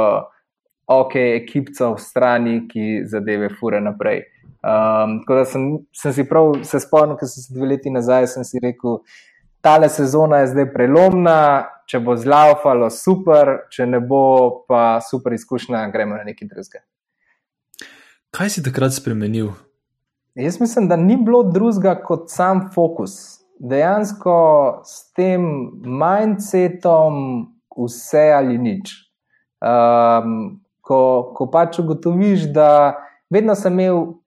ok 0.86 1.14
ekipco 1.16 1.92
v 1.94 1.98
strani, 2.00 2.68
ki 2.68 3.02
zadeve 3.04 3.50
fure 3.60 3.80
naprej. 3.80 4.22
Um, 4.58 5.20
tako 5.20 5.34
da 5.34 5.44
sem, 5.44 5.66
sem 5.92 6.12
si 6.12 6.24
prav 6.28 6.62
se 6.64 6.80
spomnil, 6.80 7.18
ker 7.18 7.28
sem 7.28 7.44
se 7.44 7.54
dve 7.54 7.68
leti 7.74 7.90
nazaj 7.90 8.26
rekel, 8.62 8.98
tale 9.60 9.88
sezona 9.88 10.42
je 10.42 10.54
zdaj 10.54 10.72
prelomna. 10.72 11.40
Če 11.88 12.02
bo 12.04 12.12
zlaufalo, 12.20 12.90
super, 12.92 13.62
če 13.72 13.86
ne 13.88 13.96
bo, 14.04 14.64
pa 14.68 15.00
super 15.00 15.32
izkušnja, 15.32 15.86
gremo 15.88 16.18
na 16.18 16.26
neki 16.26 16.44
drugega. 16.44 16.82
Kaj 18.36 18.50
si 18.52 18.62
takrat 18.62 18.92
spremenil? 18.92 19.54
Jaz 20.36 20.58
mislim, 20.60 20.84
da 20.88 20.98
ni 21.00 21.16
bilo 21.16 21.40
drugega 21.48 21.94
kot 22.04 22.28
sam 22.28 22.66
fokus 22.74 23.37
dejansko 23.58 24.38
s 24.84 25.12
tem 25.12 25.42
mindsetom 25.82 27.46
vse 27.78 28.32
ali 28.34 28.58
nič. 28.58 28.94
Um, 29.58 30.60
ko, 30.80 31.32
ko 31.36 31.46
pač 31.50 31.78
ugotoviš, 31.82 32.48
da 32.54 32.98
vedno 33.30 33.54
sem 33.58 33.74
imel 33.74 34.18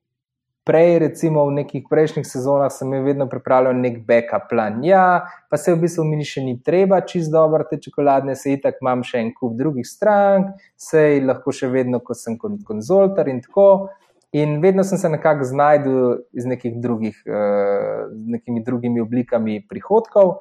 prej, 0.64 1.00
recimo 1.02 1.48
v 1.50 1.56
nekih 1.64 1.88
prejšnjih 1.90 2.28
sezonah, 2.28 2.70
sem 2.70 2.88
imel 2.88 3.08
vedno 3.08 3.26
pripravljen 3.30 3.82
nek 3.82 4.02
backup 4.06 4.46
plan. 4.50 4.78
Ja, 4.86 5.26
pa 5.50 5.58
se 5.58 5.74
v 5.74 5.82
bistvu 5.82 6.06
mi 6.06 6.22
še 6.28 6.44
ni 6.46 6.60
treba 6.62 7.02
čist 7.02 7.34
dobro 7.34 7.66
te 7.70 7.80
čokoladne, 7.82 8.36
se 8.38 8.54
itak 8.54 8.78
imam 8.84 9.02
še 9.04 9.24
en 9.24 9.34
kup 9.34 9.58
drugih 9.58 9.88
strank, 9.88 10.54
sej 10.78 11.24
lahko 11.26 11.56
še 11.56 11.72
vedno, 11.72 12.00
ko 12.06 12.14
sem 12.18 12.38
kot 12.38 12.62
konzultar 12.68 13.32
in 13.32 13.42
tako. 13.42 13.90
In 14.32 14.62
vedno 14.62 14.84
sem 14.84 14.98
se 14.98 15.10
nekako 15.10 15.44
znašel 15.44 16.18
z 16.34 16.48
nekih 16.48 16.80
drugih, 16.82 17.24
uh, 17.28 18.08
nekimi 18.12 18.64
drugimi 18.64 19.02
oblikami 19.02 19.60
prihodkov. 19.68 20.38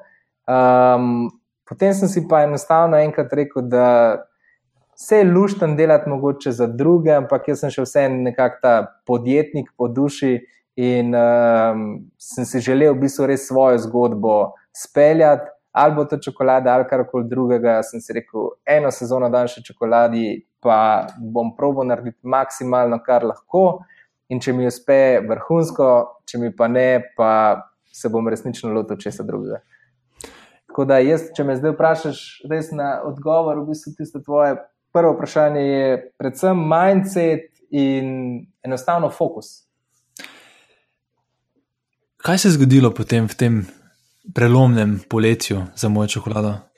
Um, 0.47 1.27
potem 1.67 1.93
sem 1.93 2.07
si 2.07 2.23
pa 2.27 2.43
enostavno 2.43 2.97
enkrat 2.97 3.33
rekel, 3.33 3.67
da 3.67 4.23
se 4.95 5.17
je 5.17 5.27
lušten 5.33 5.75
delati 5.75 6.09
mogoče 6.09 6.51
za 6.51 6.67
druge, 6.67 7.11
ampak 7.11 7.47
jaz 7.47 7.65
sem 7.65 7.73
še 7.73 7.83
vseeno 7.83 8.21
nekako 8.23 8.59
ta 8.61 8.75
podjetnik 9.07 9.71
po 9.77 9.87
duši 9.91 10.37
in 10.79 11.11
um, 11.15 11.87
sem 12.15 12.47
si 12.47 12.61
želel 12.63 12.93
v 12.93 13.03
bistvu 13.03 13.27
res 13.27 13.47
svojo 13.47 13.81
zgodbo 13.81 14.53
speljati. 14.71 15.51
Ali 15.71 15.95
bo 15.95 16.03
to 16.05 16.17
čokolada 16.19 16.73
ali 16.75 16.83
karkoli 16.87 17.29
drugega, 17.31 17.77
sem 17.87 18.01
si 18.03 18.11
rekel, 18.13 18.49
eno 18.67 18.89
sezono 18.91 19.29
dan 19.31 19.47
še 19.47 19.63
čokoladi, 19.63 20.41
pa 20.61 21.07
bom 21.17 21.55
probo 21.57 21.83
narediti 21.83 22.19
maksimalno, 22.23 23.01
kar 23.05 23.25
lahko. 23.25 23.81
In 24.31 24.39
če 24.39 24.53
mi 24.55 24.67
uspe 24.69 25.19
vrhunsko, 25.27 25.87
če 26.29 26.39
mi 26.39 26.53
pa 26.55 26.69
ne, 26.71 27.01
pa 27.17 27.31
se 27.91 28.09
bom 28.09 28.29
resnično 28.31 28.71
lotil 28.71 28.99
česa 29.01 29.25
drugega. 29.27 29.59
Tako 30.71 30.85
da, 30.87 31.01
jaz, 31.03 31.27
če 31.35 31.43
me 31.43 31.57
zdaj 31.57 31.73
vprašaš, 31.73 32.19
res 32.47 32.69
na 32.71 33.01
odgovor, 33.03 33.59
v 33.59 33.73
bistvu 33.73 33.91
tisto 33.97 34.21
tvoje 34.23 34.55
prvo 34.95 35.17
vprašanje 35.17 35.61
je 35.61 35.89
predvsem 36.19 36.63
mindset 36.71 37.51
in 37.71 38.07
enostavno 38.63 39.09
fokus. 39.11 39.65
Kaj 42.21 42.37
se 42.37 42.47
je 42.47 42.55
zgodilo 42.55 42.91
potem 42.93 43.27
v 43.27 43.35
tem 43.35 43.61
prelomnem 44.33 44.99
poletju 45.09 45.63
za 45.75 45.89
mojo 45.89 46.07
čokolado? 46.07 46.70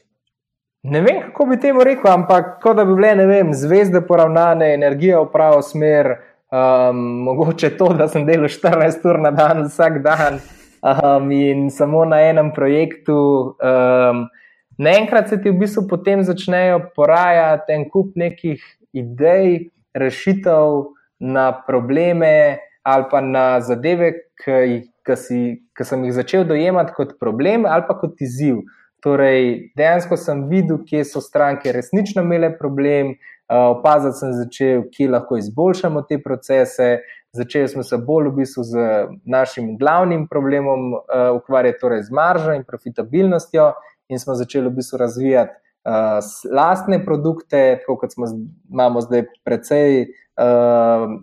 Ne 0.84 1.02
vem, 1.02 1.22
kako 1.26 1.46
bi 1.46 1.60
temu 1.60 1.84
rekel, 1.84 2.12
ampak 2.12 2.58
kot 2.64 2.78
da 2.78 2.86
bi 2.86 2.96
bile, 2.96 3.16
ne 3.16 3.26
vem, 3.26 3.54
zvezde 3.56 4.02
poravnane, 4.08 4.74
energija 4.74 5.22
v 5.24 5.30
pravo 5.32 5.62
smer, 5.64 6.12
um, 6.52 7.00
mogoče 7.28 7.72
to, 7.78 7.94
da 7.98 8.08
sem 8.12 8.26
delal 8.28 8.52
14 8.52 9.08
ur 9.08 9.20
na 9.24 9.32
dan, 9.32 9.66
vsak 9.70 10.02
dan 10.04 10.42
um, 10.84 11.32
in 11.32 11.70
samo 11.72 12.04
na 12.06 12.20
enem 12.28 12.52
projektu. 12.56 13.16
Um, 13.64 14.28
naenkrat 14.78 15.30
se 15.30 15.40
ti 15.42 15.54
v 15.54 15.64
bistvu 15.64 15.88
potem 15.88 16.24
začnejo 16.28 16.82
porajati 16.96 17.78
en 17.78 17.88
kup 17.90 18.18
nekih 18.20 18.62
idej, 18.94 19.70
rešitev 19.96 20.92
na 21.20 21.52
probleme 21.68 22.60
ali 22.84 23.06
pa 23.08 23.22
na 23.22 23.62
zadeve, 23.64 24.12
ki, 24.44 24.82
ki, 25.08 25.16
si, 25.16 25.38
ki 25.72 25.86
sem 25.88 26.02
jih 26.04 26.16
začel 26.18 26.44
dojemati 26.44 26.92
kot 26.98 27.14
problem 27.20 27.64
ali 27.70 27.88
pa 27.88 27.96
kot 27.96 28.20
izziv. 28.20 28.60
Torej, 29.04 29.74
dejansko 29.76 30.16
sem 30.18 30.46
videl, 30.48 30.80
kje 30.88 31.04
so 31.06 31.22
stranke 31.22 31.72
resnično 31.76 32.24
imele 32.24 32.54
problem, 32.58 33.14
opaziti 33.52 34.22
sem 34.22 34.32
začel, 34.38 34.86
kje 34.94 35.10
lahko 35.12 35.38
izboljšamo 35.38 36.06
te 36.08 36.22
procese. 36.24 37.02
Začeli 37.36 37.68
smo 37.68 37.84
se 37.84 37.98
bolj 37.98 38.30
v 38.30 38.36
bistvu 38.38 38.64
z 38.64 38.86
našim 39.26 39.74
glavnim 39.78 40.28
problemom 40.30 40.94
ukvarjati, 41.36 41.80
torej 41.82 42.04
z 42.08 42.16
maržo 42.16 42.54
in 42.56 42.64
profitabilnostjo, 42.64 43.72
in 44.08 44.20
smo 44.20 44.38
začeli 44.40 44.70
v 44.70 44.78
bistvu 44.78 45.02
razvijati 45.02 45.52
uh, 45.52 46.20
lastne 46.54 47.00
produkte, 47.06 47.80
tako 47.82 47.98
kot 47.98 48.14
smo, 48.14 48.28
imamo 48.72 49.02
zdaj 49.02 49.26
precej 49.44 50.06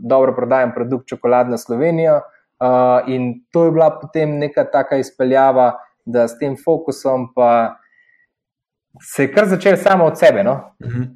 dobro 0.01 0.35
prodajen 0.37 0.73
produkt 0.75 1.09
čokoladna 1.09 1.59
Slovenija. 1.59 2.21
Uh, 2.61 3.09
in 3.09 3.41
to 3.51 3.65
je 3.65 3.71
bila 3.71 3.89
potem 4.01 4.39
neka 4.39 4.65
taka 4.65 4.97
izpeljava, 5.01 5.73
da 6.07 6.29
s 6.29 6.39
tem 6.39 6.57
fokusom 6.65 7.33
pa 7.35 7.77
se 9.01 9.23
je 9.23 9.33
kar 9.33 9.49
začel 9.49 9.77
samo 9.77 10.05
od 10.05 10.19
sebe. 10.19 10.45
No? 10.45 10.75
Uh 10.85 10.93
-huh. 10.93 11.07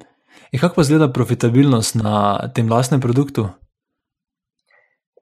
In 0.51 0.59
kako 0.59 0.75
pa 0.75 0.83
zgleda 0.83 1.13
profitabilnost 1.13 1.95
na 1.95 2.39
tem 2.53 2.69
lastnem 2.69 3.01
produktu? 3.01 3.49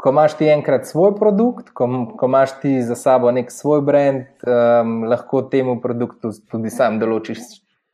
ko 0.03 0.09
imaš 0.09 0.33
ti 0.37 0.47
enkrat 0.51 0.83
svoj 0.87 1.13
produkt, 1.15 1.69
ko, 1.73 1.87
ko 2.19 2.27
imaš 2.27 2.57
ti 2.61 2.81
za 2.83 2.95
sabo 2.95 3.31
nek 3.31 3.51
svoj 3.51 3.81
brand, 3.87 4.25
um, 4.43 5.05
lahko 5.07 5.45
temu 5.47 5.77
produktu 5.81 6.33
tudi 6.51 6.69
sam 6.69 6.97
določiš 6.99 7.39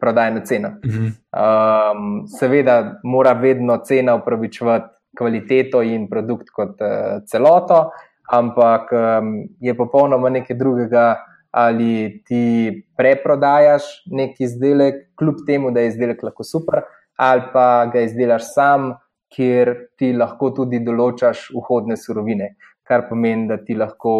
prodajno 0.02 0.42
ceno. 0.46 0.72
Um, 0.90 2.24
seveda, 2.40 2.80
mora 3.04 3.36
vedno 3.38 3.78
cena 3.86 4.16
upravičevati 4.18 4.96
kvaliteto 5.18 5.84
in 5.86 6.08
produkt 6.10 6.50
kot 6.50 6.82
uh, 6.82 7.22
celoto, 7.30 7.92
ampak 8.32 8.90
um, 8.94 9.30
je 9.62 9.78
popolnoma 9.78 10.34
nekaj 10.34 10.58
drugega. 10.58 11.06
Ali 11.52 12.22
ti 12.28 12.70
preprodajaš 12.98 13.84
neki 14.06 14.44
izdelek, 14.46 14.96
kljub 15.18 15.46
temu, 15.48 15.72
da 15.72 15.82
je 15.82 15.94
izdelek 15.94 16.24
lahko 16.24 16.44
super, 16.44 16.84
ali 17.18 17.42
pa 17.54 17.90
ga 17.94 18.04
izdelaš 18.06 18.54
sam, 18.54 18.92
kjer 19.34 19.74
ti 19.98 20.12
lahko 20.14 20.52
tudi 20.58 20.80
določaš 20.86 21.50
vhodne 21.54 21.98
surovine, 21.98 22.54
kar 22.86 23.08
pomeni, 23.10 23.48
da 23.50 23.58
ti 23.58 23.78
lahko 23.78 24.14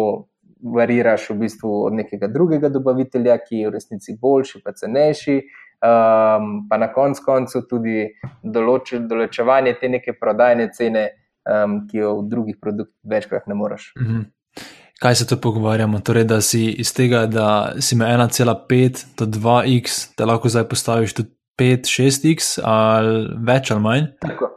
variraš 0.60 1.30
v 1.30 1.38
bistvu 1.44 1.70
od 1.86 1.96
nekega 1.96 2.28
drugega 2.28 2.68
dobavitelja, 2.68 3.38
ki 3.46 3.62
je 3.62 3.70
v 3.70 3.74
resnici 3.78 4.16
boljši, 4.20 4.62
pa 4.64 4.74
cenejši. 4.76 5.40
Um, 5.80 6.66
pa 6.68 6.76
na 6.76 6.90
koncu 6.92 7.22
koncu 7.24 7.62
tudi 7.64 8.02
določ, 8.44 8.92
določevanje 9.08 9.78
te 9.80 9.88
neke 9.88 10.12
prodajne 10.12 10.66
cene, 10.76 11.06
um, 11.48 11.78
ki 11.88 12.02
jo 12.02 12.10
v 12.18 12.26
drugih 12.28 12.58
produktih 12.60 12.98
večkrat 13.08 13.48
ne 13.48 13.56
moreš. 13.56 13.92
Mm 13.96 14.06
-hmm. 14.06 14.26
Kaj 15.00 15.14
se 15.14 15.26
tu 15.26 15.36
pogovarjamo? 15.40 15.98
Torej, 16.04 16.24
da 16.24 16.40
si 16.40 16.66
iz 16.78 16.94
tega, 16.94 17.26
da 17.26 17.72
si 17.80 17.94
ima 17.94 18.04
1,5 18.04 19.04
do 19.18 19.26
2x, 19.26 20.10
da 20.18 20.26
lahko 20.28 20.48
zdaj 20.48 20.66
postaviš 20.68 21.14
tudi 21.14 21.30
5, 21.58 21.88
6x 21.88 22.58
ali 22.64 23.28
več 23.46 23.70
ali 23.70 23.80
manj? 23.80 24.04
Tako. 24.20 24.50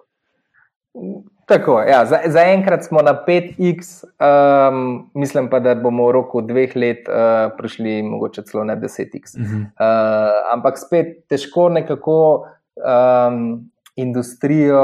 Tako, 1.47 1.77
ja, 1.87 2.05
za, 2.05 2.19
za 2.27 2.43
enkrat 2.51 2.83
smo 2.83 3.01
na 3.01 3.13
5x, 3.27 4.03
um, 4.03 5.09
mislim 5.13 5.49
pa, 5.49 5.59
da 5.59 5.75
bomo 5.75 6.07
v 6.07 6.11
roku 6.11 6.41
dveh 6.43 6.75
let 6.75 7.07
uh, 7.07 7.51
prišli 7.57 8.01
mogoče 8.03 8.43
celo 8.47 8.63
na 8.63 8.75
10x. 8.75 9.39
Uh 9.39 9.47
-huh. 9.47 9.61
uh, 9.63 10.53
ampak 10.53 10.79
spet 10.79 11.23
težko 11.27 11.69
nekako 11.69 12.47
um, 12.75 13.69
industrijo 13.95 14.83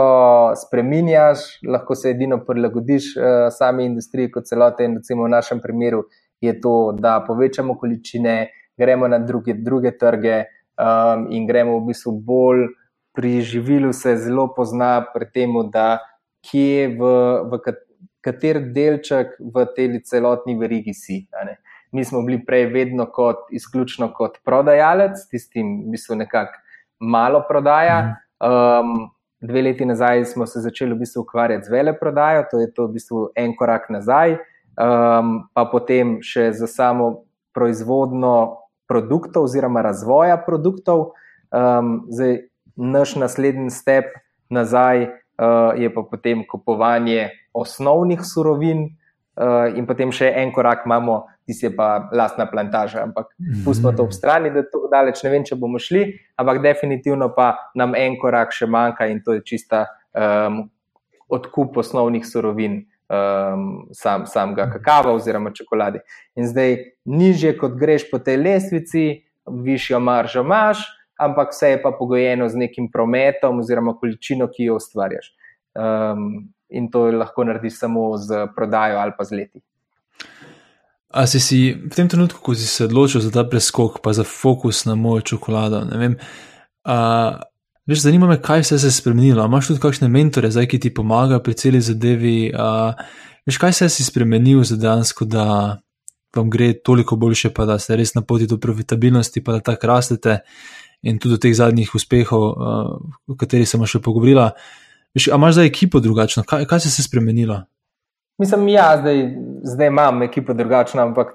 spreminjaš, 0.55 1.39
lahko 1.67 1.95
se 1.95 2.09
edino 2.09 2.43
prilagodiš 2.45 3.15
uh, 3.17 3.23
sami 3.51 3.85
industriji 3.85 4.31
kot 4.31 4.45
celote. 4.45 4.85
In 4.85 4.97
recimo 4.97 5.25
v 5.25 5.33
našem 5.33 5.61
primeru 5.63 6.03
je 6.41 6.53
to, 6.61 6.93
da 6.97 7.19
povečamo 7.27 7.77
količine, 7.77 8.49
gremo 8.77 9.07
na 9.07 9.19
druge, 9.19 9.53
druge 9.53 9.97
trge 9.97 10.43
um, 10.43 11.27
in 11.31 11.47
gremo 11.47 11.79
v 11.79 11.89
bistvu 11.89 12.13
bolj 12.21 12.67
pri 13.19 13.41
živilu 13.41 13.93
se 13.93 14.15
zelo 14.17 14.47
pozna 14.55 15.05
pri 15.13 15.25
tem, 15.33 15.55
da 15.71 15.99
kje 16.45 16.87
v, 16.95 17.09
v 17.51 17.59
kater 18.23 18.61
delček 18.71 19.35
v 19.39 19.65
tej 19.75 19.99
celotni 20.07 20.55
verigi 20.55 20.93
si. 20.93 21.25
Mi 21.91 22.05
smo 22.05 22.21
bili 22.23 22.39
prej 22.45 22.69
vedno 22.71 23.09
kot 23.11 23.49
izključno 23.51 24.11
kot 24.13 24.37
prodajalec, 24.45 25.19
tistim, 25.31 25.81
v 25.83 25.97
bistvu 25.97 26.15
nekako 26.21 26.61
malo 26.99 27.43
prodaja. 27.47 28.15
Um, 28.39 29.09
dve 29.41 29.61
leti 29.61 29.85
nazaj 29.85 30.25
smo 30.25 30.45
se 30.45 30.61
začeli 30.61 30.93
v 30.93 30.99
bistvu 31.03 31.21
ukvarjati 31.21 31.65
z 31.65 31.71
vele 31.71 31.93
prodajo, 31.99 32.45
to 32.51 32.59
je 32.59 32.71
to 32.73 32.87
v 32.87 32.93
bistvu 32.95 33.29
en 33.35 33.55
korak 33.55 33.89
nazaj, 33.89 34.37
um, 34.79 35.49
pa 35.53 35.65
potem 35.71 36.19
še 36.23 36.51
za 36.55 36.67
samo 36.67 37.25
proizvodno 37.55 38.59
produktov 38.87 39.49
oziroma 39.49 39.81
razvoja 39.81 40.37
produktov. 40.37 41.11
Um, 41.51 42.05
zdaj, 42.09 42.47
naš 42.75 43.15
naslednji 43.15 43.69
step 43.69 44.13
nazaj 44.49 45.03
uh, 45.03 45.75
je 45.75 45.89
pa 45.93 46.03
potem 46.03 46.45
kupovanje 46.47 47.29
osnovnih 47.53 48.23
surovin, 48.23 48.87
uh, 49.35 49.67
in 49.75 49.87
potem 49.87 50.11
še 50.15 50.31
en 50.35 50.53
korak 50.55 50.85
imamo, 50.87 51.25
ti 51.49 51.65
je 51.65 51.71
pa 51.75 52.09
lastna 52.13 52.45
plantaža. 52.51 53.03
Ampak 53.03 53.33
mhm. 53.39 53.63
pustimo 53.65 53.91
to 53.91 54.03
ob 54.03 54.13
strani, 54.13 54.51
da 54.53 54.63
to 54.63 54.85
daleč 54.91 55.23
ne 55.23 55.33
vem, 55.33 55.45
če 55.45 55.57
bomo 55.59 55.81
šli, 55.81 56.05
ampak 56.37 56.61
definitivno 56.63 57.31
pa 57.35 57.55
nam 57.75 57.95
en 57.97 58.19
korak 58.21 58.53
še 58.55 58.69
manjka 58.69 59.09
in 59.09 59.23
to 59.25 59.37
je 59.37 59.43
čista 59.45 59.85
um, 60.13 60.67
odkup 61.29 61.77
osnovnih 61.77 62.25
surovin. 62.25 62.85
Um, 63.09 63.87
sam, 63.97 64.27
samega 64.29 64.67
kakava 64.69 65.15
oziroma 65.17 65.49
čokolade. 65.49 66.03
In 66.37 66.45
zdaj, 66.45 66.75
nižje 67.09 67.55
kot 67.57 67.73
greš 67.73 68.03
po 68.11 68.19
tej 68.21 68.37
lestvici, 68.37 69.05
višjo 69.49 69.97
maržo 69.97 70.43
imaš, 70.45 70.83
ampak 71.17 71.49
vse 71.49 71.71
je 71.71 71.81
pa 71.81 71.89
pogojeno 71.91 72.45
z 72.49 72.55
nekim 72.55 72.91
prometom 72.91 73.63
oziroma 73.63 73.95
količino, 73.97 74.45
ki 74.53 74.69
jo 74.69 74.77
ustvarjaš. 74.77 75.31
Um, 75.73 76.53
in 76.69 76.91
to 76.91 77.07
lahko 77.11 77.43
narediš 77.43 77.79
samo 77.79 78.17
z 78.17 78.45
prodajo 78.55 78.99
ali 78.99 79.17
pa 79.17 79.23
z 79.23 79.41
leti. 79.41 79.61
A 81.09 81.25
si, 81.25 81.39
si 81.41 81.73
v 81.73 81.89
tem 81.89 82.05
trenutku, 82.05 82.37
ko 82.37 82.53
si 82.53 82.69
se 82.69 82.85
odločil 82.85 83.21
za 83.21 83.33
ta 83.33 83.41
preskok, 83.41 83.97
pa 84.05 84.13
za 84.13 84.21
fokus 84.21 84.85
na 84.85 84.93
mojo 84.93 85.25
čokolado, 85.25 85.81
ne 85.89 85.97
vem. 85.97 86.13
A, 86.85 86.97
veš, 87.89 88.05
zanima 88.05 88.29
me, 88.29 88.37
kaj 88.37 88.61
vse 88.61 88.77
se 88.77 88.93
je 88.93 88.97
spremenilo. 89.01 89.41
A 89.41 89.49
imaš 89.49 89.73
tudi 89.73 89.81
kakšne 89.81 90.05
mentore, 90.05 90.53
zdaj, 90.53 90.69
ki 90.69 90.79
ti 90.79 90.93
pomagajo 90.93 91.41
pri 91.41 91.57
celi 91.57 91.81
zadevi? 91.81 92.53
A, 92.53 92.93
veš, 93.49 93.57
kaj 93.57 93.73
se 93.73 93.89
je 93.89 94.05
spremenil 94.05 94.61
za 94.61 94.77
dejansko, 94.77 95.25
da 95.25 95.45
vam 96.35 96.49
gre 96.49 96.73
toliko 96.77 97.17
boljše, 97.17 97.49
pa 97.57 97.65
da 97.65 97.79
ste 97.81 97.97
res 97.97 98.13
na 98.13 98.21
poti 98.21 98.45
do 98.45 98.59
profitabilnosti, 98.61 99.41
pa 99.41 99.57
da 99.57 99.65
tako 99.73 99.87
rastete 99.87 100.39
in 101.01 101.17
tudi 101.17 101.33
do 101.33 101.41
teh 101.41 101.55
zadnjih 101.55 101.89
uspehov, 101.95 102.43
uh, 102.53 103.01
o 103.25 103.35
katerih 103.39 103.65
sem 103.65 103.81
še 103.81 104.01
pogovorila. 104.03 104.51
Veš, 105.17 105.31
a 105.33 105.41
imaš 105.41 105.57
zdaj 105.57 105.71
ekipo 105.71 106.03
drugačno? 106.03 106.45
Kaj, 106.45 106.67
kaj 106.69 106.85
se 106.85 106.93
je 107.01 107.07
spremenilo? 107.07 107.63
Mislim, 108.39 108.67
ja, 108.67 108.93
zdaj, 108.99 109.23
zdaj 109.63 109.87
imam 109.87 110.23
ekipo 110.23 110.53
drugačno, 110.53 111.01
ampak 111.01 111.33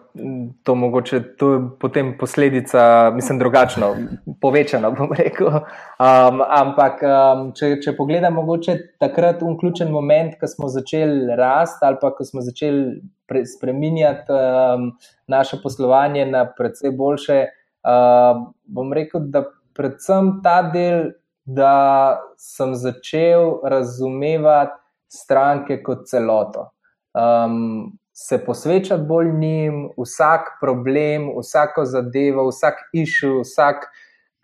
to, 0.62 0.75
mogoče, 0.75 1.20
to 1.37 1.53
je 1.53 1.61
potem 1.81 2.14
posledica, 2.18 3.11
mislim, 3.14 3.39
drugačno, 3.39 3.95
povečano, 4.41 4.91
bom 4.99 5.12
rekel. 5.12 5.49
Um, 5.49 6.43
ampak, 6.49 7.03
um, 7.03 7.49
če, 7.57 7.75
če 7.85 7.97
pogledam, 7.97 8.37
mogoče 8.39 8.77
takrat 9.01 9.43
vključen 9.43 9.91
moment, 9.93 10.37
ko 10.41 10.49
smo 10.51 10.68
začeli 10.68 11.37
rasti 11.37 11.87
ali 11.87 12.01
pa 12.01 12.12
ko 12.14 12.25
smo 12.25 12.45
začeli 12.45 13.01
pre, 13.27 13.45
spreminjati 13.47 14.33
um, 14.33 14.89
naše 15.29 15.61
poslovanje 15.62 16.27
na 16.27 16.45
predvsej 16.51 16.95
boljše. 16.97 17.43
Uh, 17.85 18.47
bom 18.64 18.93
rekel, 18.93 19.29
da 19.29 19.45
predvsem 19.77 20.39
ta 20.45 20.62
del, 20.72 21.11
da 21.45 22.20
sem 22.41 22.72
začel 22.75 23.59
razumevati 23.68 24.81
stranke 25.12 25.83
kot 25.85 26.07
celoto. 26.09 26.70
Um, 27.14 27.93
se 28.15 28.39
posvečati 28.45 29.03
bolj 29.03 29.33
njim, 29.33 29.89
vsak 29.99 30.55
problem, 30.61 31.33
vsako 31.39 31.85
zadevo, 31.85 32.47
vsak 32.49 32.79
išu, 32.93 33.41
vsak 33.43 33.89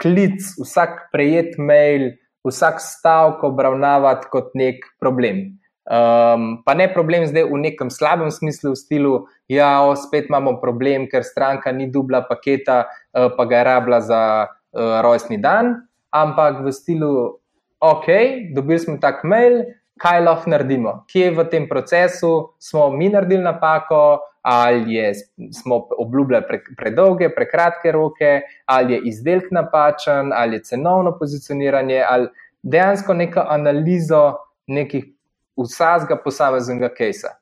klic, 0.03 0.43
vsak 0.59 1.07
prejet 1.12 1.55
mail, 1.59 2.11
vsak 2.45 2.83
stavek 2.83 3.45
obravnavati 3.47 4.27
kot 4.33 4.51
nek 4.59 4.83
problem. 5.01 5.61
Um, 5.91 6.61
pa 6.66 6.75
ne 6.75 6.87
problem 6.93 7.25
zdaj 7.27 7.49
v 7.51 7.59
nekem 7.62 7.91
slabem 7.91 8.31
smislu, 8.31 8.75
v 8.75 8.79
stilu, 8.79 9.14
da 9.51 9.55
ja, 9.55 9.71
spet 9.99 10.29
imamo 10.31 10.59
problem, 10.62 11.09
ker 11.11 11.27
stranka 11.27 11.73
ni 11.75 11.89
dubla 11.91 12.23
paketa, 12.27 12.85
uh, 12.87 13.31
pa 13.35 13.47
ga 13.47 13.59
je 13.59 13.64
rabila 13.66 14.01
za 14.03 14.23
uh, 14.47 14.99
rojstni 15.03 15.41
dan, 15.43 15.87
ampak 16.14 16.62
v 16.62 16.75
stilu, 16.75 17.12
ok, 17.83 18.07
dobili 18.55 18.79
smo 18.79 18.99
tak 19.03 19.23
mail, 19.27 19.64
kaj 20.01 20.20
lahko 20.24 20.51
naredimo, 20.51 21.05
kje 21.12 21.30
v 21.36 21.44
tem 21.53 21.68
procesu 21.68 22.55
smo 22.59 22.88
mi 22.90 23.09
naredili 23.12 23.42
napako, 23.44 24.20
ali 24.42 24.94
je, 24.94 25.12
smo 25.53 25.82
obljubljali 25.98 26.44
pre, 26.48 26.61
predolge, 26.76 27.28
prekratke 27.34 27.92
roke, 27.92 28.40
ali 28.64 28.94
je 28.94 29.01
izdelek 29.11 29.51
napačen, 29.51 30.32
ali 30.32 30.57
je 30.57 30.62
cenovno 30.62 31.12
pozicioniranje, 31.18 32.05
ali 32.09 32.28
dejansko 32.62 33.14
neka 33.14 33.46
analizo 33.48 34.36
nekih 34.66 35.05
vsakega 35.57 36.16
posameznega 36.24 36.88
kejsa. 36.94 37.36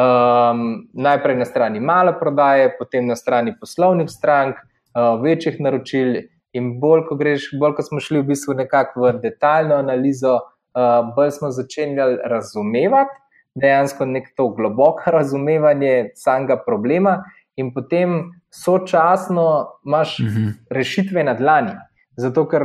Um, 0.00 0.88
najprej 0.92 1.36
na 1.36 1.44
strani 1.44 1.80
male 1.80 2.18
prodaje, 2.18 2.74
potem 2.78 3.06
na 3.06 3.16
strani 3.16 3.54
poslovnih 3.60 4.10
strank, 4.10 4.56
uh, 4.56 5.22
večjih 5.22 5.60
naročil. 5.60 6.14
In 6.52 6.80
bolj, 6.80 7.04
ko, 7.06 7.14
greš, 7.14 7.52
bolj, 7.58 7.76
ko 7.78 7.82
smo 7.86 8.00
šli 8.02 8.24
v 8.24 8.32
bistvu 8.32 8.56
nekako 8.58 9.04
v 9.04 9.12
detaljno 9.22 9.76
analizo, 9.78 10.40
uh, 10.74 11.14
bolj 11.16 11.30
smo 11.30 11.50
začeli 11.50 11.96
razumevati 12.24 13.16
dejansko 13.54 14.06
nek 14.06 14.28
to 14.36 14.48
globoko 14.48 15.10
razumevanje 15.10 16.10
samega 16.14 16.56
problema, 16.66 17.22
in 17.56 17.72
potem 17.74 18.30
sočasno 18.50 19.66
imaš 19.86 20.18
uh 20.18 20.26
mhm. 20.26 20.36
-huh. 20.36 20.52
rešitve 20.70 21.24
na 21.24 21.34
dlani. 21.34 21.72
Zato, 22.16 22.48
ker 22.48 22.62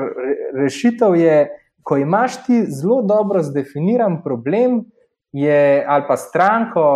rešitev 0.54 1.16
je, 1.16 1.50
ko 1.84 1.98
imaš 1.98 2.46
ti 2.46 2.66
zelo 2.68 3.02
dobro 3.02 3.42
zdefiniran 3.44 4.24
problem, 4.24 4.84
je, 5.32 5.86
ali 5.88 6.04
pa 6.08 6.18
stranko 6.18 6.88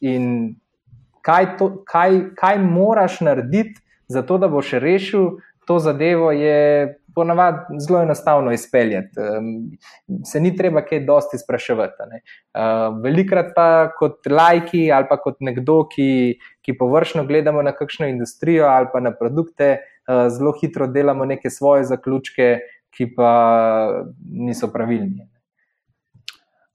in 0.00 0.54
kaj, 1.22 1.56
to, 1.56 1.84
kaj, 1.84 2.20
kaj 2.34 2.58
moraš 2.58 3.20
narediti, 3.20 3.80
zato 4.08 4.38
da 4.38 4.48
boš 4.48 4.72
rešil 4.72 5.30
to 5.66 5.78
zadevo, 5.78 6.32
je 6.32 6.98
ponavadi 7.18 7.80
zelo 7.82 8.02
enostavno 8.02 8.52
izpeljati. 8.54 9.26
Se 10.24 10.40
ni 10.40 10.54
treba 10.56 10.84
kaj 10.86 11.02
dosti 11.08 11.40
spraševati. 11.42 12.22
Velikrat 13.02 13.52
pa 13.56 13.68
kot 13.98 14.30
lajki 14.30 14.86
ali 14.94 15.10
pa 15.10 15.18
kot 15.22 15.42
nekdo, 15.44 15.80
ki, 15.90 16.10
ki 16.62 16.76
površno 16.78 17.26
gledamo 17.26 17.62
na 17.66 17.74
kakšno 17.74 18.08
industrijo 18.08 18.70
ali 18.70 18.90
pa 18.92 19.02
na 19.02 19.12
produkte, 19.14 19.76
zelo 20.08 20.54
hitro 20.60 20.86
delamo 20.86 21.26
neke 21.28 21.50
svoje 21.50 21.84
zaključke, 21.90 22.52
ki 22.94 23.10
pa 23.16 23.32
niso 24.30 24.70
pravilni. 24.72 25.26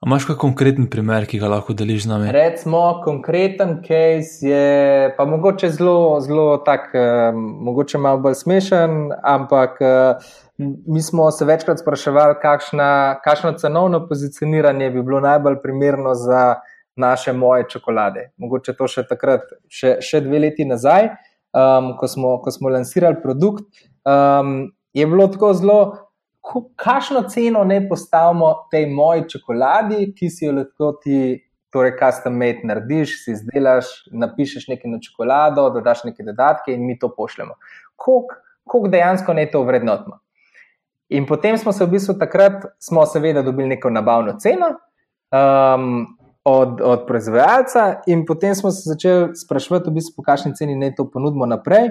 Imáš 0.03 0.25
kakšen 0.27 0.39
konkreten 0.39 0.87
primer, 0.91 1.23
ki 1.23 1.37
ga 1.39 1.47
lahko 1.47 1.71
deliš 1.79 2.03
z 2.03 2.09
nami? 2.11 2.31
Recimo, 2.35 2.99
konkreten 3.05 3.77
case 3.85 4.43
je 4.43 5.13
pa 5.15 5.25
mogoče 5.25 5.69
zelo, 5.71 6.19
zelo 6.19 6.57
tak, 6.65 6.91
um, 6.91 7.39
mogoče 7.63 8.01
malo 8.03 8.19
bolj 8.25 8.35
smešen, 8.41 9.13
ampak 9.23 9.79
uh, 9.79 10.19
mi 10.59 11.01
smo 11.01 11.29
se 11.31 11.47
večkrat 11.47 11.79
spraševali, 11.79 12.35
kakšna, 12.41 12.89
kakšno 13.23 13.53
cenovno 13.55 14.03
pozicioniranje 14.07 14.91
bi 14.91 15.03
bilo 15.03 15.23
najbolj 15.23 15.61
primerno 15.63 16.15
za 16.19 16.59
naše 16.95 17.33
moje 17.33 17.69
čokolade. 17.69 18.33
Mogoče 18.37 18.75
to 18.75 18.91
še 18.91 19.07
takrat, 19.07 19.55
še, 19.71 19.97
še 20.03 20.19
dve 20.27 20.43
leti 20.49 20.67
nazaj, 20.67 21.13
um, 21.55 21.93
ko, 21.95 22.11
smo, 22.11 22.37
ko 22.43 22.51
smo 22.51 22.75
lansirali 22.75 23.23
produkt. 23.23 23.87
Um, 24.03 24.73
je 24.93 25.07
bilo 25.07 25.31
tako 25.31 25.53
zelo, 25.53 25.79
kakšno 26.75 27.23
ceno 27.31 27.63
ne 27.63 27.79
postavimo 27.89 28.67
tej 28.71 28.85
moji 28.91 29.29
čokoladi, 29.29 30.13
ki 30.17 30.29
si 30.29 30.45
jo 30.45 30.53
lahko 30.57 30.91
ti, 31.03 31.39
torej, 31.73 31.95
custom 31.99 32.35
made 32.37 32.67
narediš, 32.67 33.15
si 33.23 33.31
izdelaš, 33.31 33.85
napišeš 34.11 34.67
nekaj 34.69 34.91
na 34.91 34.99
čokolado, 35.01 35.69
dodaš 35.73 36.03
neke 36.03 36.23
dodatke 36.23 36.73
in 36.73 36.85
mi 36.85 36.99
to 36.99 37.09
pošljemo. 37.15 37.55
Koliko 37.95 38.87
dejansko 38.91 39.33
ne 39.33 39.47
to 39.51 39.63
vrednotimo? 39.63 40.19
In 41.09 41.25
potem 41.25 41.57
smo 41.57 41.71
se 41.71 41.85
v 41.85 41.95
bistvu 41.95 42.17
takrat, 42.19 42.65
smo 42.79 43.05
seveda 43.05 43.41
dobili 43.41 43.75
neko 43.75 43.89
nabavno 43.89 44.37
ceno. 44.39 44.75
Um, 45.31 46.17
Od, 46.43 46.81
od 46.83 47.05
proizvajalca, 47.07 48.01
in 48.11 48.25
potem 48.27 48.51
smo 48.55 48.67
se 48.71 48.81
začeli 48.83 49.29
sprašovati, 49.31 49.87
v 49.87 49.93
bistvu, 49.95 50.17
po 50.17 50.25
kakšni 50.27 50.51
ceni 50.59 50.73
naj 50.75 50.89
to 50.97 51.05
ponudimo 51.07 51.45
naprej. 51.47 51.87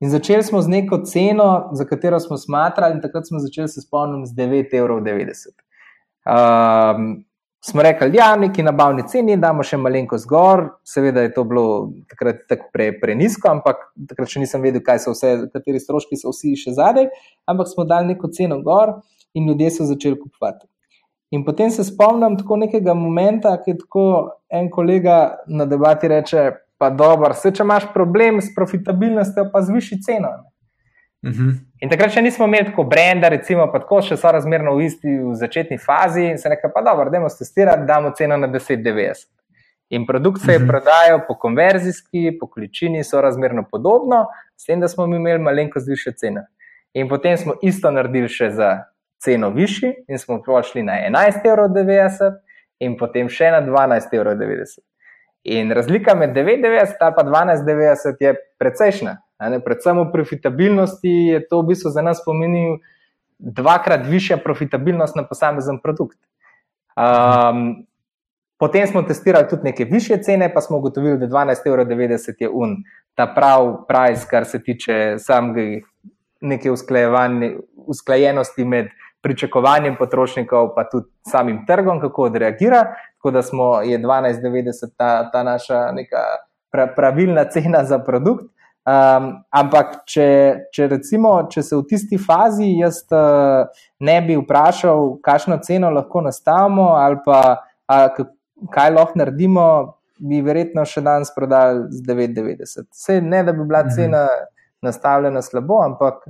In 0.00 0.10
začeli 0.10 0.42
smo 0.42 0.62
z 0.62 0.68
neko 0.68 1.02
ceno, 1.04 1.70
za 1.72 1.84
katero 1.84 2.20
smo 2.20 2.36
smatrali, 2.36 2.94
in 2.94 3.02
takrat 3.02 3.26
smo 3.28 3.38
začeli 3.38 3.68
se 3.68 3.80
spomniti 3.80 4.30
z 4.30 4.34
9,90 4.34 4.78
evrov. 4.78 5.00
Um, 6.24 7.24
smo 7.64 7.82
rekli, 7.82 8.10
da 8.10 8.18
ja, 8.18 8.30
je 8.32 8.40
neki 8.40 8.62
nabavni 8.62 9.04
ceni, 9.08 9.36
damo 9.36 9.62
še 9.62 9.76
malenko 9.76 10.18
zgor. 10.18 10.64
Seveda 10.88 11.20
je 11.26 11.34
to 11.34 11.44
bilo 11.44 11.92
takrat 12.08 12.46
tako 12.48 12.70
pre, 12.72 12.88
prenisko, 13.00 13.50
ampak 13.52 13.82
takrat 14.08 14.32
še 14.32 14.40
nisem 14.40 14.64
vedel, 14.64 14.80
kaj 14.84 15.02
so 15.04 15.12
vse, 15.12 15.34
kateri 15.52 15.80
stroški 15.82 16.16
so 16.16 16.32
vsi 16.32 16.54
še 16.56 16.72
zadaj. 16.78 17.10
Ampak 17.50 17.68
smo 17.68 17.84
dali 17.84 18.14
neko 18.14 18.32
ceno 18.32 18.62
gor 18.64 18.96
in 19.36 19.52
ljudje 19.52 19.74
so 19.76 19.88
začeli 19.90 20.16
kupovati. 20.16 20.64
In 21.36 21.44
potem 21.44 21.70
se 21.70 21.84
spomnim 21.84 22.40
tako 22.40 22.56
nekega 22.64 22.96
momenta, 22.96 23.52
ki 23.60 23.74
je 23.74 23.82
tako 23.84 24.06
en 24.48 24.72
kolega 24.72 25.20
na 25.46 25.68
debati 25.68 26.08
reče 26.10 26.48
pa 26.80 26.88
dobro, 26.90 27.34
se 27.36 27.50
če 27.52 27.62
imaš 27.62 27.90
problem 27.92 28.38
s 28.40 28.54
profitabilnostjo, 28.54 29.50
pa 29.52 29.60
zviši 29.62 29.98
ceno. 30.02 30.30
Uh 31.22 31.30
mhm. 31.30 31.48
-huh. 31.48 31.58
In 31.80 31.90
takrat 31.90 32.12
še 32.12 32.22
nismo 32.22 32.46
imeli 32.46 32.64
tako 32.64 32.84
brenda, 32.84 33.28
recimo, 33.28 33.66
pa 33.72 33.78
tako 33.78 34.00
še 34.02 34.16
so 34.16 34.32
razmerno 34.32 34.74
v 34.76 34.84
isti 34.84 35.18
v 35.18 35.34
začetni 35.34 35.78
fazi 35.78 36.24
in 36.24 36.38
se 36.38 36.48
nekaj, 36.48 36.70
pa 36.74 36.80
dobro, 36.82 37.10
dajmo 37.10 37.28
testirati, 37.28 37.86
damo 37.86 38.12
ceno 38.16 38.36
na 38.36 38.48
10,90. 38.48 39.28
In 39.90 40.06
produkt 40.06 40.40
se 40.40 40.52
je 40.52 40.56
uh 40.56 40.62
mhm. 40.62 40.68
-huh. 40.68 40.72
prodajal 40.72 41.20
po 41.28 41.34
konverzijski, 41.34 42.38
po 42.40 42.46
količini 42.46 43.04
so 43.04 43.20
razmerno 43.20 43.64
podobno, 43.70 44.26
s 44.56 44.64
tem, 44.64 44.80
da 44.80 44.88
smo 44.88 45.04
imeli 45.04 45.38
malenkost 45.38 45.88
više 45.88 46.12
cene. 46.12 46.46
In 46.94 47.08
potem 47.08 47.36
smo 47.36 47.52
isto 47.62 47.90
naredili 47.90 48.28
še 48.28 48.50
za 48.50 48.84
ceno 49.18 49.50
višji 49.50 49.92
in 50.08 50.18
smo 50.18 50.42
prišli 50.42 50.82
na 50.82 50.92
11,90 50.92 51.48
evrov 51.48 52.32
in 52.80 52.96
potem 52.96 53.28
še 53.28 53.50
na 53.50 53.60
12,90 53.62 54.16
evrov. 54.16 54.89
In 55.44 55.72
razlika 55.72 56.14
med 56.14 56.36
99 56.36 56.96
in 57.00 57.14
pa 57.16 57.22
12,90 57.24 58.16
je 58.20 58.34
precejšna. 58.58 59.16
Predvsem 59.64 59.98
v 59.98 60.10
profitabilnosti 60.12 61.12
je 61.32 61.46
to 61.48 61.62
v 61.62 61.72
bistvu 61.72 61.90
za 61.90 62.02
nas 62.02 62.20
pomenilo 62.24 62.78
dvakrat 63.38 64.04
višja 64.06 64.36
profitabilnost 64.36 65.16
na 65.16 65.24
posamezen 65.24 65.80
produkt. 65.80 66.18
Um, 66.96 67.86
potem 68.58 68.86
smo 68.86 69.02
testirali 69.02 69.48
tudi 69.48 69.64
neke 69.64 69.84
više 69.84 70.18
cene, 70.22 70.52
pa 70.54 70.60
smo 70.60 70.76
ugotovili, 70.76 71.18
da 71.18 71.26
12,90 71.26 72.34
je 72.38 72.48
un, 72.48 72.76
ta 73.14 73.26
prav 73.34 73.86
price, 73.88 74.26
kar 74.30 74.44
se 74.44 74.62
tiče 74.62 75.16
samega 75.18 75.80
neke 76.40 76.70
usklajenosti 77.86 78.64
med 78.64 78.88
pričakovanjem 79.22 79.96
potrošnikov, 79.98 80.72
pa 80.74 80.84
tudi 80.88 81.08
samim 81.28 81.64
trgom, 81.66 82.00
kako 82.00 82.22
odreagira. 82.22 82.84
Tako 83.18 83.30
da 83.30 83.42
smo, 83.42 83.80
je 83.82 83.98
12,90 83.98 84.94
ta, 84.96 85.30
ta 85.30 85.42
naša 85.42 85.90
neka 85.92 86.24
pra, 86.72 86.86
pravilna 86.96 87.44
cena 87.44 87.84
za 87.84 87.98
produkt. 87.98 88.44
Um, 88.90 89.26
ampak, 89.52 90.00
če, 90.08 90.26
če, 90.72 90.86
recimo, 90.88 91.34
če 91.52 91.62
se 91.62 91.76
v 91.76 91.84
tisti 91.86 92.16
fazi 92.18 92.70
jaz 92.80 93.02
uh, 93.12 93.68
ne 94.00 94.16
bi 94.24 94.38
vprašal, 94.40 95.18
kakšno 95.22 95.58
ceno 95.62 95.90
lahko 95.92 96.22
nastavimo, 96.24 96.88
ali 96.96 97.20
pa 97.24 97.40
a, 97.84 97.98
kaj 98.72 98.94
lahko 98.94 99.20
naredimo, 99.20 99.66
bi 100.16 100.40
verjetno 100.44 100.86
še 100.88 101.04
danes 101.04 101.30
prodali 101.36 101.90
z 101.92 102.02
9,90. 102.08 102.88
Vse 102.88 103.20
ne, 103.20 103.42
da 103.44 103.52
bi 103.52 103.68
bila 103.68 103.84
mhm. 103.84 103.94
cena 103.96 104.24
nastavljena 104.82 105.42
slabo, 105.44 105.82
ampak 105.84 106.24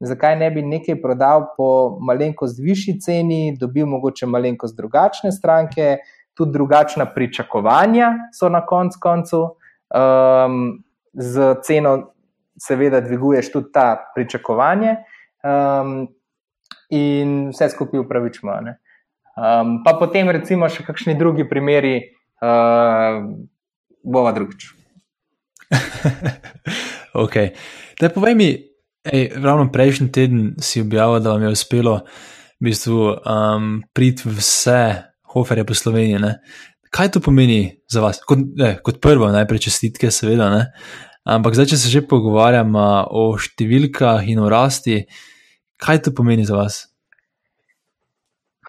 zakaj 0.00 0.36
ne 0.38 0.50
bi 0.50 0.62
nekaj 0.62 1.00
prodal 1.02 1.46
po 1.56 1.98
malenkost 2.00 2.60
višji 2.62 2.98
ceni, 3.00 3.56
dobil 3.60 3.86
mogoče 3.86 4.26
malenkost 4.26 4.76
drugačne 4.76 5.32
stranke 5.32 5.98
tudi 6.34 6.52
drugačna 6.52 7.04
pričakovanja 7.14 8.12
so 8.32 8.48
na 8.48 8.64
konc 8.66 8.96
koncu. 8.96 9.42
Um, 9.90 10.84
z 11.12 11.54
ceno, 11.66 12.12
seveda, 12.60 13.00
dviguješ 13.00 13.52
tudi 13.52 13.72
ta 13.72 13.96
pričakovanje, 14.14 14.96
um, 15.42 16.08
in 16.90 17.48
vse 17.50 17.68
skupaj 17.68 18.00
upravičimo. 18.00 18.52
Um, 18.52 19.80
pa 19.84 19.96
potem, 19.98 20.30
recimo, 20.30 20.68
še 20.68 20.84
kakšni 20.86 21.16
drugi 21.18 21.48
primeri, 21.48 21.96
uh, 22.42 23.26
bova 24.02 24.32
drugič. 24.32 24.70
ok. 27.24 27.36
Da, 28.00 28.10
povej 28.14 28.34
mi, 28.34 28.50
ej, 29.04 29.30
ravno 29.34 29.70
prejšnji 29.72 30.12
teden 30.12 30.54
si 30.60 30.80
objavil, 30.80 31.20
da 31.20 31.32
vam 31.32 31.42
je 31.42 31.54
uspelo 31.54 32.00
v 32.60 32.68
bistvu 32.68 33.16
um, 33.16 33.82
priti 33.92 34.28
vse 34.28 35.02
hoferje 35.32 35.64
po 35.64 35.74
Sloveniji. 35.74 36.18
Ne? 36.18 36.34
Kaj 36.90 37.16
to 37.16 37.20
pomeni 37.20 37.80
za 37.88 38.00
vas? 38.00 38.20
Kot, 38.26 38.38
ne, 38.56 38.76
kot 38.84 39.00
prvo, 39.00 39.30
najprej 39.32 39.68
čestitke, 39.70 40.10
seveda, 40.10 40.50
ne? 40.50 40.66
ampak 41.24 41.54
zdaj, 41.54 41.72
če 41.72 41.80
se 41.80 41.92
že 41.92 42.06
pogovarjamo 42.08 42.86
o 43.14 43.32
številkah 43.38 44.24
in 44.28 44.40
o 44.42 44.48
rasti, 44.50 45.04
kaj 45.80 46.04
to 46.04 46.16
pomeni 46.16 46.44
za 46.48 46.56
vas? 46.58 46.86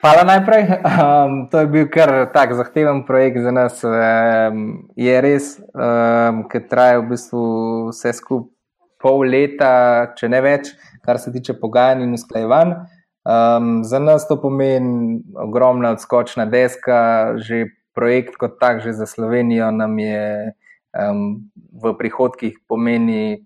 Hvala 0.02 0.24
najprej. 0.26 0.64
Um, 0.82 1.34
to 1.52 1.62
je 1.62 1.68
bil 1.70 1.86
kar 1.94 2.32
tak 2.34 2.56
zahteven 2.58 3.04
projekt 3.06 3.44
za 3.44 3.52
nas. 3.54 3.84
Um, 3.86 4.90
je 4.98 5.14
res, 5.22 5.52
um, 5.78 6.42
ker 6.50 6.66
traja 6.66 7.04
v 7.04 7.12
bistvu 7.12 7.44
vse 7.92 8.16
skupaj 8.18 8.61
pol 9.02 9.26
leta, 9.28 10.14
če 10.18 10.30
ne 10.32 10.41
več, 10.41 10.72
kar 11.06 11.20
se 11.20 11.34
tiče 11.34 11.58
pogajanj 11.60 12.06
in 12.06 12.18
usklajevanj. 12.18 12.74
Um, 13.22 13.84
za 13.86 13.99
nas 14.02 14.26
to 14.28 14.39
pomeni 14.41 15.22
ogromna 15.38 15.91
odskočna 15.93 16.47
deska, 16.49 17.38
že 17.38 17.68
projekt 17.93 18.38
kot 18.41 18.58
tak, 18.58 18.82
že 18.82 18.93
za 18.97 19.06
Slovenijo 19.06 19.70
nam 19.72 19.99
je 19.99 20.54
um, 20.97 21.52
v 21.54 21.93
prihodkih 21.97 22.58
pomeni 22.68 23.45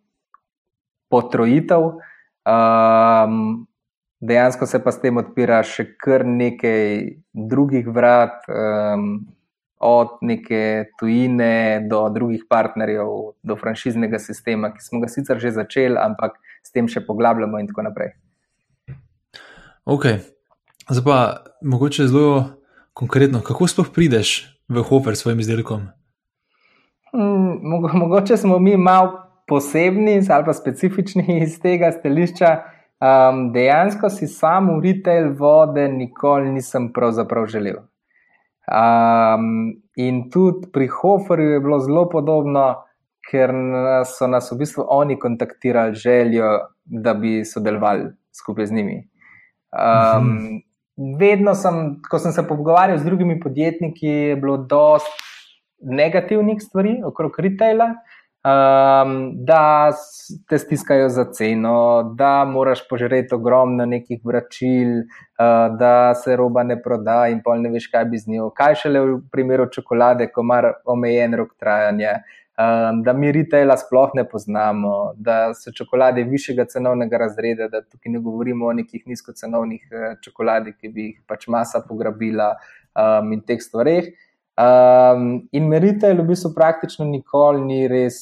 potrojitev. 1.11 1.99
Um, 2.45 3.67
dejansko 4.21 4.65
se 4.65 4.79
pa 4.83 4.91
s 4.91 5.01
tem 5.01 5.17
odpira 5.17 5.59
še 5.65 5.89
kar 5.99 6.25
nekaj 6.25 7.19
drugih 7.33 7.89
vrat, 7.91 8.45
um, 8.47 9.25
od 9.79 10.17
neke 10.21 10.85
tujine 10.99 11.85
do 11.89 12.09
drugih 12.09 12.45
partnerjev, 12.49 13.07
do 13.43 13.55
franšiznega 13.55 14.19
sistema, 14.19 14.71
ki 14.73 14.81
smo 14.81 14.99
ga 14.99 15.07
sicer 15.11 15.39
že 15.39 15.51
začeli, 15.51 15.97
ampak 15.99 16.39
s 16.63 16.71
tem 16.71 16.87
še 16.87 17.03
poglabljamo 17.05 17.59
in 17.59 17.67
tako 17.67 17.85
naprej. 17.85 18.15
Ok, 19.85 20.07
zdaj 20.89 21.03
pa 21.05 21.17
mogoče 21.61 22.07
zelo 22.07 22.45
konkretno, 22.93 23.43
kako 23.45 23.67
sploh 23.67 23.91
prideš 23.93 24.57
v 24.69 24.81
Hofer 24.81 25.15
s 25.15 25.25
svojim 25.25 25.43
izdelkom? 25.43 25.91
Hmm, 27.13 27.59
mogoče 27.93 28.37
smo 28.37 28.59
mi 28.59 28.77
malo 28.77 29.21
posebni 29.47 30.21
ali 30.29 30.45
pa 30.45 30.53
specifični 30.53 31.25
iz 31.45 31.59
tega 31.59 31.91
stališča. 31.91 32.55
Um, 32.95 33.51
dejansko 33.53 34.09
si 34.09 34.27
sam 34.27 34.69
v 34.77 34.81
retail 34.81 35.33
vode 35.35 35.87
nikoli 35.91 36.49
nisem 36.49 36.93
pravzaprav 36.93 37.45
želel. 37.45 37.83
Um, 38.65 39.75
in 39.95 40.29
tudi 40.33 40.71
pri 40.73 40.87
Hoferju 40.87 41.55
je 41.55 41.59
bilo 41.61 41.79
zelo 41.79 42.07
podobno, 42.09 42.65
ker 43.25 43.53
so 44.09 44.27
nas 44.29 44.51
v 44.51 44.59
bistvu 44.61 44.85
oni 44.89 45.19
kontaktirali 45.19 45.93
željo, 45.93 46.49
da 46.85 47.13
bi 47.13 47.43
sodelovali 47.45 48.09
skupaj 48.33 48.65
z 48.65 48.73
njimi. 48.73 48.97
Um, 49.75 50.61
vedno 51.19 51.55
sem, 51.55 52.01
ko 52.09 52.19
sem 52.19 52.31
se 52.31 52.45
pogovarjal 52.47 52.97
z 52.97 53.05
drugimi 53.05 53.39
podjetniki, 53.39 54.07
je 54.07 54.35
bilo 54.35 54.57
dosti 54.57 55.33
negativnih 55.81 56.61
stvari 56.61 57.01
okrog 57.05 57.39
retaila. 57.39 57.93
Um, 58.45 59.31
da 59.45 59.91
te 60.47 60.57
stiskajo 60.57 61.09
za 61.09 61.23
ceno, 61.33 62.03
da 62.15 62.45
moraš 62.45 62.87
požreti 62.89 63.33
ogromno 63.35 63.85
nekih 63.85 64.19
vračil, 64.23 64.99
uh, 64.99 65.77
da 65.79 66.13
se 66.15 66.35
roba 66.35 66.63
ne 66.63 66.77
proda, 66.81 67.23
in 67.33 67.39
pol 67.41 67.63
ne 67.63 67.71
veš, 67.73 67.87
kaj 67.89 68.05
bi 68.11 68.19
z 68.21 68.29
njo. 68.29 68.51
Kaj 68.53 68.75
šele 68.83 69.01
v 69.01 69.15
primeru 69.33 69.65
čokolade, 69.73 70.27
ko 70.29 70.45
ima 70.45 70.59
omejen 70.85 71.33
rok 71.41 71.55
trajanja, 71.57 72.11
um, 72.53 73.01
da 73.07 73.15
mi 73.17 73.31
retaila 73.33 73.79
sploh 73.81 74.13
ne 74.13 74.27
poznamo, 74.29 75.15
da 75.17 75.55
so 75.57 75.73
čokolade 75.73 76.23
višjega 76.29 76.67
cenovnega 76.69 77.17
razreda, 77.25 77.67
da 77.67 77.81
tukaj 77.81 78.13
ne 78.13 78.21
govorimo 78.21 78.69
o 78.69 78.75
nekih 78.77 79.07
nizkocenovnih 79.09 79.89
uh, 79.89 80.05
čokoladi, 80.21 80.75
ki 80.77 80.93
bi 80.93 81.09
jih 81.09 81.17
pač 81.25 81.47
masa 81.47 81.81
pograbila 81.89 82.53
um, 82.93 83.33
in 83.33 83.41
teh 83.41 83.57
stvareh. 83.57 84.13
Um, 84.55 85.49
in 85.51 85.67
meritelj 85.67 86.21
v 86.21 86.27
bistvu 86.29 86.53
praktično 86.55 87.05
nikoli 87.09 87.59
ni 87.59 87.87
res 87.91 88.17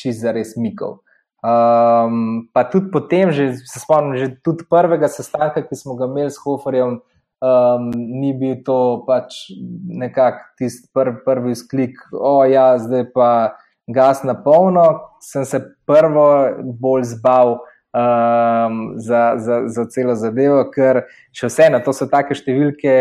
čist 0.00 0.24
za 0.24 0.32
res 0.34 0.56
mikov. 0.58 0.98
Um, 1.44 2.48
pa 2.56 2.64
tudi 2.64 2.90
potem, 2.90 3.30
že, 3.30 3.52
se 3.68 3.78
spomnim, 3.78 4.16
že 4.16 4.32
tudi 4.42 4.64
prvega 4.66 5.10
sestanka, 5.12 5.62
ki 5.62 5.76
smo 5.76 5.94
ga 5.94 6.08
imeli 6.08 6.32
s 6.32 6.40
Hoferjem, 6.40 6.98
um, 7.44 7.90
ni 7.92 8.32
bil 8.32 8.62
to 8.64 9.04
pač 9.06 9.52
nekako 9.86 10.42
tisti 10.58 10.88
prv, 10.94 11.20
prvi 11.26 11.54
sklik, 11.54 12.00
o 12.16 12.40
ja, 12.48 12.74
zdaj 12.80 13.12
pa 13.12 13.30
gas 13.86 14.24
na 14.24 14.34
polno. 14.34 15.12
Sem 15.20 15.44
se 15.44 15.60
prvo 15.86 16.26
bolj 16.80 17.12
zbal 17.12 17.60
um, 17.94 18.96
za, 18.96 19.36
za, 19.36 19.68
za 19.68 19.84
celo 19.92 20.16
zadevo, 20.16 20.64
ker 20.72 21.04
še 21.36 21.52
vseeno, 21.52 21.84
to 21.84 21.92
so 21.92 22.08
take 22.10 22.34
številke, 22.34 22.96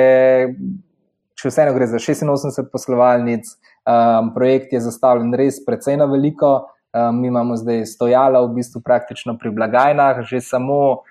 še 1.44 1.52
vseeno 1.52 1.74
gre 1.76 1.89
za 1.91 2.00
86 2.00 2.72
poslovalnic. 2.72 3.50
Um, 3.84 4.32
projekt 4.36 4.72
je 4.72 4.80
zastavljen 4.80 5.36
res 5.36 5.60
precej 5.66 6.00
na 6.00 6.08
veliko. 6.08 6.70
Um, 6.96 7.20
mi 7.20 7.28
imamo 7.28 7.58
zdaj 7.60 7.84
stojala 7.91 8.46
v 8.46 8.54
bistvu 8.62 8.80
praktično 8.86 9.36
pri 9.41 9.52
blagajnah, 9.52 10.22
že 10.24 10.39
samo 10.39 11.04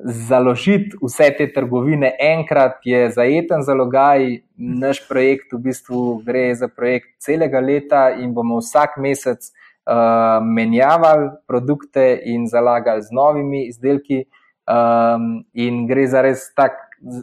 založiti 0.00 0.96
vse 1.02 1.26
te 1.36 1.46
trgovine 1.52 2.14
enkrat 2.16 2.80
je 2.88 3.10
zajeten 3.12 3.66
zalogaj. 3.66 4.40
Naš 4.56 5.02
projekt 5.08 5.52
v 5.52 5.60
bistvu 5.68 6.22
gre 6.24 6.54
za 6.56 6.70
projekt 6.72 7.18
celega 7.20 7.60
leta 7.60 8.08
in 8.16 8.32
bomo 8.32 8.62
vsak 8.64 8.96
mesec 8.96 9.44
uh, 9.44 10.40
menjavali 10.40 11.34
produkte 11.44 12.14
in 12.24 12.48
zalagali 12.48 13.04
z 13.04 13.12
novimi 13.12 13.66
izdelki. 13.68 14.24
Um, 14.70 15.44
in 15.52 15.84
gre 15.90 16.06
za, 16.06 16.22
tak, 16.56 16.78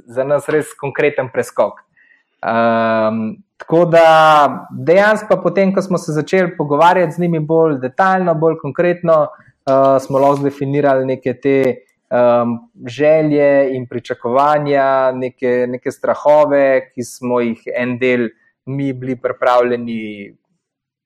za 0.05 0.27
nas 0.27 0.49
res 0.51 0.75
konkreten 0.77 1.31
preskok. 1.33 1.86
Um, 2.43 3.37
tako 3.57 3.85
da 3.85 4.67
dejansko, 4.71 5.39
potem, 5.43 5.73
ko 5.73 5.81
smo 5.81 5.97
se 5.97 6.13
začeli 6.13 6.57
pogovarjati 6.57 7.15
z 7.15 7.21
njimi 7.21 7.39
bolj 7.39 7.79
detaljno, 7.81 8.35
bolj 8.35 8.57
konkretno, 8.61 9.21
uh, 9.21 9.97
smo 10.01 10.19
lahko 10.19 10.43
definirali 10.43 11.05
neke 11.05 11.33
te 11.41 11.57
um, 12.09 12.57
želje 12.87 13.69
in 13.75 13.87
pričakovanja, 13.87 15.11
neke, 15.11 15.65
neke 15.69 15.91
strahove, 15.91 16.91
ki 16.93 17.03
smo 17.03 17.39
jih 17.41 17.63
en 17.75 17.97
del 17.97 18.29
mi 18.65 18.93
bili 18.93 19.15
pripravljeni 19.15 20.35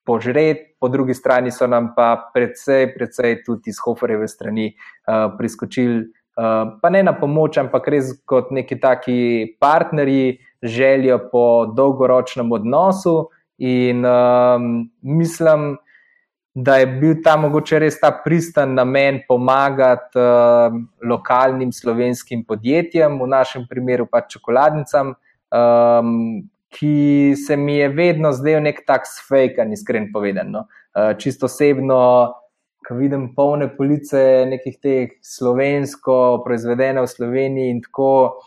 požreti, 0.05 0.75
po 0.79 0.89
drugi 0.89 1.13
strani 1.13 1.51
so 1.51 1.67
nam 1.67 1.91
pa 1.95 2.31
predvsej, 2.33 2.87
predvsej 2.95 3.43
tudi 3.45 3.69
iz 3.69 3.77
Hoferjeve 3.85 4.27
strani 4.27 4.71
uh, 4.73 5.31
priskočili, 5.37 6.07
pa 6.35 6.89
ne 6.89 7.03
na 7.03 7.13
pomoč, 7.13 7.57
ampak 7.57 7.87
res 7.91 8.13
kot 8.25 8.51
neki 8.51 8.79
taki 8.79 9.19
partnerji, 9.59 10.39
željo 10.63 11.19
po 11.31 11.65
dolgoročnem 11.75 12.51
odnosu. 12.51 13.29
In 13.57 14.05
um, 14.05 14.89
mislim, 15.01 15.77
da 16.53 16.75
je 16.77 16.85
bil 16.85 17.15
ta 17.23 17.37
mogoče 17.37 17.79
res 17.79 17.99
ta 17.99 18.11
pristan 18.23 18.73
namen 18.73 19.21
pomagati 19.27 20.19
uh, 20.19 20.73
lokalnim 21.07 21.71
slovenskim 21.71 22.43
podjetjem, 22.43 23.19
v 23.21 23.27
našem 23.27 23.67
primeru 23.69 24.07
pa 24.11 24.23
čokoladnicam, 24.27 25.13
um, 25.13 26.41
ki 26.71 27.35
se 27.35 27.57
mi 27.57 27.77
je 27.77 27.89
vedno 27.89 28.31
zdel 28.31 28.63
nek 28.63 28.83
tak 28.87 29.05
svejkan, 29.07 29.73
iskren 29.73 30.09
povedano. 30.13 30.65
Uh, 30.95 31.13
čisto 31.17 31.45
osebno, 31.45 32.33
vidim 32.97 33.29
polne 33.35 33.67
police 33.77 34.45
nekih 34.49 34.77
teh 34.81 35.17
slovensko, 35.23 36.41
proizvedene 36.45 37.01
v 37.01 37.11
Sloveniji 37.11 37.75
in 37.75 37.81
tako. 37.85 38.41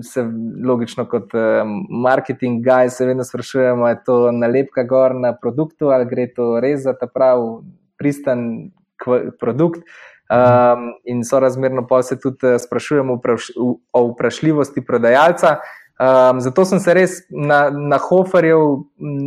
Se 0.00 0.22
logično, 0.64 1.04
kot 1.04 1.34
marketing 1.92 2.64
guy, 2.64 2.88
se 2.88 3.04
vedno 3.04 3.24
sprašujemo, 3.28 3.84
ali 3.84 3.92
je 3.92 4.04
to 4.06 4.14
nalepka 4.32 4.86
gor 4.88 5.12
na 5.14 5.34
produktu 5.36 5.90
ali 5.92 6.06
gre 6.08 6.30
to 6.32 6.46
res 6.64 6.80
za 6.86 6.94
ta 6.96 7.04
pravi 7.06 7.58
pristan 8.00 8.70
produkt. 9.40 9.82
Um, 10.26 10.88
in 11.04 11.22
so 11.24 11.38
razmerno 11.40 11.86
pa 11.86 12.02
se 12.02 12.18
tudi 12.18 12.46
eh, 12.46 12.58
sprašujemo 12.58 13.20
o 13.92 14.00
vprašljivosti 14.08 14.84
prodajalca. 14.84 15.56
Um, 15.96 16.40
zato 16.40 16.64
sem 16.64 16.80
se 16.80 16.92
res 16.94 17.12
na, 17.30 17.70
na 17.70 17.96
Hoferjev, 17.96 18.82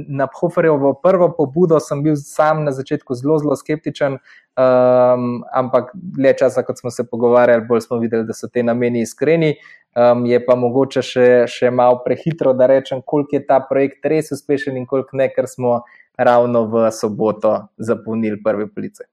na 0.08 0.28
Hoferjevo 0.40 0.94
prvo 1.02 1.32
pobudo, 1.34 1.80
sem 1.82 2.04
bil 2.06 2.14
sam 2.16 2.62
na 2.64 2.72
začetku 2.72 3.18
zelo, 3.18 3.40
zelo 3.42 3.58
skeptičen, 3.58 4.20
um, 4.22 5.42
ampak 5.50 5.90
dlje 5.94 6.36
časa, 6.44 6.62
kot 6.68 6.78
smo 6.78 6.94
se 6.94 7.08
pogovarjali, 7.10 7.66
bolj 7.66 7.88
smo 7.88 7.98
videli, 7.98 8.28
da 8.30 8.38
so 8.38 8.52
te 8.54 8.64
nameni 8.64 9.02
iskreni. 9.02 9.56
Um, 9.98 10.28
je 10.30 10.38
pa 10.46 10.54
mogoče 10.54 11.02
še, 11.02 11.28
še 11.50 11.74
malo 11.74 12.04
prehitro, 12.06 12.54
da 12.54 12.70
rečem, 12.70 13.02
koliko 13.02 13.40
je 13.40 13.46
ta 13.50 13.58
projekt 13.66 14.06
res 14.06 14.30
uspešen 14.38 14.78
in 14.78 14.86
koliko 14.86 15.18
ne, 15.18 15.32
ker 15.34 15.50
smo 15.50 15.80
ravno 16.22 16.68
v 16.70 16.90
soboto 16.94 17.56
zapolnili 17.82 18.38
prve 18.44 18.70
police. 18.70 19.10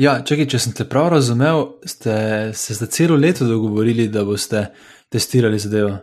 Ja, 0.00 0.18
čekaj, 0.26 0.50
če 0.50 0.58
sem 0.58 0.74
te 0.74 0.90
prav 0.90 1.12
razumel, 1.14 1.68
ste 1.86 2.50
se 2.56 2.74
za 2.74 2.88
celo 2.90 3.14
leto 3.14 3.46
dogovorili, 3.46 4.10
da 4.10 4.24
boste 4.26 4.72
testirali 5.12 5.60
zadevo. 5.62 6.00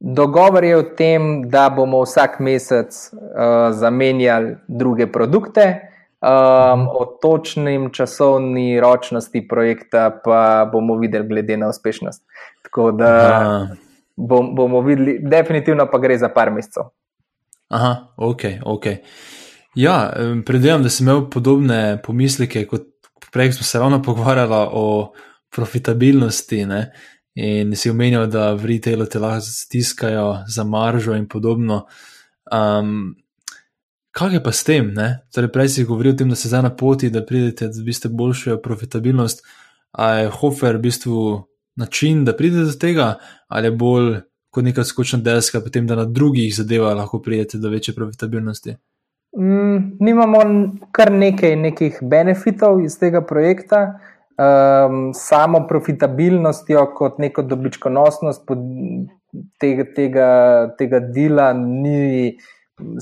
Dogovor 0.00 0.64
je 0.64 0.76
o 0.76 0.82
tem, 0.82 1.42
da 1.50 1.68
bomo 1.70 2.02
vsak 2.02 2.38
mesec 2.40 2.94
uh, 3.12 3.74
zamenjali 3.74 4.56
druge 4.68 5.06
produkte, 5.12 5.80
um, 6.20 6.86
o 6.88 7.04
točnem 7.22 7.90
časovni 7.90 8.80
ročnosti 8.80 9.48
projekta 9.48 10.20
pa 10.24 10.68
bomo 10.72 10.96
videli, 10.96 11.28
glede 11.28 11.56
na 11.56 11.68
uspešnost. 11.68 12.22
Tako 12.62 12.92
da 12.92 13.68
bom, 14.16 14.54
bomo 14.54 14.80
videli, 14.80 15.18
definitivno 15.22 15.88
pa 15.90 15.98
gre 15.98 16.18
za 16.18 16.28
par 16.28 16.50
mesecev. 16.50 16.90
Aha, 17.68 17.96
ok, 18.16 18.42
ok. 18.64 18.86
Ja, 19.74 20.12
predvidevam, 20.46 20.82
da 20.82 20.88
sem 20.88 21.06
imel 21.06 21.26
podobne 21.30 21.98
pomisleke, 22.02 22.64
kot 22.66 22.86
prej 23.32 23.52
smo 23.52 23.66
se 23.66 23.78
ravno 23.78 24.02
pogovarjali 24.02 24.66
o 24.72 25.12
profitabilnosti. 25.54 26.66
Ne? 26.66 26.92
In 27.34 27.76
si 27.76 27.90
omenjal, 27.90 28.26
da 28.26 28.52
v 28.54 28.66
retailu 28.74 29.06
te 29.06 29.18
lahko 29.18 29.40
stiskajo 29.40 30.44
za 30.48 30.64
maržo 30.64 31.14
in 31.14 31.28
podobno. 31.28 31.86
Um, 32.52 33.16
Kaj 34.18 34.34
je 34.34 34.42
pa 34.42 34.52
s 34.52 34.64
tem? 34.64 34.88
Torej, 35.34 35.50
prej 35.52 35.68
si 35.68 35.84
govoril 35.86 36.12
o 36.12 36.16
tem, 36.16 36.28
da 36.28 36.34
se 36.34 36.48
zdaj 36.48 36.62
na 36.62 36.70
poti, 36.74 37.10
da 37.10 37.20
pridete, 37.22 37.68
da 37.68 37.82
biste 37.84 38.08
boljšo 38.08 38.56
profitabilnost. 38.62 39.44
A 39.92 40.08
je 40.14 40.30
Hofer 40.40 40.76
v 40.76 40.80
bistvu 40.88 41.44
način, 41.76 42.24
da 42.24 42.34
pridete 42.36 42.64
do 42.66 42.72
tega, 42.80 43.14
ali 43.48 43.66
je 43.66 43.76
bolj 43.78 44.16
kot 44.50 44.64
neka 44.64 44.84
skočna 44.84 45.20
deska, 45.22 45.60
potem 45.60 45.86
da 45.86 45.94
na 45.94 46.04
drugih 46.04 46.54
zadevah 46.56 46.96
lahko 46.96 47.22
pridete 47.22 47.58
do 47.58 47.70
večje 47.70 47.94
profitabilnosti? 47.94 48.74
Mm, 49.38 49.98
mi 50.00 50.10
imamo 50.10 50.38
kar 50.92 51.12
nekaj 51.12 51.56
nekih 51.56 51.98
benefitov 52.02 52.82
iz 52.84 52.98
tega 52.98 53.22
projekta. 53.26 54.00
Um, 54.38 55.10
samo 55.14 55.64
profitabilnostjo, 55.66 56.84
kot 56.94 57.18
neko 57.18 57.42
dobičkonosnost 57.42 58.44
tega, 59.58 59.84
tega, 59.96 60.28
tega 60.78 61.00
dela, 61.02 61.50
ni, 61.52 62.36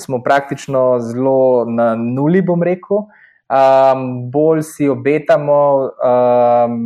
smo 0.00 0.22
praktično 0.24 0.96
zelo 1.04 1.66
na 1.68 1.92
nuli, 1.94 2.40
bom 2.40 2.64
rekel. 2.64 3.04
Um, 3.52 4.30
bolj 4.32 4.64
si 4.64 4.88
obetamo 4.88 5.60
um, 5.84 6.80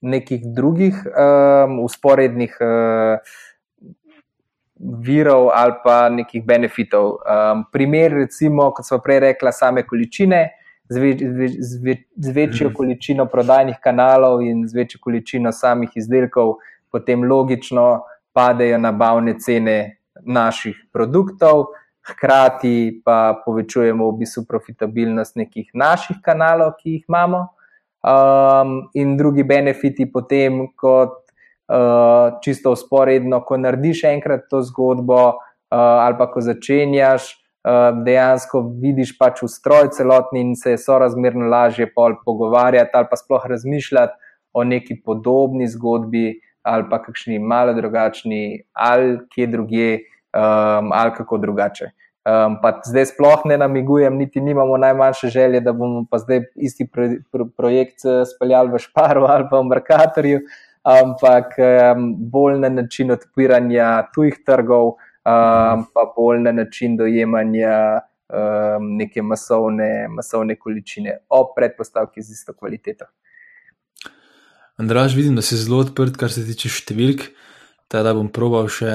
nekih 0.00 0.44
drugih 0.54 1.00
um, 1.08 1.80
usporednih. 1.88 2.58
Uh, 2.60 3.36
virov 4.78 5.50
ali 5.50 5.74
pa 5.84 6.08
nekih 6.08 6.44
benefitov. 6.46 7.18
Um, 7.26 7.64
primer, 7.72 8.12
recimo, 8.14 8.70
kot 8.70 8.86
smo 8.86 9.00
prej 9.02 9.20
rekli, 9.26 9.52
same 9.52 9.82
količine, 9.82 10.44
z, 10.88 11.00
več, 11.00 11.22
z, 11.22 11.80
več, 11.84 12.04
z 12.16 12.34
večjo 12.34 12.68
mhm. 12.68 12.76
količino 12.76 13.26
prodajnih 13.28 13.78
kanalov 13.84 14.42
in 14.44 14.66
z 14.68 14.76
večjo 14.76 15.02
količino 15.04 15.52
samih 15.52 15.92
izdelkov, 15.96 16.56
potem 16.92 17.24
logično 17.28 18.04
padejo 18.32 18.78
nabavne 18.80 19.36
cene 19.40 19.78
naših 20.24 20.88
produktov. 20.92 21.68
Hkrati 22.08 23.02
pa 23.04 23.36
povečujemo 23.44 24.06
v 24.08 24.22
bistvu 24.22 24.46
profitabilnost 24.48 25.36
nekih 25.36 25.68
naših 25.76 26.22
kanalov, 26.24 26.78
ki 26.78 26.94
jih 26.94 27.02
imamo, 27.04 27.42
um, 28.00 28.78
in 28.96 29.16
drugi 29.18 29.44
benefiti, 29.44 30.06
potem, 30.08 30.70
kot 30.72 31.18
uh, 31.68 32.38
čisto 32.40 32.72
usporedno, 32.72 33.42
ko 33.44 33.58
narediš 33.60 34.06
enkrat 34.08 34.48
to 34.48 34.62
zgodbo, 34.64 35.20
uh, 35.36 35.76
ali 35.76 36.16
pa 36.16 36.30
ko 36.32 36.40
začenjaš, 36.40 37.28
uh, 37.28 37.47
dejansko 38.04 38.62
vidiš 38.82 39.16
pač 39.18 39.42
ustroj 39.42 39.90
celotni 39.96 40.40
in 40.40 40.54
se 40.56 40.70
je 40.74 40.78
sorazmerno 40.78 41.48
lažje 41.50 41.88
pogovarjati 42.24 42.90
ali 42.94 43.06
pa 43.10 43.16
sploh 43.16 43.46
razmišljati 43.46 44.12
o 44.52 44.64
neki 44.64 45.00
podobni 45.04 45.68
zgodbi 45.68 46.40
ali 46.62 46.84
pa 46.90 47.02
kakšni 47.02 47.38
malo 47.38 47.72
drugačni 47.74 48.62
ali 48.72 49.18
kje 49.34 49.46
drugje 49.46 49.94
um, 49.98 50.92
ali 50.92 51.12
kako 51.16 51.38
drugače. 51.38 51.90
Um, 52.28 52.58
pa 52.62 52.74
zdaj 52.84 53.06
sploh 53.14 53.44
ne 53.44 53.56
namigujem, 53.56 54.16
niti 54.16 54.40
nimamo 54.40 54.76
najmanjše 54.76 55.28
želje, 55.28 55.60
da 55.60 55.72
bomo 55.72 56.04
pa 56.10 56.18
zdaj 56.18 56.42
isti 56.56 56.88
pro, 56.92 57.06
pro, 57.32 57.46
projekt 57.56 58.04
speljali 58.34 58.72
v 58.72 58.78
Šparu 58.78 59.24
ali 59.24 59.46
pa 59.50 59.60
v 59.60 59.70
Merkatorju. 59.70 60.40
Uh, 60.42 60.68
ampak 60.88 61.54
um, 61.58 62.14
bolj 62.30 62.58
na 62.58 62.68
način 62.68 63.10
odpiranja 63.10 64.08
tujih 64.14 64.38
trgov, 64.46 64.94
um, 65.28 65.84
pa 65.94 66.04
bolj 66.16 66.40
na 66.40 66.52
način 66.52 66.96
dojemanja 66.96 68.00
um, 68.00 68.96
neke 68.96 69.22
masovne, 69.22 70.08
masovne 70.08 70.56
količine, 70.56 71.18
ob 71.28 71.52
predpostavki 71.56 72.22
z 72.22 72.32
isto 72.32 72.56
kvaliteto. 72.56 73.04
Andraž, 74.78 75.16
vidim, 75.16 75.34
da 75.34 75.42
si 75.42 75.56
zelo 75.58 75.82
odprt, 75.82 76.16
kar 76.16 76.30
se 76.32 76.44
tiče 76.46 76.70
številk. 76.70 77.28
Teda 77.88 78.12
bom 78.14 78.28
probal 78.28 78.68
še 78.70 78.92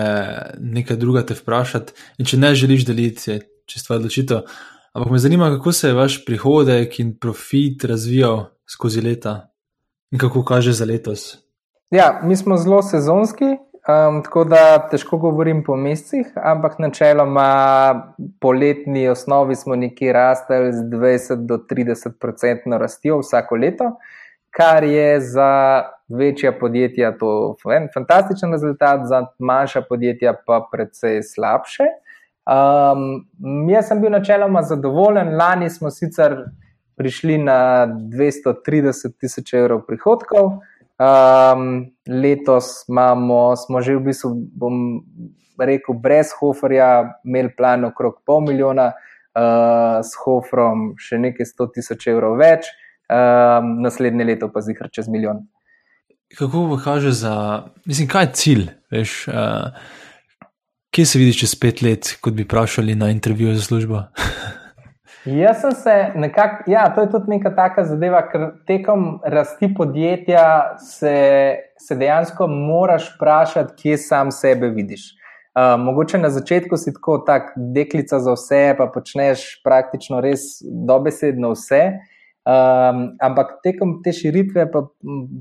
nekaj 0.61 0.99
druga 1.01 1.23
te 1.27 1.35
vprašati. 1.35 1.95
In 2.21 2.29
če 2.29 2.37
ne 2.39 2.53
želiš 2.55 2.85
deliti, 2.87 3.39
če 3.67 3.81
stvar 3.81 3.99
odločitev. 3.99 4.45
Ampak 4.93 5.09
me 5.15 5.19
zanima, 5.19 5.49
kako 5.55 5.73
se 5.73 5.89
je 5.89 5.97
vaš 5.97 6.19
prihodek 6.27 6.99
in 7.01 7.15
profit 7.17 7.83
razvijal 7.89 8.45
skozi 8.69 9.01
leta 9.01 9.49
in 10.13 10.21
kako 10.21 10.43
kaže 10.45 10.75
za 10.77 10.85
letos. 10.85 11.25
Ja, 11.91 12.21
mi 12.23 12.37
smo 12.37 12.57
zelo 12.57 12.83
sezonski, 12.85 13.57
um, 13.87 14.23
tako 14.23 14.43
da 14.43 14.87
težko 14.91 15.17
govorim 15.17 15.63
po 15.63 15.75
mesecih, 15.75 16.27
ampak 16.35 16.79
načeloma 16.79 18.13
po 18.41 18.51
letni 18.51 19.07
osnovi 19.09 19.55
smo 19.55 19.75
nekje 19.75 20.13
rastli 20.13 20.73
z 20.73 20.83
20 20.91 21.45
do 21.45 21.57
30 21.57 22.13
odstotkov 22.21 22.77
rastjo 22.79 23.19
vsako 23.19 23.55
leto, 23.55 23.91
kar 24.49 24.83
je 24.83 25.19
za 25.21 25.83
večja 26.07 26.51
podjetja 26.59 27.17
to 27.17 27.55
en 27.75 27.87
fantastičen 27.93 28.51
rezultat, 28.51 29.07
za 29.09 29.25
manjša 29.39 29.81
podjetja 29.89 30.33
pa 30.45 30.67
precej 30.71 31.23
slabše. 31.23 31.83
Um, 32.43 33.23
jaz 33.69 33.87
sem 33.87 34.01
bil 34.01 34.11
načeloma 34.11 34.61
zadovoljen, 34.61 35.35
lani 35.37 35.69
smo 35.69 35.91
sicer 35.91 36.35
prišli 36.95 37.37
na 37.37 37.87
230 37.87 39.17
tisoč 39.19 39.53
evrov 39.53 39.85
prihodkov. 39.87 40.59
Um, 41.03 41.91
letos 42.07 42.85
imamo, 42.87 43.55
smo 43.55 43.81
že 43.81 43.97
v 43.97 44.05
bistvu, 44.07 44.29
bom 44.55 44.75
rekel, 45.59 45.97
brez 45.99 46.31
Hoferja, 46.39 47.19
imeli 47.25 47.51
plan 47.57 47.83
okrog 47.89 48.21
pol 48.25 48.43
milijona, 48.45 48.91
uh, 48.93 49.99
s 50.05 50.15
Hofrom 50.23 50.93
še 51.01 51.19
nekaj 51.19 51.49
sto 51.49 51.67
tisoč 51.73 52.07
evrov 52.13 52.37
več, 52.39 52.69
um, 53.09 53.75
naslednje 53.83 54.29
leto 54.31 54.51
pa 54.53 54.63
zihar 54.63 54.91
čez 54.93 55.09
milijon. 55.11 55.43
Kako 56.37 56.65
pa 56.71 56.79
kaže 56.85 57.11
za, 57.13 57.35
mislim, 57.85 58.07
kaj 58.09 58.25
je 58.25 58.33
cilj? 58.39 58.65
Veš, 58.93 59.17
uh, 59.27 59.75
kje 60.93 61.05
se 61.09 61.19
vidiš 61.19 61.43
čez 61.43 61.55
pet 61.59 61.83
let, 61.85 62.15
kot 62.21 62.37
bi 62.37 62.47
vprašali 62.47 62.95
na 62.95 63.11
intervjuju 63.13 63.59
za 63.59 63.65
službo? 63.69 64.05
Jaz 65.25 65.61
sem 65.61 65.71
se 65.71 66.11
nekako, 66.15 66.63
ja, 66.67 66.89
to 66.95 67.01
je 67.01 67.09
tudi 67.11 67.31
neka 67.31 67.53
taka 67.55 67.85
zadeva, 67.87 68.19
ker 68.27 68.49
tekom 68.67 69.21
rasti 69.23 69.69
podjetja 69.77 70.75
se, 70.83 71.13
se 71.79 71.95
dejansko 71.95 72.47
moraš 72.51 73.07
vprašati, 73.15 73.75
kje 73.79 73.97
sam 73.97 74.31
sebe 74.35 74.67
vidiš. 74.75 75.13
Uh, 75.53 75.77
mogoče 75.79 76.17
na 76.17 76.29
začetku 76.33 76.77
si 76.77 76.91
tako, 76.93 77.17
tak 77.23 77.53
deklica 77.55 78.19
za 78.19 78.33
vse, 78.35 78.61
pa 78.77 78.89
počneš 78.91 79.45
praktično 79.63 80.19
res 80.21 80.57
dobesedno 80.63 81.53
vse. 81.53 81.83
Um, 82.43 83.13
ampak 83.23 83.61
tekom 83.63 84.01
te 84.03 84.11
širitve, 84.11 84.65
pa 84.71 84.81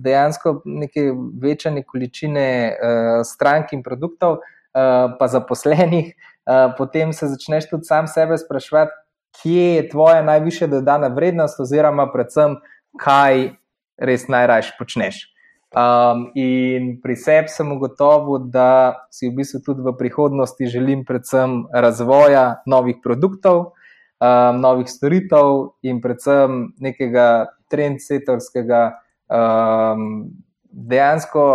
dejansko 0.06 0.60
neke 0.64 1.08
večje 1.42 1.82
količine 1.82 2.48
uh, 2.70 3.22
strank 3.26 3.72
in 3.74 3.82
produktov, 3.82 4.38
uh, 4.38 5.16
pa 5.18 5.26
zaposlenih, 5.26 6.12
uh, 6.14 6.68
potem 6.78 7.10
se 7.12 7.26
začneš 7.32 7.72
tudi 7.72 7.90
sam 7.90 8.06
sebe 8.06 8.38
spraševati, 8.38 8.94
kje 9.40 9.74
je 9.74 9.88
tvoja 9.88 10.22
najvišja 10.22 10.68
dodana 10.68 11.08
vrednost, 11.08 11.60
oziroma 11.60 12.08
predvsem, 12.12 12.58
kaj 13.00 13.52
res 13.98 14.28
najraje 14.28 14.74
počneš. 14.78 15.28
Um, 15.72 16.26
in 16.36 16.98
pri 17.00 17.16
sebi 17.16 17.48
sem 17.48 17.70
ugotovil, 17.72 18.50
da 18.52 19.08
si 19.08 19.30
v 19.30 19.40
bistvu 19.40 19.62
tudi 19.64 19.80
v 19.80 19.94
prihodnosti 19.96 20.68
želim 20.68 21.06
predvsem 21.08 21.64
razvoja 21.72 22.60
novih 22.68 23.00
produktov, 23.00 23.72
um, 24.20 24.60
novih 24.60 24.90
storitev 24.92 25.72
in 25.80 26.02
predvsem 26.04 26.74
nekega 26.76 27.56
trendsetorskega, 27.72 28.82
um, 29.32 30.28
dejansko 30.68 31.46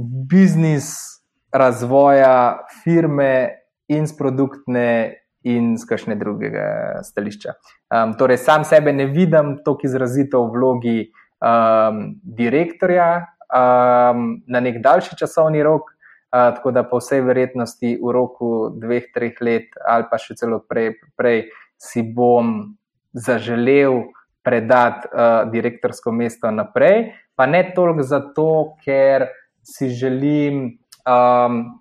biznis 0.00 1.20
razvoja 1.52 2.64
firme 2.80 3.60
in 3.92 4.08
produktne 4.16 5.20
in 5.42 5.76
z 5.78 5.88
kakšne 5.88 6.16
drugega 6.20 7.00
stališča. 7.06 7.54
Um, 7.88 8.14
torej, 8.18 8.38
sam 8.44 8.64
sebe 8.64 8.92
ne 8.92 9.06
vidim 9.06 9.58
tako 9.64 9.88
izrazito 9.88 10.42
v 10.44 10.52
vlogi 10.56 10.98
um, 11.40 12.20
direktorja 12.22 13.26
um, 13.48 14.42
na 14.46 14.60
nek 14.60 14.82
daljši 14.84 15.16
časovni 15.16 15.62
rok, 15.62 15.90
uh, 15.90 16.52
tako 16.56 16.74
da 16.76 16.84
po 16.84 17.00
vsej 17.00 17.24
verjetnosti 17.24 17.96
v 18.02 18.12
roku 18.12 18.70
dveh, 18.76 19.08
treh 19.14 19.40
let 19.40 19.72
ali 19.88 20.08
pa 20.10 20.20
še 20.20 20.36
celo 20.36 20.60
prej, 20.68 20.94
prej 21.16 21.48
si 21.80 22.04
bom 22.04 22.76
zaželel 23.16 24.12
predati 24.44 25.08
uh, 25.08 25.48
direktorsko 25.50 26.12
mesto 26.12 26.50
naprej, 26.52 27.12
pa 27.36 27.48
ne 27.48 27.64
toliko 27.74 28.04
zato, 28.04 28.76
ker 28.84 29.30
si 29.64 29.88
želim. 29.88 30.78
Um, 31.08 31.80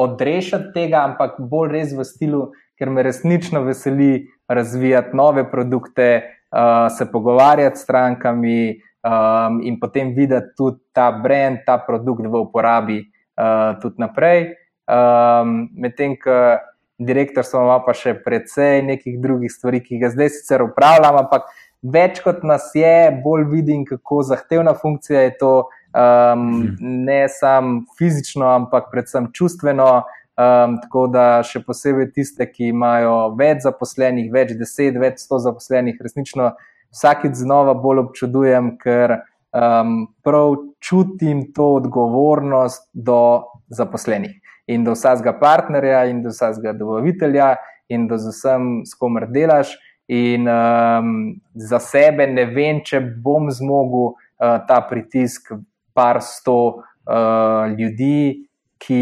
Odrešiti 0.00 0.70
tega, 0.72 1.02
ampak 1.04 1.34
bolj 1.44 1.74
res 1.74 1.90
v 1.92 2.04
stilu, 2.08 2.38
ker 2.80 2.90
me 2.90 3.04
resnično 3.04 3.60
veseli 3.66 4.24
razvijati 4.48 5.16
nove 5.16 5.44
produkte, 5.50 6.22
uh, 6.48 6.88
se 6.98 7.06
pogovarjati 7.12 7.76
s 7.76 7.82
strankami 7.84 8.80
um, 9.04 9.60
in 9.62 9.76
potem 9.80 10.14
videti 10.16 10.54
tudi 10.56 10.80
ta 10.92 11.10
brand, 11.12 11.60
ta 11.66 11.78
produkt 11.78 12.24
v 12.26 12.40
uporabi 12.40 13.02
uh, 13.04 13.76
tudi 13.82 14.00
naprej. 14.00 14.54
Um, 14.88 15.68
Medtem, 15.76 16.16
ko 16.16 16.56
direktor 16.98 17.44
smo 17.44 17.64
ima 17.64 17.80
pa 17.84 17.94
še 17.96 18.14
precej 18.24 18.82
nekih 18.84 19.20
drugih 19.20 19.52
stvari, 19.52 19.82
ki 19.84 20.00
ga 20.00 20.10
zdaj 20.12 20.32
sicer 20.36 20.64
upravljam, 20.64 21.20
ampak 21.22 21.48
več 21.80 22.20
kot 22.24 22.42
nas 22.44 22.70
je, 22.76 23.10
bolj 23.24 23.46
vidim, 23.52 23.84
kako 23.88 24.22
zahtevna 24.32 24.74
funkcija 24.76 25.28
je 25.28 25.36
to. 25.40 25.52
Um, 25.90 26.76
ne 26.78 27.24
samo 27.28 27.80
fizično, 27.98 28.46
ampak 28.46 28.92
predvsem 28.92 29.24
čustveno, 29.34 30.04
Um, 30.40 30.76
tako 30.80 31.04
da 31.12 31.42
še 31.44 31.60
posebej 31.66 32.12
tiste, 32.16 32.46
ki 32.48 32.70
imajo 32.70 33.34
več 33.36 33.66
zaposlenih, 33.66 34.30
več 34.32 34.54
deset, 34.56 34.96
več 34.96 35.18
sto 35.20 35.36
zaposlenih, 35.42 35.98
resnično 36.00 36.54
vsakeč 36.94 37.34
znova 37.42 37.74
bolj 37.76 38.06
občudujem, 38.06 38.70
ker 38.80 39.18
um, 39.18 40.06
prav 40.24 40.56
čutim 40.80 41.50
to 41.52 41.66
odgovornost 41.82 42.88
do 42.94 43.20
zaposlenih 43.68 44.38
in 44.70 44.86
do 44.86 44.94
vsakega 44.94 45.34
partnerja, 45.42 46.04
in 46.08 46.22
do 46.22 46.32
vsakega 46.32 46.72
dobavitelja, 46.78 47.54
in 47.90 48.06
do 48.08 48.16
vsem, 48.22 48.84
s 48.86 48.94
komer 48.94 49.26
delaš. 49.34 49.74
In 50.10 50.48
um, 50.48 51.10
za 51.54 51.78
sebe 51.82 52.26
ne 52.30 52.46
vem, 52.50 52.80
če 52.86 53.02
bom 53.22 53.50
zmogel 53.52 54.12
uh, 54.14 54.56
ta 54.66 54.80
pritisk 54.88 55.52
par 55.94 56.22
sto 56.24 56.60
uh, 56.80 57.66
ljudi, 57.74 58.46
ki 58.80 59.00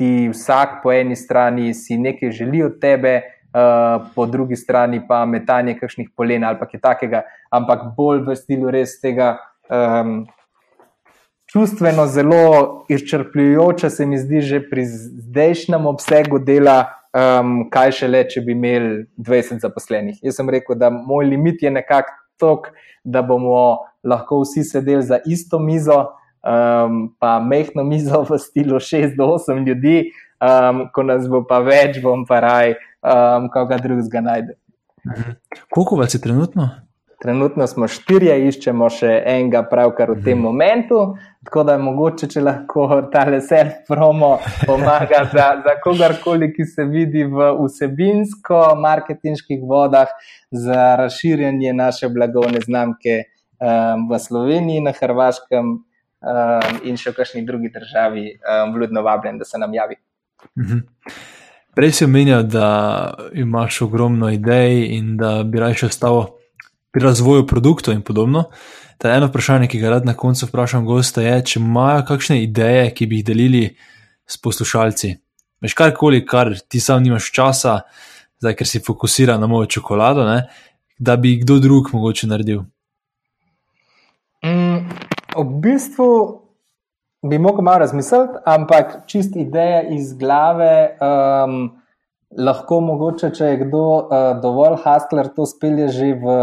ti 0.00 0.30
vsak 0.32 0.80
po 0.82 0.92
eni 0.96 1.16
strani 1.16 1.74
si 1.76 1.98
nekaj 2.00 2.30
želi 2.32 2.62
od 2.64 2.78
tebe, 2.80 3.20
uh, 3.52 4.08
po 4.14 4.26
drugi 4.26 4.56
strani 4.56 5.02
pa 5.08 5.26
metanje 5.28 5.76
kakšnih 5.76 6.08
polen 6.16 6.44
ali 6.44 6.56
kaj 6.56 6.80
takega, 6.80 7.22
ampak 7.52 7.90
bolj 7.96 8.24
v 8.24 8.36
stilu 8.36 8.72
res 8.72 8.96
tega. 9.00 9.34
Um, 9.68 10.22
čustveno 11.52 12.06
zelo 12.06 12.86
izčrpljujoče, 12.88 13.90
se 13.90 14.06
mi 14.06 14.18
zdi, 14.18 14.40
že 14.40 14.62
pri 14.70 14.86
zdajšnjem 14.86 15.86
obsegu 15.86 16.38
dela, 16.38 16.78
um, 17.12 17.66
kaj 17.70 17.92
še 18.00 18.08
le, 18.08 18.22
če 18.24 18.40
bi 18.46 18.56
imeli 18.56 19.04
20 19.18 19.60
zaposlenih. 19.60 20.22
Jaz 20.24 20.40
sem 20.40 20.48
rekel, 20.48 20.78
da 20.80 20.88
moj 20.94 21.28
limit 21.28 21.60
je 21.66 21.74
nekako 21.74 22.16
tok, 22.40 22.70
da 23.04 23.20
bomo 23.26 23.82
lahko 24.06 24.40
vsi 24.46 24.64
sedeli 24.64 25.04
za 25.04 25.20
isto 25.26 25.60
mizo, 25.60 26.06
um, 26.44 27.16
pa 27.18 27.40
mehko 27.40 27.84
mizo 27.84 28.24
v 28.28 28.38
stilu 28.38 28.80
6 28.80 29.16
do 29.16 29.24
8 29.36 29.66
ljudi, 29.66 30.12
um, 30.40 30.88
ko 30.94 31.02
nas 31.02 31.28
bo 31.28 31.44
pa 31.46 31.58
več, 31.64 32.02
bom 32.02 32.26
pa 32.26 32.40
raj, 32.40 32.74
um, 33.02 33.48
koga 33.52 33.78
drugega 33.78 34.20
najde. 34.20 34.54
Mhm. 35.06 35.30
Koliko 35.70 35.96
vas 35.96 36.14
je 36.14 36.20
trenutno? 36.20 36.70
Trenutno 37.20 37.66
smo 37.66 37.88
štirje, 37.88 38.48
iščemo 38.48 38.88
še 38.88 39.22
enega, 39.28 39.62
pravkar 39.68 40.10
v 40.14 40.22
tem 40.24 40.38
mhm. 40.38 40.46
momentu. 40.46 41.16
Tako 41.44 41.62
da 41.68 41.72
je 41.76 41.84
mogoče, 41.84 42.26
če 42.32 42.40
lahko 42.44 43.02
ta 43.12 43.22
leser 43.28 43.66
promo 43.88 44.38
pomaga 44.68 45.20
za, 45.32 45.46
za 45.64 45.74
kogarkoli, 45.84 46.52
ki 46.52 46.64
se 46.68 46.82
vidi 46.88 47.22
v 47.28 47.38
vsebinsko-marketinških 47.58 49.60
vodah 49.68 50.08
za 50.52 50.96
razširjanje 51.00 51.72
naše 51.76 52.08
blagovne 52.12 52.60
znamke 52.64 53.14
um, 53.20 54.08
v 54.08 54.12
Sloveniji, 54.20 54.80
na 54.84 54.92
Hrvaškem 54.96 55.89
um, 56.20 56.80
in 56.84 56.96
še 56.96 57.12
v 57.12 57.18
kakšni 57.20 57.44
drugi 57.46 57.72
državi, 57.74 58.26
um, 58.40 58.74
vljudno 58.74 59.02
vabljen, 59.02 59.38
da 59.38 59.44
se 59.44 59.58
nam 59.58 59.74
javi. 59.74 59.96
Mhm. 60.58 60.78
Prej 61.74 61.92
si 61.92 62.04
omenjal, 62.04 62.42
da 62.42 62.68
imaš 63.32 63.82
ogromno 63.82 64.30
idej 64.30 64.96
in 64.96 65.16
da 65.16 65.42
bi 65.42 65.60
raje 65.60 65.86
ostalo 65.86 66.36
pri 66.90 67.04
razvoju 67.04 67.46
produktov 67.46 67.94
in 67.94 68.02
podobno. 68.02 68.44
Ta 68.98 69.14
eno 69.14 69.26
vprašanje, 69.30 69.68
ki 69.68 69.78
ga 69.80 69.90
rad 69.90 70.04
na 70.04 70.14
koncu 70.14 70.46
vprašam 70.46 70.84
gosta, 70.84 71.22
je, 71.22 71.36
če 71.44 71.60
imajo 71.60 72.02
kakšne 72.08 72.42
ideje, 72.42 72.90
ki 72.94 73.06
bi 73.06 73.20
jih 73.20 73.24
delili 73.24 73.62
s 74.26 74.36
poslušalci. 74.36 75.14
Veš 75.62 75.74
karkoli, 75.74 76.24
kar 76.26 76.52
ti 76.68 76.80
sam 76.80 77.02
nimaš 77.02 77.30
časa, 77.32 77.80
zdaj, 78.42 78.56
ker 78.58 78.68
si 78.68 78.82
fokusira 78.84 79.38
na 79.38 79.46
mojo 79.46 79.70
čokolado, 79.78 80.26
ne, 80.28 80.42
da 80.98 81.16
bi 81.16 81.38
kdo 81.40 81.58
drug 81.58 81.92
mogoče 81.92 82.26
naredil. 82.26 82.64
Mm, 84.44 84.84
v 85.36 85.60
bistvu 85.60 86.40
bi 87.22 87.38
mogel 87.38 87.62
malo 87.62 87.78
razmisliti, 87.78 88.40
ampak 88.46 89.02
čist 89.06 89.36
ideja 89.36 89.82
iz 89.82 90.14
glave. 90.18 90.96
Um, 91.00 91.76
lahko 92.30 92.78
mogoče, 92.80 93.32
če 93.34 93.52
je 93.52 93.60
kdo 93.64 93.84
uh, 93.98 94.16
dovolj 94.42 94.78
hustler, 94.84 95.32
to 95.34 95.46
spelje 95.50 95.88
že 95.90 96.12
v 96.14 96.34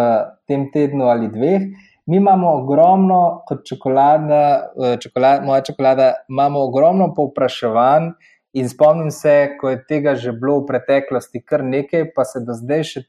tem 0.48 0.68
tednu 0.72 1.08
ali 1.08 1.30
dveh. 1.32 1.70
Mi 2.08 2.20
imamo 2.20 2.54
ogromno, 2.62 3.44
kot 3.48 3.64
čokolada, 3.68 4.72
uh, 4.76 4.96
čokolada, 5.00 5.46
moja 5.48 5.64
čokolada, 5.64 6.10
imamo 6.30 6.66
ogromno 6.68 7.14
povpraševanj. 7.16 8.12
In 8.58 8.70
spomnim 8.70 9.12
se, 9.12 9.58
ko 9.60 9.70
je 9.70 9.84
tega 9.88 10.16
že 10.16 10.32
bilo 10.32 10.62
v 10.62 10.72
preteklosti 10.72 11.44
kar 11.44 11.64
nekaj, 11.64 12.12
pa 12.16 12.26
se 12.26 12.42
do 12.44 12.56
zdaj 12.58 12.84
še 12.84 13.04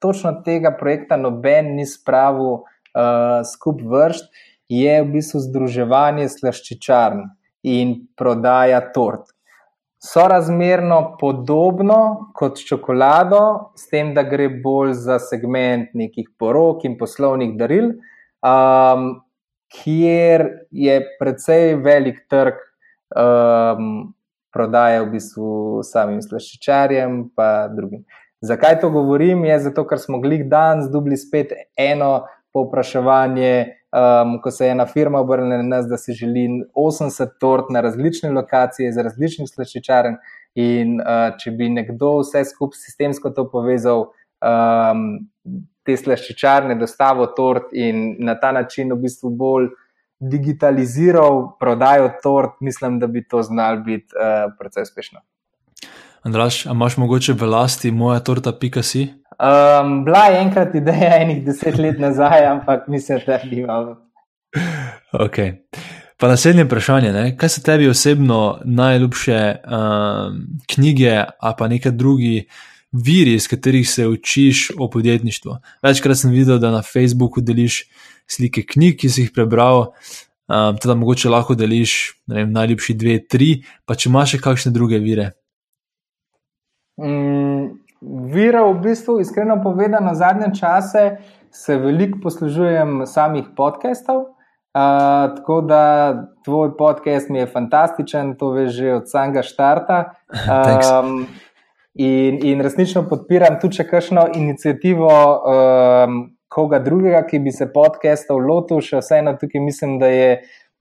točno 0.00 0.40
tega 0.44 0.72
projekta 0.76 1.16
noben 1.20 1.74
ni 1.76 1.86
spravil 1.86 2.60
uh, 2.60 3.40
skup 3.46 3.82
vrst, 3.84 4.28
je 4.70 4.96
v 5.02 5.10
bistvu 5.18 5.42
združevanje 5.48 6.30
slaščičarn 6.30 7.26
in 7.66 7.94
prodaja 8.16 8.80
tort 8.94 9.28
sorazmerno 10.00 11.16
podobno 11.20 12.32
kot 12.34 12.58
čokolado, 12.68 13.72
s 13.76 13.88
tem, 13.92 14.14
da 14.14 14.24
gre 14.24 14.48
bolj 14.48 14.94
za 14.96 15.18
segment 15.20 15.92
nekih 15.94 16.30
porok 16.40 16.86
in 16.88 16.96
poslovnih 16.98 17.52
daril, 17.60 17.92
um, 18.40 19.10
kjer 19.70 20.46
je 20.72 20.96
precej 21.20 21.76
velik 21.84 22.24
trg 22.32 22.56
um, 23.12 24.14
prodaje 24.50 25.04
v 25.04 25.10
bistvu 25.12 25.52
samim 25.86 26.24
slaščičarjem 26.24 27.20
in 27.20 27.76
drugim. 27.76 28.04
Zakaj 28.40 28.78
to 28.80 28.88
govorim? 28.90 29.44
Je 29.44 29.58
zato, 29.68 29.84
ker 29.84 30.00
smo 30.00 30.18
glih 30.18 30.46
dan 30.48 30.80
zdubli 30.86 31.18
spet 31.20 31.52
eno 31.76 32.24
povpraševanje 32.52 33.80
um, 33.92 34.40
ko 34.42 34.50
se 34.50 34.64
je 34.64 34.70
ena 34.70 34.86
firma 34.86 35.18
obrnila 35.20 35.56
na 35.56 35.62
nas, 35.62 35.86
da 35.88 35.98
si 35.98 36.12
želi 36.12 36.48
80 36.74 37.28
tort 37.40 37.64
na 37.70 37.80
različne 37.80 38.30
lokacije, 38.30 38.88
iz 38.88 38.96
različnih 38.96 39.48
slaščičarn. 39.48 40.16
In 40.54 40.98
uh, 41.00 41.36
če 41.38 41.52
bi 41.54 41.68
nekdo 41.70 42.16
vse 42.20 42.44
skupaj 42.44 42.78
sistemsko 42.78 43.30
to 43.30 43.46
povezal, 43.50 44.08
um, 44.42 45.04
te 45.86 45.96
slaščičarne, 45.96 46.74
dostavo 46.78 47.28
tort 47.36 47.70
in 47.72 48.16
na 48.18 48.34
ta 48.38 48.50
način 48.52 48.90
v 48.92 48.98
bistvu 49.04 49.30
bolj 49.30 49.70
digitaliziral 50.20 51.54
prodajo 51.60 52.10
tort, 52.22 52.58
mislim, 52.60 52.98
da 53.00 53.06
bi 53.06 53.22
to 53.24 53.42
znal 53.42 53.80
biti 53.86 54.10
uh, 54.18 54.50
precej 54.58 54.84
uspešno. 54.88 55.22
Andraš, 56.26 56.66
imaš 56.66 56.98
mogoče 57.00 57.32
v 57.32 57.46
lasti 57.48 57.90
moja 57.90 58.20
torta, 58.20 58.52
pika 58.52 58.82
si? 58.82 59.06
Um, 59.40 60.04
bila 60.04 60.26
je 60.26 60.40
enkrat 60.40 60.74
ideja, 60.74 61.14
enih 61.22 61.44
deset 61.44 61.78
let 61.78 61.98
nazaj, 61.98 62.46
ampak 62.46 62.88
mislim, 62.88 63.20
da 63.26 63.38
ni 63.44 63.50
bilo. 63.50 63.96
Okay. 65.12 65.52
Pa 66.20 66.28
naslednje 66.28 66.64
vprašanje, 66.64 67.12
ne? 67.12 67.36
kaj 67.36 67.48
so 67.48 67.62
tebi 67.64 67.88
osebno 67.88 68.60
najljubše 68.64 69.56
um, 69.64 70.42
knjige, 70.74 71.14
a 71.40 71.54
pa 71.58 71.68
neke 71.68 71.90
drugi 71.90 72.48
viri, 72.92 73.34
iz 73.34 73.48
katerih 73.48 73.90
se 73.90 74.06
učiš 74.06 74.70
o 74.78 74.90
podjetništvu? 74.90 75.56
Večkrat 75.82 76.18
sem 76.18 76.30
videl, 76.30 76.58
da 76.58 76.70
na 76.70 76.82
Facebooku 76.82 77.40
deliš 77.40 77.86
slike 78.28 78.66
knjig, 78.68 78.98
ki 79.00 79.08
si 79.08 79.24
jih 79.24 79.32
prebral, 79.34 79.80
um, 79.88 80.76
teda 80.76 80.94
mogoče 80.94 81.32
lahko 81.32 81.56
deliš 81.56 81.94
vem, 82.28 82.52
najljubši 82.52 82.94
dve, 82.94 83.18
tri, 83.24 83.62
pa 83.86 83.96
če 83.96 84.12
imaš 84.12 84.36
še 84.36 84.44
kakšne 84.44 84.76
druge 84.76 85.00
vire. 85.00 85.30
Mm, 87.00 87.80
Vira, 88.00 88.64
v 88.64 88.80
bistvu, 88.80 89.18
iskreno 89.20 89.58
povedano, 89.62 90.14
zadnje 90.14 90.54
čase 90.56 91.16
se 91.50 91.76
veliko 91.76 92.18
poslužujem 92.22 93.02
samih 93.06 93.52
podkastov. 93.56 94.20
Uh, 94.70 95.34
tako 95.36 95.60
da 95.60 96.14
tvoj 96.44 96.76
podcast 96.78 97.28
mi 97.28 97.38
je 97.38 97.46
fantastičen, 97.46 98.36
to 98.38 98.52
veš 98.54 98.70
že 98.70 98.94
od 98.94 99.10
samega 99.10 99.42
štarta. 99.42 100.04
Um, 100.40 101.26
in, 101.94 102.38
in 102.46 102.60
resnično 102.62 103.02
podpiram 103.08 103.58
tudi, 103.60 103.80
če 103.80 103.88
kakšno 103.90 104.28
inicijativo 104.34 105.10
um, 105.10 106.20
koga 106.48 106.78
drugega, 106.78 107.24
ki 107.26 107.42
bi 107.42 107.52
se 107.52 107.66
podcastov 107.72 108.38
lotil, 108.46 108.80
še 108.80 109.02
vseeno 109.02 109.34
tukaj 109.40 109.60
mislim, 109.60 109.98
da 109.98 110.06
je 110.06 110.40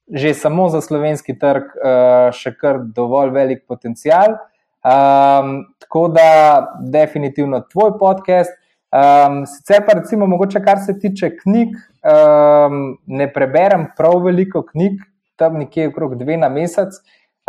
že 0.09 0.33
samo 0.33 0.69
za 0.69 0.81
slovenski 0.81 1.35
trg 1.37 1.73
uh, 1.75 2.29
še 2.33 2.53
kar 2.57 2.79
dovolj 2.95 3.33
velik 3.33 3.65
potencial. 3.67 4.37
Um, 4.79 5.75
tako 5.79 6.07
da, 6.07 6.67
definitivno 6.79 7.61
tvoj 7.71 7.97
podcast. 7.99 8.51
Um, 8.89 9.45
sicer 9.45 9.85
pa, 9.85 9.93
recimo, 9.99 10.25
mogoče 10.25 10.63
kar 10.65 10.79
se 10.85 10.99
tiče 10.99 11.29
knjig, 11.37 11.75
um, 12.01 12.97
ne 13.05 13.27
preberem 13.33 13.87
prav 13.97 14.23
veliko 14.23 14.63
knjig, 14.65 15.01
tam 15.35 15.59
nekje 15.59 15.89
okrog 15.91 16.15
dve 16.17 16.37
na 16.37 16.49
mesec. 16.49 16.95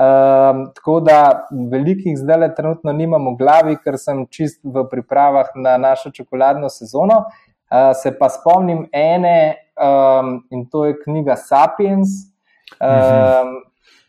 Um, 0.00 0.66
tako 0.74 1.00
da 1.00 1.46
velikih 1.70 2.18
zdaj 2.18 2.38
le 2.38 2.54
trenutno 2.54 2.92
nimam 2.92 3.26
v 3.28 3.36
glavi, 3.38 3.76
ker 3.84 3.98
sem 4.00 4.24
čist 4.32 4.60
v 4.64 4.84
pripravah 4.90 5.52
na 5.54 5.76
našo 5.78 6.10
čokoladno 6.10 6.68
sezono. 6.68 7.24
Uh, 7.70 7.92
se 7.94 8.10
pa 8.18 8.28
spomnim 8.28 8.86
ene, 8.92 9.56
um, 9.78 10.40
in 10.50 10.66
to 10.66 10.86
je 10.86 10.96
knjiga 11.04 11.36
Sapiens. 11.36 12.08
Um, 12.80 13.60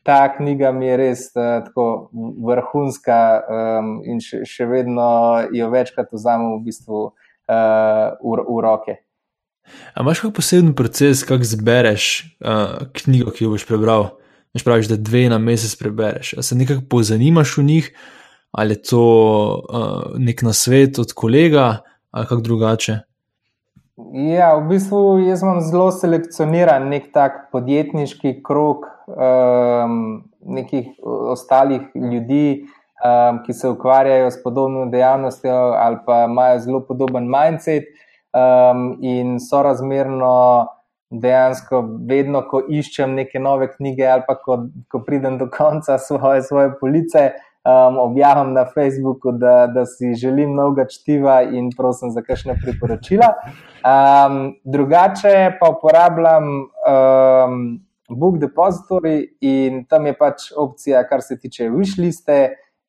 ta 0.04 0.26
knjiga 0.36 0.72
mi 0.72 0.88
je 0.88 0.98
res 0.98 1.28
uh, 1.36 1.62
tako 1.66 2.10
vrhunska 2.46 3.20
um, 3.42 3.94
in 4.08 4.22
še, 4.24 4.44
še 4.48 4.66
vedno 4.70 5.08
jo 5.54 5.70
večkrat 5.74 6.10
vzamem 6.14 6.58
v 6.58 6.64
bistvu 6.66 7.02
uh, 7.12 7.14
v, 8.22 8.38
v 8.48 8.58
roke. 8.66 8.98
Ali 9.94 10.06
imaš 10.08 10.24
kakšen 10.24 10.36
poseben 10.36 10.74
proces, 10.76 11.22
kako 11.28 11.48
zbereš 11.48 12.08
uh, 12.42 12.88
knjigo, 12.98 13.34
ki 13.36 13.46
jo 13.46 13.54
boš 13.54 13.68
prebral? 13.70 14.10
Veš 14.56 14.66
praviš, 14.68 14.90
da 14.92 14.98
dve 15.00 15.30
na 15.32 15.38
mesec 15.40 15.78
prebereš. 15.80 16.34
Ali 16.36 16.44
se 16.44 16.58
nekako 16.60 16.84
pozanimaš 16.92 17.56
v 17.58 17.64
njih, 17.70 17.92
ali 18.52 18.76
je 18.76 18.82
to 18.90 19.06
uh, 19.62 20.18
nek 20.20 20.44
nasvet 20.44 21.00
od 21.00 21.14
kolega, 21.16 21.86
ali 22.12 22.28
kako 22.28 22.42
drugače. 22.42 22.98
Ja, 24.12 24.56
v 24.58 24.66
bistvu 24.74 25.22
jaz 25.24 25.44
imam 25.46 25.62
zelo 25.62 25.92
selekcioniran 25.94 26.90
nek 26.90 27.12
tak 27.14 27.52
podjetniški 27.54 28.42
krok 28.44 28.90
um, 29.08 30.24
nekih 30.42 30.88
ostalih 31.04 31.82
ljudi, 31.96 32.66
um, 33.06 33.42
ki 33.46 33.54
se 33.54 33.70
ukvarjajo 33.70 34.32
s 34.32 34.44
podobno 34.44 34.86
dejavnostjo 34.86 35.56
ali 35.56 35.98
pa 36.06 36.24
imajo 36.24 36.60
zelo 36.60 36.84
podoben 36.88 37.30
mindset 37.30 37.84
um, 38.34 38.98
in 39.02 39.40
so 39.40 39.64
razmerno 39.64 40.68
dejansko 41.12 41.84
vedno, 42.08 42.42
ko 42.48 42.62
iščem 42.70 43.16
neke 43.16 43.40
nove 43.40 43.68
knjige 43.74 44.08
ali 44.08 44.24
pa 44.28 44.36
ko, 44.40 44.58
ko 44.88 45.02
pridem 45.04 45.38
do 45.38 45.50
konca 45.52 45.98
svoje, 46.00 46.44
svoje 46.48 46.72
police 46.80 47.32
um, 47.66 47.98
objavim 48.00 48.54
na 48.54 48.66
Facebooku, 48.66 49.32
da, 49.32 49.68
da 49.68 49.86
si 49.86 50.14
želim 50.16 50.56
novega 50.56 50.88
čtiva 50.90 51.42
in 51.42 51.70
prosim 51.78 52.12
za 52.12 52.22
kakšne 52.22 52.56
priporočila. 52.64 53.34
Um, 53.82 54.56
drugače 54.64 55.58
pa 55.60 55.70
uporabljam 55.70 56.44
um, 56.64 57.80
Book 58.16 58.40
Depository 58.42 59.38
in 59.42 59.86
tam 59.90 60.06
je 60.06 60.14
pač 60.18 60.50
opcija, 60.58 61.04
kar 61.10 61.22
se 61.22 61.40
tiče 61.40 61.70
wishliste. 61.72 62.42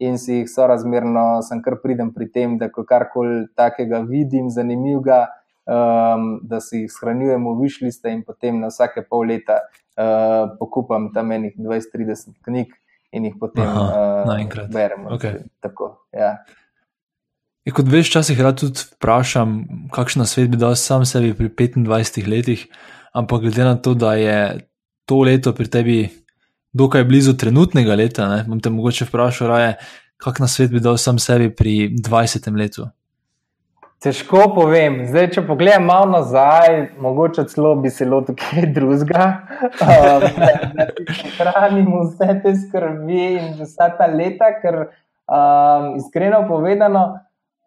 In 0.02 0.16
si 0.18 0.40
jih 0.40 0.48
sorazmerno, 0.50 1.44
sem 1.46 1.60
kar 1.62 1.76
pridem 1.78 2.08
pri 2.10 2.26
tem, 2.34 2.56
da 2.58 2.66
ko 2.72 2.82
karkoli 2.82 3.44
takega 3.54 4.00
vidim, 4.02 4.48
zanimivega, 4.50 5.28
um, 5.62 6.24
da 6.42 6.58
si 6.64 6.80
jih 6.80 6.90
shranjujem 6.90 7.44
v 7.46 7.52
višliste, 7.60 8.10
in 8.10 8.24
potem 8.26 8.58
na 8.58 8.72
vsake 8.72 9.04
pol 9.06 9.28
leta 9.30 9.60
uh, 9.62 10.56
pokupam 10.58 11.12
tam 11.14 11.30
enih 11.36 11.54
20-30 11.54 12.34
knjig, 12.48 12.74
in 13.14 13.28
jih 13.28 13.38
potem 13.38 13.68
uh, 13.68 14.66
beremo. 14.74 15.12
Okay. 15.14 15.44
Tako, 15.62 15.92
ja. 16.10 16.34
Je, 17.62 17.70
kot 17.70 17.86
veš, 17.86 18.10
včasih 18.10 18.42
rad 18.42 18.58
tudi 18.58 18.82
vprašam, 18.96 19.60
kakšen 19.94 20.26
svet 20.26 20.50
bi 20.50 20.58
dal 20.58 20.74
sam 20.74 21.06
sebi 21.06 21.30
pri 21.38 21.52
25 21.78 22.26
letih, 22.26 22.66
ampak 23.14 23.46
glede 23.46 23.70
na 23.70 23.76
to, 23.78 23.94
da 23.94 24.16
je 24.18 24.38
to 25.12 25.20
leto 25.20 25.52
pri 25.52 25.68
tebi 25.68 26.08
dokaj 26.72 27.04
blizu 27.04 27.36
trenutnega 27.36 27.94
leta, 27.94 28.28
ne, 28.28 28.44
bom 28.48 28.60
te 28.60 28.70
mogoče 28.72 29.04
vprašal, 29.04 29.48
raje, 29.48 29.72
kakšen 30.16 30.48
svet 30.48 30.72
bi 30.72 30.80
dal 30.80 30.96
sam 30.96 31.18
sebi 31.20 31.50
pri 31.52 31.90
20 32.00 32.48
letu. 32.56 32.86
Težko 34.02 34.48
povem. 34.56 35.02
Zdaj, 35.06 35.28
če 35.34 35.44
pogledam 35.46 35.84
malo 35.86 36.08
nazaj, 36.10 36.78
mogoče 36.98 37.44
celo 37.52 37.74
bi 37.78 37.90
se 37.92 38.08
lotil 38.08 38.38
kaj 38.40 38.72
drugega. 38.74 39.26
Um, 39.82 40.24
da 40.74 40.88
ti 40.90 41.04
hranim 41.36 41.86
vse 42.00 42.34
te 42.42 42.50
skrbi 42.56 43.26
in 43.38 43.52
vsa 43.60 43.92
ta 43.98 44.08
leta, 44.10 44.48
ker 44.58 44.78
um, 44.82 45.92
iskreno 46.00 46.40
povedano, 46.48 47.04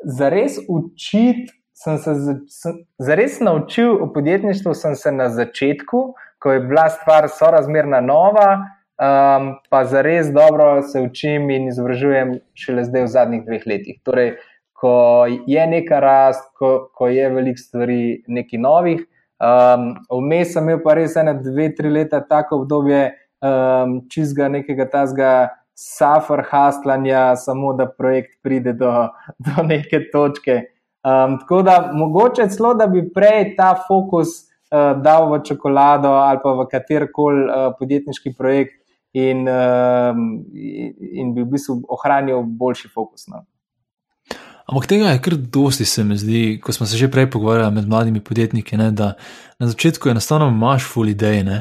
za 0.04 0.28
res 0.34 0.58
učiti. 0.68 1.54
Sem 1.76 1.98
se 2.00 2.16
sem, 2.52 2.78
zares 3.04 3.40
naučil 3.44 3.98
o 4.04 4.08
podjetništvu, 4.14 4.74
sem 4.74 4.96
se 4.96 5.12
na 5.12 5.30
začetku, 5.30 6.04
ko 6.46 6.52
je 6.52 6.60
bila 6.60 6.90
stvar 6.90 7.26
sorazmerna 7.30 8.02
nova, 8.06 8.50
um, 9.02 9.56
pa 9.70 9.86
zares 9.86 10.28
dobro 10.34 10.82
se 10.82 11.02
učim 11.02 11.50
in 11.50 11.72
izobražujem 11.72 12.36
šele 12.54 12.84
zdaj 12.86 13.02
v 13.02 13.08
zadnjih 13.08 13.42
dveh 13.48 13.66
letih. 13.66 13.98
Torej, 14.06 14.36
ko 14.78 15.26
je 15.48 15.66
neka 15.68 16.00
rast, 16.00 16.52
ko, 16.54 16.92
ko 16.94 17.10
je 17.10 17.26
veliko 17.34 17.58
stvari, 17.58 18.22
nekaj 18.28 18.62
novih. 18.62 19.02
Um, 19.42 19.90
vmes 20.14 20.54
sem 20.54 20.70
imel 20.70 20.86
pa 20.86 20.94
res 21.02 21.18
ene 21.18 21.34
dve, 21.42 21.72
tri 21.74 21.90
leta 21.90 22.22
tako 22.22 22.62
obdobje 22.62 23.02
um, 23.42 24.00
čizga 24.14 24.46
nekega 24.46 24.86
tazga 24.94 25.34
suffer 25.74 26.46
haslanja, 26.46 27.32
samo 27.42 27.74
da 27.74 27.90
projekt 27.90 28.38
pride 28.46 28.78
do, 28.78 28.94
do 29.50 29.66
neke 29.66 30.06
točke. 30.14 30.62
Um, 31.02 31.40
tako 31.42 31.66
da 31.66 31.80
mogoče 31.94 32.52
celo, 32.54 32.78
da 32.78 32.86
bi 32.86 33.02
prej 33.10 33.56
ta 33.58 33.74
fokus 33.88 34.44
uh, 34.44 34.55
dal 35.04 35.30
v 35.32 35.42
čokolado 35.48 36.14
ali 36.20 36.40
pa 36.44 36.54
v 36.54 36.68
katerkoli 36.72 37.46
uh, 37.46 37.68
podjetniški 37.80 38.34
projekt 38.38 38.82
in, 39.16 39.48
um, 39.48 40.24
in 41.00 41.34
bi 41.36 41.44
v 41.44 41.52
bistvu 41.56 41.80
ohranil 41.90 42.44
boljši 42.44 42.92
fokus. 42.92 43.28
No. 43.32 43.46
Ampak 44.66 44.88
tega 44.90 45.14
je 45.14 45.22
kar 45.22 45.38
dosti, 45.38 45.86
se 45.86 46.04
mi 46.04 46.18
zdi, 46.18 46.60
ko 46.64 46.74
smo 46.74 46.88
se 46.90 46.98
že 46.98 47.12
prej 47.12 47.30
pogovarjali 47.32 47.76
med 47.76 47.88
mladimi 47.88 48.24
podjetniki, 48.24 48.78
ne, 48.78 48.90
da 48.92 49.14
na 49.60 49.68
začetku 49.70 50.10
enostavno 50.10 50.50
imaš 50.50 50.88
full 50.90 51.10
ideje. 51.10 51.44
Ne. 51.44 51.60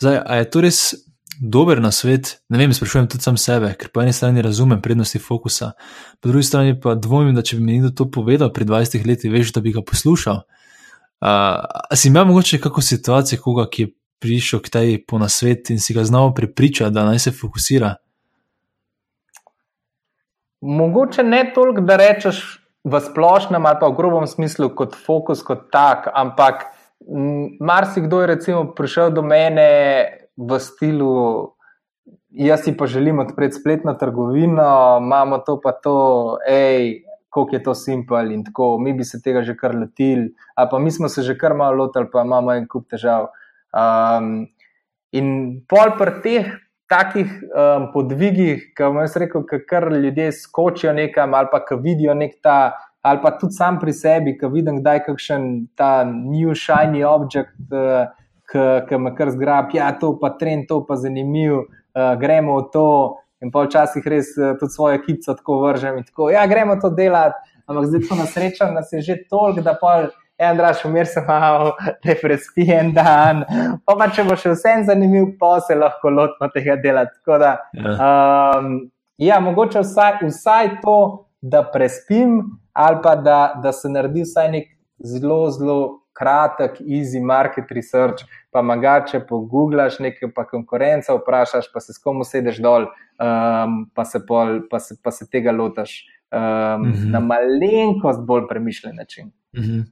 Zdaj, 0.00 0.20
a 0.26 0.36
je 0.36 0.50
to 0.50 0.60
res 0.60 0.80
dober 1.40 1.80
na 1.80 1.90
svet? 1.92 2.36
Ne 2.48 2.60
vem, 2.60 2.74
sprašujem 2.76 3.08
tudi 3.08 3.24
sam 3.24 3.40
sebe, 3.40 3.72
ker 3.80 3.88
po 3.88 4.04
eni 4.04 4.12
strani 4.12 4.44
razumem 4.44 4.82
prednosti 4.84 5.18
fokusa, 5.18 5.72
po 6.20 6.28
drugi 6.28 6.44
strani 6.44 6.76
pa 6.80 6.94
dvomim, 6.94 7.34
da 7.34 7.42
če 7.42 7.56
bi 7.56 7.64
mi 7.64 7.78
nekdo 7.78 7.94
to 7.96 8.10
povedal 8.12 8.52
pred 8.52 8.68
20 8.68 9.08
leti, 9.08 9.32
veš, 9.32 9.54
da 9.56 9.64
bi 9.64 9.72
ga 9.72 9.80
poslušal. 9.80 10.44
A 11.20 11.96
si 11.96 12.08
imel 12.08 12.24
mogoče 12.24 12.60
kako 12.60 12.82
situacijo, 12.82 13.40
koga, 13.42 13.66
ki 13.70 13.82
je 13.82 13.92
prišel 14.20 14.60
k 14.60 14.72
tej 14.72 14.98
po 15.06 15.18
nasvet 15.18 15.70
in 15.70 15.80
si 15.80 15.94
ga 15.94 16.04
znal 16.04 16.34
prepričati, 16.34 16.94
da 16.94 17.04
naj 17.04 17.18
se 17.18 17.32
fokusira? 17.32 17.94
Mogoče 20.60 21.22
ne 21.22 21.52
toliko, 21.54 21.80
da 21.80 21.96
rečeš 21.96 22.60
v 22.84 23.00
splošnem 23.00 23.66
ali 23.66 23.80
pa 23.80 23.88
v 23.88 23.96
grobem 23.96 24.26
smislu 24.26 24.70
kot 24.74 24.94
fokus, 24.94 25.42
kot 25.42 25.68
tak, 25.72 26.08
ampak 26.14 26.68
marsikdo 27.60 28.20
je 28.20 28.26
recimo 28.26 28.64
prišel 28.74 29.10
do 29.10 29.22
mene 29.22 29.70
v 30.36 30.58
stilu, 30.60 31.52
jaz 32.30 32.64
si 32.64 32.76
pa 32.76 32.86
želim 32.86 33.18
odpreti 33.18 33.60
spletno 33.60 33.94
trgovino, 33.94 34.98
imamo 35.00 35.38
to 35.38 35.60
pa 35.60 35.72
to, 35.72 35.96
hej, 36.48 37.05
koliko 37.36 37.56
je 37.56 37.62
to 37.62 37.74
simpel 37.76 38.32
in 38.32 38.44
tako, 38.44 38.78
mi 38.80 38.94
bi 38.96 39.04
se 39.04 39.20
tega 39.20 39.42
že 39.44 39.56
kar 39.56 39.74
lotili, 39.76 40.30
ali 40.56 40.68
pa 40.70 40.78
mi 40.80 40.90
smo 40.90 41.08
se 41.12 41.22
že 41.22 41.36
kar 41.36 41.54
malo 41.54 41.84
lotili, 41.84 42.08
pa 42.12 42.24
imamo 42.24 42.54
en 42.56 42.64
kup 42.68 42.88
težav. 42.88 43.28
Um, 43.76 44.46
in 45.12 45.60
pol 45.68 45.92
pri 45.98 46.14
teh 46.24 46.48
takih 46.88 47.28
um, 47.50 47.90
podvigih, 47.92 48.70
ki 48.72 48.88
vam 48.88 49.02
je 49.04 49.22
rekel, 49.26 49.44
kar 49.68 49.90
ljudje 49.92 50.30
skočijo 50.32 50.94
nekam 50.96 51.34
ali 51.34 51.50
pa 51.52 51.60
ki 51.66 51.80
vidijo 51.82 52.14
nek 52.14 52.38
ta, 52.42 52.72
ali 53.02 53.20
pa 53.22 53.34
tudi 53.38 53.54
sam 53.54 53.80
pri 53.82 53.92
sebi, 53.92 54.36
ki 54.38 54.48
vidim, 54.52 54.80
da 54.82 54.96
je 54.96 55.04
kakšen 55.10 55.50
ta 55.76 56.04
new 56.06 56.54
shiny 56.54 57.04
object, 57.04 57.58
uh, 57.74 58.08
ki 58.88 58.98
me 59.02 59.12
kar 59.18 59.30
zgrab, 59.34 59.74
ja, 59.74 59.90
to 60.00 60.14
pa 60.20 60.32
trend, 60.38 60.70
to 60.70 60.80
pa 60.86 60.96
zanimiv, 60.96 61.66
uh, 61.66 62.14
gremo 62.20 62.60
v 62.62 62.68
to. 62.72 62.88
In 63.44 63.50
pa 63.52 63.66
včasih 63.66 64.06
res 64.08 64.32
uh, 64.38 64.54
tudi 64.60 64.72
svojo 64.72 65.00
ekipo 65.00 65.34
tako 65.34 65.60
vržem 65.64 65.98
in 66.00 66.04
tako, 66.04 66.30
ja, 66.32 66.46
gremo 66.46 66.78
to 66.80 66.90
delati, 66.90 67.36
ampak 67.66 67.90
zdaj 67.90 68.06
to 68.08 68.16
na 68.16 68.26
srečo, 68.26 68.70
da 68.74 68.82
se 68.82 68.96
je 68.96 69.02
že 69.02 69.16
toliko, 69.28 69.64
da 69.66 69.74
pa 69.80 69.96
en 70.38 70.56
draž, 70.56 70.84
umir 70.84 71.06
se 71.06 71.20
malo, 71.28 71.72
te 72.02 72.16
prespi 72.22 72.70
en 72.72 72.92
dan. 72.94 73.44
Pa, 73.84 73.96
pa 73.96 74.08
če 74.12 74.24
bo 74.28 74.36
še 74.36 74.52
vsem 74.54 74.84
zanimiv, 74.88 75.32
pa 75.40 75.56
se 75.64 75.76
lahko 75.76 76.12
lotimo 76.12 76.48
tega 76.54 76.76
dela. 76.82 77.06
Da, 77.26 77.52
ja. 77.72 77.94
Um, 78.58 78.74
ja, 79.22 79.40
mogoče 79.40 79.84
vsaj, 79.84 80.20
vsaj 80.28 80.72
to, 80.84 80.98
da 81.40 81.62
prespim, 81.72 82.40
ali 82.72 83.00
pa 83.02 83.14
da, 83.16 83.40
da 83.62 83.72
se 83.72 83.88
naredi 83.88 84.26
vsaj 84.26 84.50
nek 84.52 84.68
zelo, 85.04 85.46
zelo 85.54 85.78
kratek, 86.16 86.80
easy 86.80 87.20
market 87.20 87.72
research. 87.72 88.24
Pa 88.52 88.62
magače 88.64 89.20
pogooglaš 89.28 89.98
nekaj, 90.00 90.30
pa 90.36 90.46
konkurenca 90.48 91.16
vprašaš, 91.16 91.68
pa 91.72 91.80
se 91.84 91.92
s 91.92 92.00
komu 92.00 92.24
sedeš 92.24 92.60
dol, 92.64 92.88
um, 93.20 93.90
pa, 93.94 94.04
se 94.04 94.20
pol, 94.26 94.60
pa, 94.70 94.80
se, 94.80 94.96
pa 95.02 95.10
se 95.10 95.26
tega 95.30 95.52
lotaš 95.52 96.04
um, 96.32 96.38
mm 96.38 96.92
-hmm. 96.92 97.10
na 97.10 97.20
malenkost 97.20 98.20
bolj 98.26 98.48
premišljen 98.48 98.96
način. 98.96 99.30
Mm 99.56 99.62
-hmm. 99.62 99.84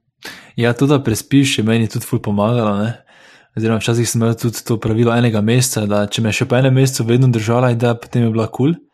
Ja, 0.56 0.72
to, 0.72 0.86
da 0.86 1.02
prespiš, 1.02 1.58
je 1.58 1.64
meni 1.64 1.88
tudi 1.88 2.06
ful 2.06 2.18
pomagalo. 2.22 2.76
Ne? 2.76 3.04
Oziroma, 3.56 3.78
včasih 3.78 4.08
sem 4.08 4.22
imel 4.22 4.34
tudi 4.34 4.64
to 4.64 4.80
pravilo 4.80 5.16
enega 5.16 5.40
meseca, 5.40 5.86
da 5.86 6.06
če 6.06 6.22
me 6.22 6.32
še 6.32 6.44
po 6.44 6.56
enem 6.56 6.74
mesecu 6.74 7.04
vedno 7.04 7.28
držala, 7.28 7.74
da 7.74 7.94
potem 7.94 8.22
je 8.22 8.30
bila 8.30 8.46
kul. 8.46 8.72
Cool. 8.72 8.84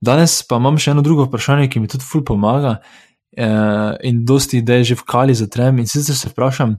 Danes 0.00 0.42
pa 0.44 0.58
imam 0.60 0.76
še 0.78 0.92
eno 0.92 1.02
drugo 1.04 1.24
vprašanje, 1.26 1.70
ki 1.72 1.80
mi 1.80 1.88
tudi 1.88 2.04
ful 2.04 2.24
pomaga 2.26 2.76
eh, 3.36 3.92
in 4.08 4.24
dosti 4.28 4.60
idej 4.60 4.92
že 4.92 4.98
v 5.00 5.06
kali 5.08 5.34
zatrem. 5.34 5.80
In 5.80 5.88
sicer 5.88 6.16
se 6.16 6.28
vprašam, 6.28 6.76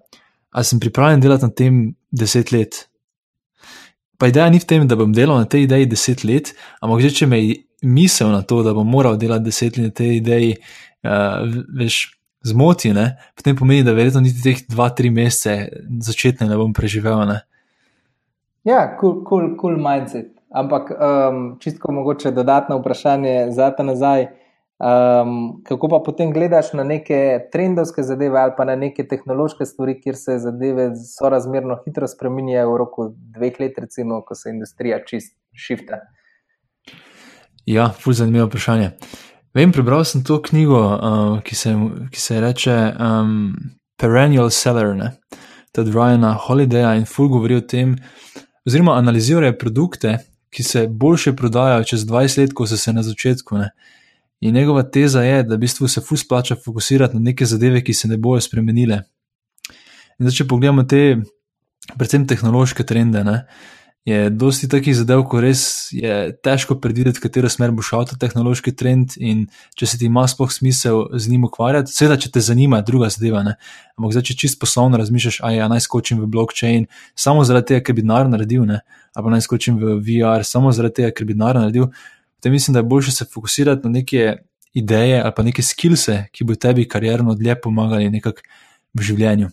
ali 0.52 0.66
sem 0.66 0.80
pripravljen 0.80 1.24
delati 1.24 1.48
na 1.48 1.52
tem 1.52 1.82
deset 2.12 2.52
let. 2.52 2.86
Pa 4.18 4.30
ideja 4.32 4.50
ni 4.50 4.60
v 4.60 4.66
tem, 4.66 4.88
da 4.88 4.98
bom 4.98 5.14
delal 5.14 5.44
na 5.44 5.50
tej 5.50 5.68
ideji 5.68 5.86
deset 5.86 6.24
let, 6.26 6.54
ampak 6.82 7.06
že 7.06 7.14
če 7.22 7.30
me 7.30 7.40
misel 7.86 8.34
na 8.34 8.42
to, 8.42 8.64
da 8.66 8.74
bom 8.74 8.88
moral 8.88 9.18
delati 9.18 9.46
deset 9.46 9.78
let 9.78 9.92
na 9.92 9.94
tej 9.94 10.18
ideji, 10.22 10.56
eh, 11.06 11.40
veš 11.78 12.18
zmoti, 12.48 12.94
ne? 12.94 13.18
potem 13.36 13.56
pomeni, 13.56 13.84
da 13.84 13.94
verjetno 13.94 14.22
niti 14.26 14.42
teh 14.42 14.64
dva, 14.70 14.90
tri 14.90 15.10
mesece 15.14 15.70
začetne 16.02 16.48
ne 16.50 16.58
bom 16.58 16.74
preživel. 16.74 17.26
Ne? 17.28 17.42
Ja, 18.68 18.86
kul, 19.00 19.22
kul, 19.28 19.56
kul 19.60 19.78
mindset. 19.82 20.34
Ampak 20.48 20.92
um, 20.96 21.58
čisto 21.60 21.92
mogoče 21.92 22.32
dodatno 22.32 22.80
vprašanje 22.80 23.52
za 23.52 23.70
ta 23.76 23.84
nazaj. 23.84 24.30
Um, 24.78 25.64
kako 25.66 25.88
pa 25.90 26.00
potem 26.06 26.30
gledaš 26.34 26.74
na 26.78 26.84
neke 26.84 27.50
trendovske 27.52 28.04
zadeve 28.04 28.40
ali 28.40 28.52
pa 28.58 28.66
na 28.66 28.76
neke 28.76 29.08
tehnološke 29.08 29.66
stvari, 29.66 29.96
kjer 30.02 30.16
se 30.16 30.38
zadeve 30.40 30.92
sorazmerno 30.96 31.80
hitro 31.86 32.08
spremenjajo 32.08 32.74
v 32.74 32.78
roku 32.78 33.08
dveh 33.38 33.58
let, 33.60 33.80
recimo, 33.82 34.22
ko 34.22 34.36
se 34.36 34.54
industrija 34.54 35.00
čist 35.06 35.34
šifta? 35.54 36.04
Ja, 37.66 37.90
ful 37.90 38.14
zanimivo 38.14 38.46
vprašanje. 38.48 38.92
Vem, 39.58 39.74
prebral 39.74 40.06
sem 40.06 40.22
to 40.24 40.38
knjigo, 40.42 40.80
uh, 40.80 41.42
ki, 41.42 41.56
se, 41.56 41.74
ki 42.14 42.22
se 42.22 42.42
reče 42.42 42.78
um, 43.02 43.56
Perennial 43.98 44.50
Seller, 44.54 44.94
ne? 44.96 45.16
tad 45.74 45.90
Ryana 45.94 46.36
Holidaya 46.48 46.96
in 46.98 47.06
ful 47.06 47.28
govori 47.30 47.58
o 47.58 47.62
tem, 47.62 47.96
oziroma 48.66 48.96
analizirajo 48.98 49.58
produkte, 49.58 50.18
ki 50.50 50.64
se 50.64 50.88
boljše 50.88 51.36
prodajajo 51.36 51.84
čez 51.84 52.06
20 52.06 52.42
let, 52.42 52.54
kot 52.54 52.70
so 52.70 52.78
se 52.78 52.94
na 52.94 53.04
začetku. 53.04 53.58
Ne? 53.58 53.70
In 54.42 54.54
njegova 54.54 54.84
teza 54.84 55.24
je, 55.26 55.44
da 55.44 55.56
v 55.56 55.64
bistvu 55.66 55.88
se 55.88 56.02
ful 56.02 56.18
splača 56.18 56.56
fokusirati 56.66 57.18
na 57.18 57.30
neke 57.32 57.46
zadeve, 57.46 57.82
ki 57.84 57.94
se 57.94 58.08
ne 58.08 58.18
bojo 58.18 58.42
spremenile. 58.42 59.02
In 60.20 60.28
zdaj, 60.28 60.36
če 60.42 60.48
pogledamo 60.50 60.84
te, 60.84 61.18
predvsem 61.98 62.28
tehnološke 62.30 62.86
trende, 62.86 63.24
ne, 63.26 63.40
je 64.08 64.30
dosti 64.30 64.70
takih 64.72 64.96
zadev, 64.96 65.26
ko 65.28 65.42
res 65.44 65.62
je 65.92 66.14
težko 66.44 66.78
predvideti, 66.80 67.20
katero 67.20 67.50
smer 67.52 67.74
bo 67.76 67.84
šel 67.84 68.06
ta 68.08 68.16
tehnološki 68.16 68.72
trend 68.80 69.18
in 69.20 69.42
če 69.76 69.90
se 69.92 70.00
ti 70.00 70.08
ima 70.08 70.24
sploh 70.32 70.54
smisel 70.54 71.02
z 71.12 71.28
njim 71.28 71.44
ukvarjati. 71.50 71.92
Seveda, 71.92 72.16
če 72.24 72.32
te 72.38 72.44
zanima, 72.46 72.80
druga 72.88 73.10
zadeva. 73.12 73.42
Ne. 73.44 73.58
Ampak 74.00 74.16
zdaj, 74.16 74.24
če 74.30 74.38
čisto 74.46 74.62
poslovno 74.64 75.02
razmišljaš, 75.02 75.42
a 75.44 75.52
ja, 75.58 75.68
naj 75.68 75.84
skočim 75.84 76.22
v 76.24 76.30
blockchain 76.38 76.88
samo 77.20 77.44
zaradi 77.44 77.74
tega, 77.74 77.84
ker 77.90 77.98
bi 77.98 78.06
denar 78.06 78.32
naredil, 78.32 78.64
ne, 78.70 78.80
ali 79.12 79.34
naj 79.36 79.44
skočim 79.44 79.82
v 79.82 79.98
VR 80.08 80.48
samo 80.48 80.72
zaradi 80.72 81.02
tega, 81.02 81.12
ker 81.12 81.28
bi 81.28 81.36
denar 81.36 81.60
naredil. 81.60 81.92
Potem 82.48 82.54
mislim, 82.54 82.74
da 82.74 82.80
je 82.80 82.84
bolje 82.84 83.12
se 83.12 83.26
fokusirati 83.26 83.82
na 83.84 83.90
neke 83.90 84.38
ideje 84.74 85.22
ali 85.22 85.34
pa 85.36 85.44
neke 85.44 85.62
skillse, 85.62 86.30
ki 86.32 86.44
bo 86.44 86.56
tebi 86.56 86.88
karjerno 86.88 87.34
dlje 87.36 87.58
pomagali 87.62 88.08
nekako 88.10 88.40
v 88.94 89.04
življenju. 89.04 89.50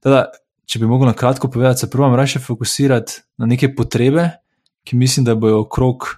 Teda, 0.00 0.22
če 0.64 0.78
bi 0.80 0.88
mogel 0.88 1.10
na 1.10 1.12
kratko 1.12 1.50
povedati, 1.52 1.80
se 1.80 1.90
prvo 1.90 2.08
raje 2.16 2.40
fokusirati 2.40 3.20
na 3.36 3.46
neke 3.46 3.68
potrebe, 3.74 4.30
ki 4.84 4.96
mislim, 4.96 5.26
da 5.28 5.34
bojo 5.34 5.60
okrog, 5.66 6.08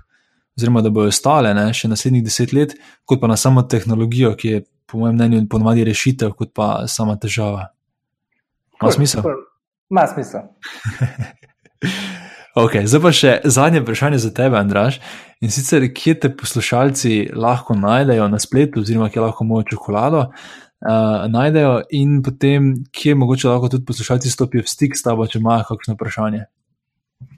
oziroma 0.55 0.85
da 0.87 0.95
bojo 0.95 1.11
ostale 1.11 1.51
ne, 1.55 1.67
še 1.75 1.91
naslednjih 1.91 2.23
deset 2.23 2.55
let, 2.55 2.79
kot 3.05 3.19
pa 3.21 3.27
na 3.27 3.35
samo 3.37 3.67
tehnologijo, 3.67 4.37
ki 4.39 4.55
je, 4.55 4.63
po 4.87 5.03
mojem 5.03 5.19
mnenju, 5.19 5.49
ponovadi 5.51 5.83
rešitev, 5.91 6.37
kot 6.39 6.55
pa 6.55 6.87
sama 6.87 7.19
težava. 7.19 7.73
Ma 8.79 8.95
smisel? 8.95 9.27
Ma 9.91 10.07
smisel. 10.15 10.47
ok, 12.55 12.81
zdaj 12.85 13.03
pa 13.03 13.13
še 13.15 13.33
zadnje 13.45 13.83
vprašanje 13.85 14.19
za 14.19 14.31
tebe, 14.35 14.59
Andraš. 14.59 15.01
In 15.41 15.53
sicer, 15.55 15.87
kje 15.95 16.17
te 16.21 16.31
poslušalci 16.37 17.31
lahko 17.35 17.75
najdejo 17.79 18.29
na 18.29 18.39
spletu, 18.39 18.85
oziroma 18.85 19.09
kje 19.09 19.25
lahko 19.25 19.45
mojo 19.49 19.69
čokolado 19.73 20.27
uh, 20.29 21.27
najdejo, 21.33 21.83
in 21.97 22.21
potem, 22.23 22.73
kje 22.93 23.15
mogoče 23.17 23.49
lahko 23.49 23.71
tudi 23.73 23.87
poslušalci 23.89 24.31
stopijo 24.31 24.67
v 24.67 24.73
stik 24.73 24.97
s 24.99 25.07
tabo, 25.07 25.27
če 25.27 25.41
imajo 25.41 25.69
kakšno 25.71 25.97
vprašanje. 25.97 26.47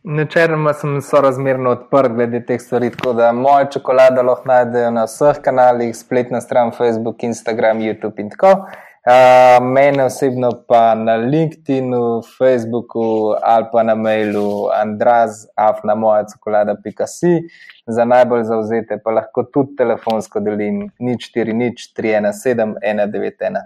Načeloma 0.03 0.73
sem 0.75 0.97
sorazmerno 1.03 1.77
odprt 1.77 2.15
glede 2.15 2.41
teh 2.47 2.59
stvari, 2.63 2.91
tako 2.91 3.13
da 3.19 3.33
moje 3.35 3.69
čokolade 3.77 4.23
lahko 4.23 4.51
najdejo 4.51 4.91
na 4.95 5.07
vseh 5.07 5.39
kanalih, 5.43 5.95
spletna 5.95 6.41
stran 6.43 6.75
Facebook, 6.75 7.23
Instagram, 7.23 7.83
YouTube 7.87 8.19
in 8.23 8.31
tako 8.31 8.57
naprej. 8.57 8.92
Uh, 9.03 9.59
mene 9.67 10.05
osebno 10.05 10.65
pa 10.69 10.95
na 10.95 11.17
LinkedIn-u, 11.17 12.23
Facebooku 12.39 13.35
ali 13.43 13.67
pa 13.73 13.83
na 13.83 13.95
mailu 13.95 14.69
andraz.afnamojacokolada.si. 14.71 17.43
Za 17.87 18.05
najbolj 18.05 18.45
zauzete 18.45 18.99
pa 19.05 19.11
lahko 19.11 19.43
tudi 19.43 19.77
telefonsko 19.77 20.41
delim 20.41 20.91
nič 20.99 21.31
4 21.35 21.53
nič 21.53 21.95
317 21.99 22.53
191. 22.55 23.59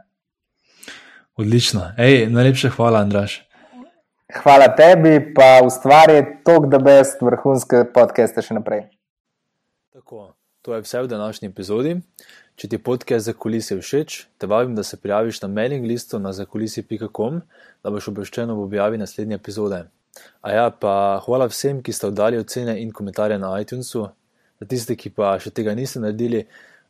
Odlično. 1.37 1.93
Ej, 1.99 2.27
najlepša 2.33 2.71
hvala, 2.71 2.99
Andraš. 2.99 3.43
Hvala 4.43 4.69
tebi, 4.77 5.35
pa 5.35 5.61
ustvarjaj 5.67 6.23
tok, 6.45 6.67
da 6.67 6.79
best 6.79 7.21
vrhunske 7.23 7.85
podcaste 7.95 8.43
še 8.43 8.57
naprej. 8.57 8.87
Tako, 9.93 10.33
to 10.65 10.75
je 10.75 10.83
vse 10.83 11.03
v 11.05 11.11
današnji 11.13 11.49
epizodi. 11.49 11.99
Če 12.57 12.71
ti 12.73 12.79
podcast 12.81 13.29
za 13.29 13.35
kulise 13.37 13.77
všeč, 13.77 14.15
te 14.41 14.49
vabim, 14.49 14.73
da 14.73 14.81
se 14.83 14.97
prijaviš 14.97 15.43
na 15.43 15.49
mailing 15.53 15.85
listu 15.85 16.17
na 16.19 16.31
zakulisi.com, 16.33 17.43
da 17.85 17.91
boš 17.93 18.07
obveščen 18.09 18.49
ob 18.55 18.63
objavi 18.63 18.97
naslednje 18.97 19.37
epizode. 19.37 19.83
A 20.41 20.55
ja, 20.55 20.71
pa 20.73 20.93
hvala 21.27 21.51
vsem, 21.53 21.83
ki 21.85 21.93
ste 21.93 22.09
oddali 22.09 22.41
ocene 22.41 22.79
in 22.81 22.95
komentarje 22.97 23.37
na 23.43 23.51
iTunesu. 23.61 24.07
Za 24.57 24.69
tiste, 24.71 24.97
ki 24.97 25.13
pa 25.13 25.35
še 25.37 25.53
tega 25.53 25.75
niste 25.77 26.01
naredili, 26.01 26.47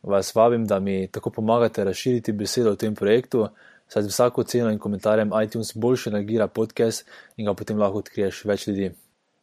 vas 0.07 0.31
vabim, 0.39 0.69
da 0.71 0.79
mi 0.79 1.09
tako 1.11 1.35
pomagate 1.41 1.83
razširiti 1.91 2.37
besedo 2.45 2.77
o 2.77 2.79
tem 2.79 2.95
projektu, 2.95 3.49
saj 3.91 4.07
z 4.07 4.15
vsako 4.15 4.47
oceno 4.47 4.71
in 4.71 4.79
komentarjem 4.79 5.35
iTunes 5.43 5.75
boljše 5.75 6.15
nagira 6.15 6.47
podcast 6.47 7.03
in 7.35 7.51
ga 7.51 7.59
potem 7.59 7.83
lahko 7.83 8.07
odkriješ 8.07 8.45
več 8.47 8.69
ljudi. 8.71 8.93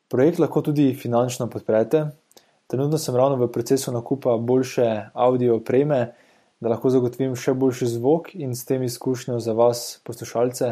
Projekt 0.07 0.39
lahko 0.39 0.63
tudi 0.63 0.93
finančno 0.95 1.51
podprete, 1.51 2.05
Trenutno 2.73 2.97
sem 2.97 3.15
ravno 3.15 3.35
v 3.37 3.51
procesu 3.51 3.91
nakupa 3.91 4.37
boljše 4.37 5.09
audio 5.13 5.55
opreme, 5.55 6.15
da 6.59 6.71
lahko 6.71 6.89
zagotovim 6.89 7.35
še 7.37 7.53
boljši 7.53 7.85
zvok 7.91 8.31
in 8.33 8.55
s 8.57 8.65
tem 8.65 8.81
izkušnjo 8.81 9.37
za 9.45 9.53
vas, 9.53 9.99
poslušalce, 10.01 10.71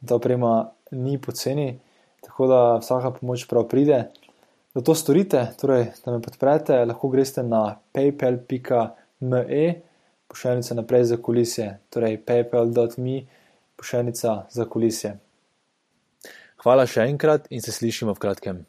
da 0.00 0.14
oprema 0.14 0.70
ni 0.94 1.18
poceni, 1.18 1.80
tako 2.22 2.46
da 2.46 2.60
vsaka 2.78 3.10
pomoč 3.18 3.48
prav 3.50 3.66
pride. 3.66 3.98
Da 4.78 4.84
to 4.86 4.94
storite, 4.94 5.42
torej 5.58 5.88
da 6.04 6.14
me 6.14 6.22
podprete, 6.22 6.84
lahko 6.86 7.10
greste 7.10 7.42
na 7.42 7.80
paypal.me, 7.98 9.66
pošiljnica 10.30 10.78
naprej 10.78 11.10
za 11.10 11.18
kulisje, 11.18 11.70
torej 11.90 12.20
paypal.me, 12.30 13.20
pošiljnica 13.74 14.42
za 14.54 14.70
kulisje. 14.70 15.16
Hvala 16.62 16.86
še 16.86 17.10
enkrat 17.10 17.50
in 17.50 17.58
se 17.58 17.74
slišimo 17.74 18.14
v 18.14 18.22
kratkem. 18.22 18.68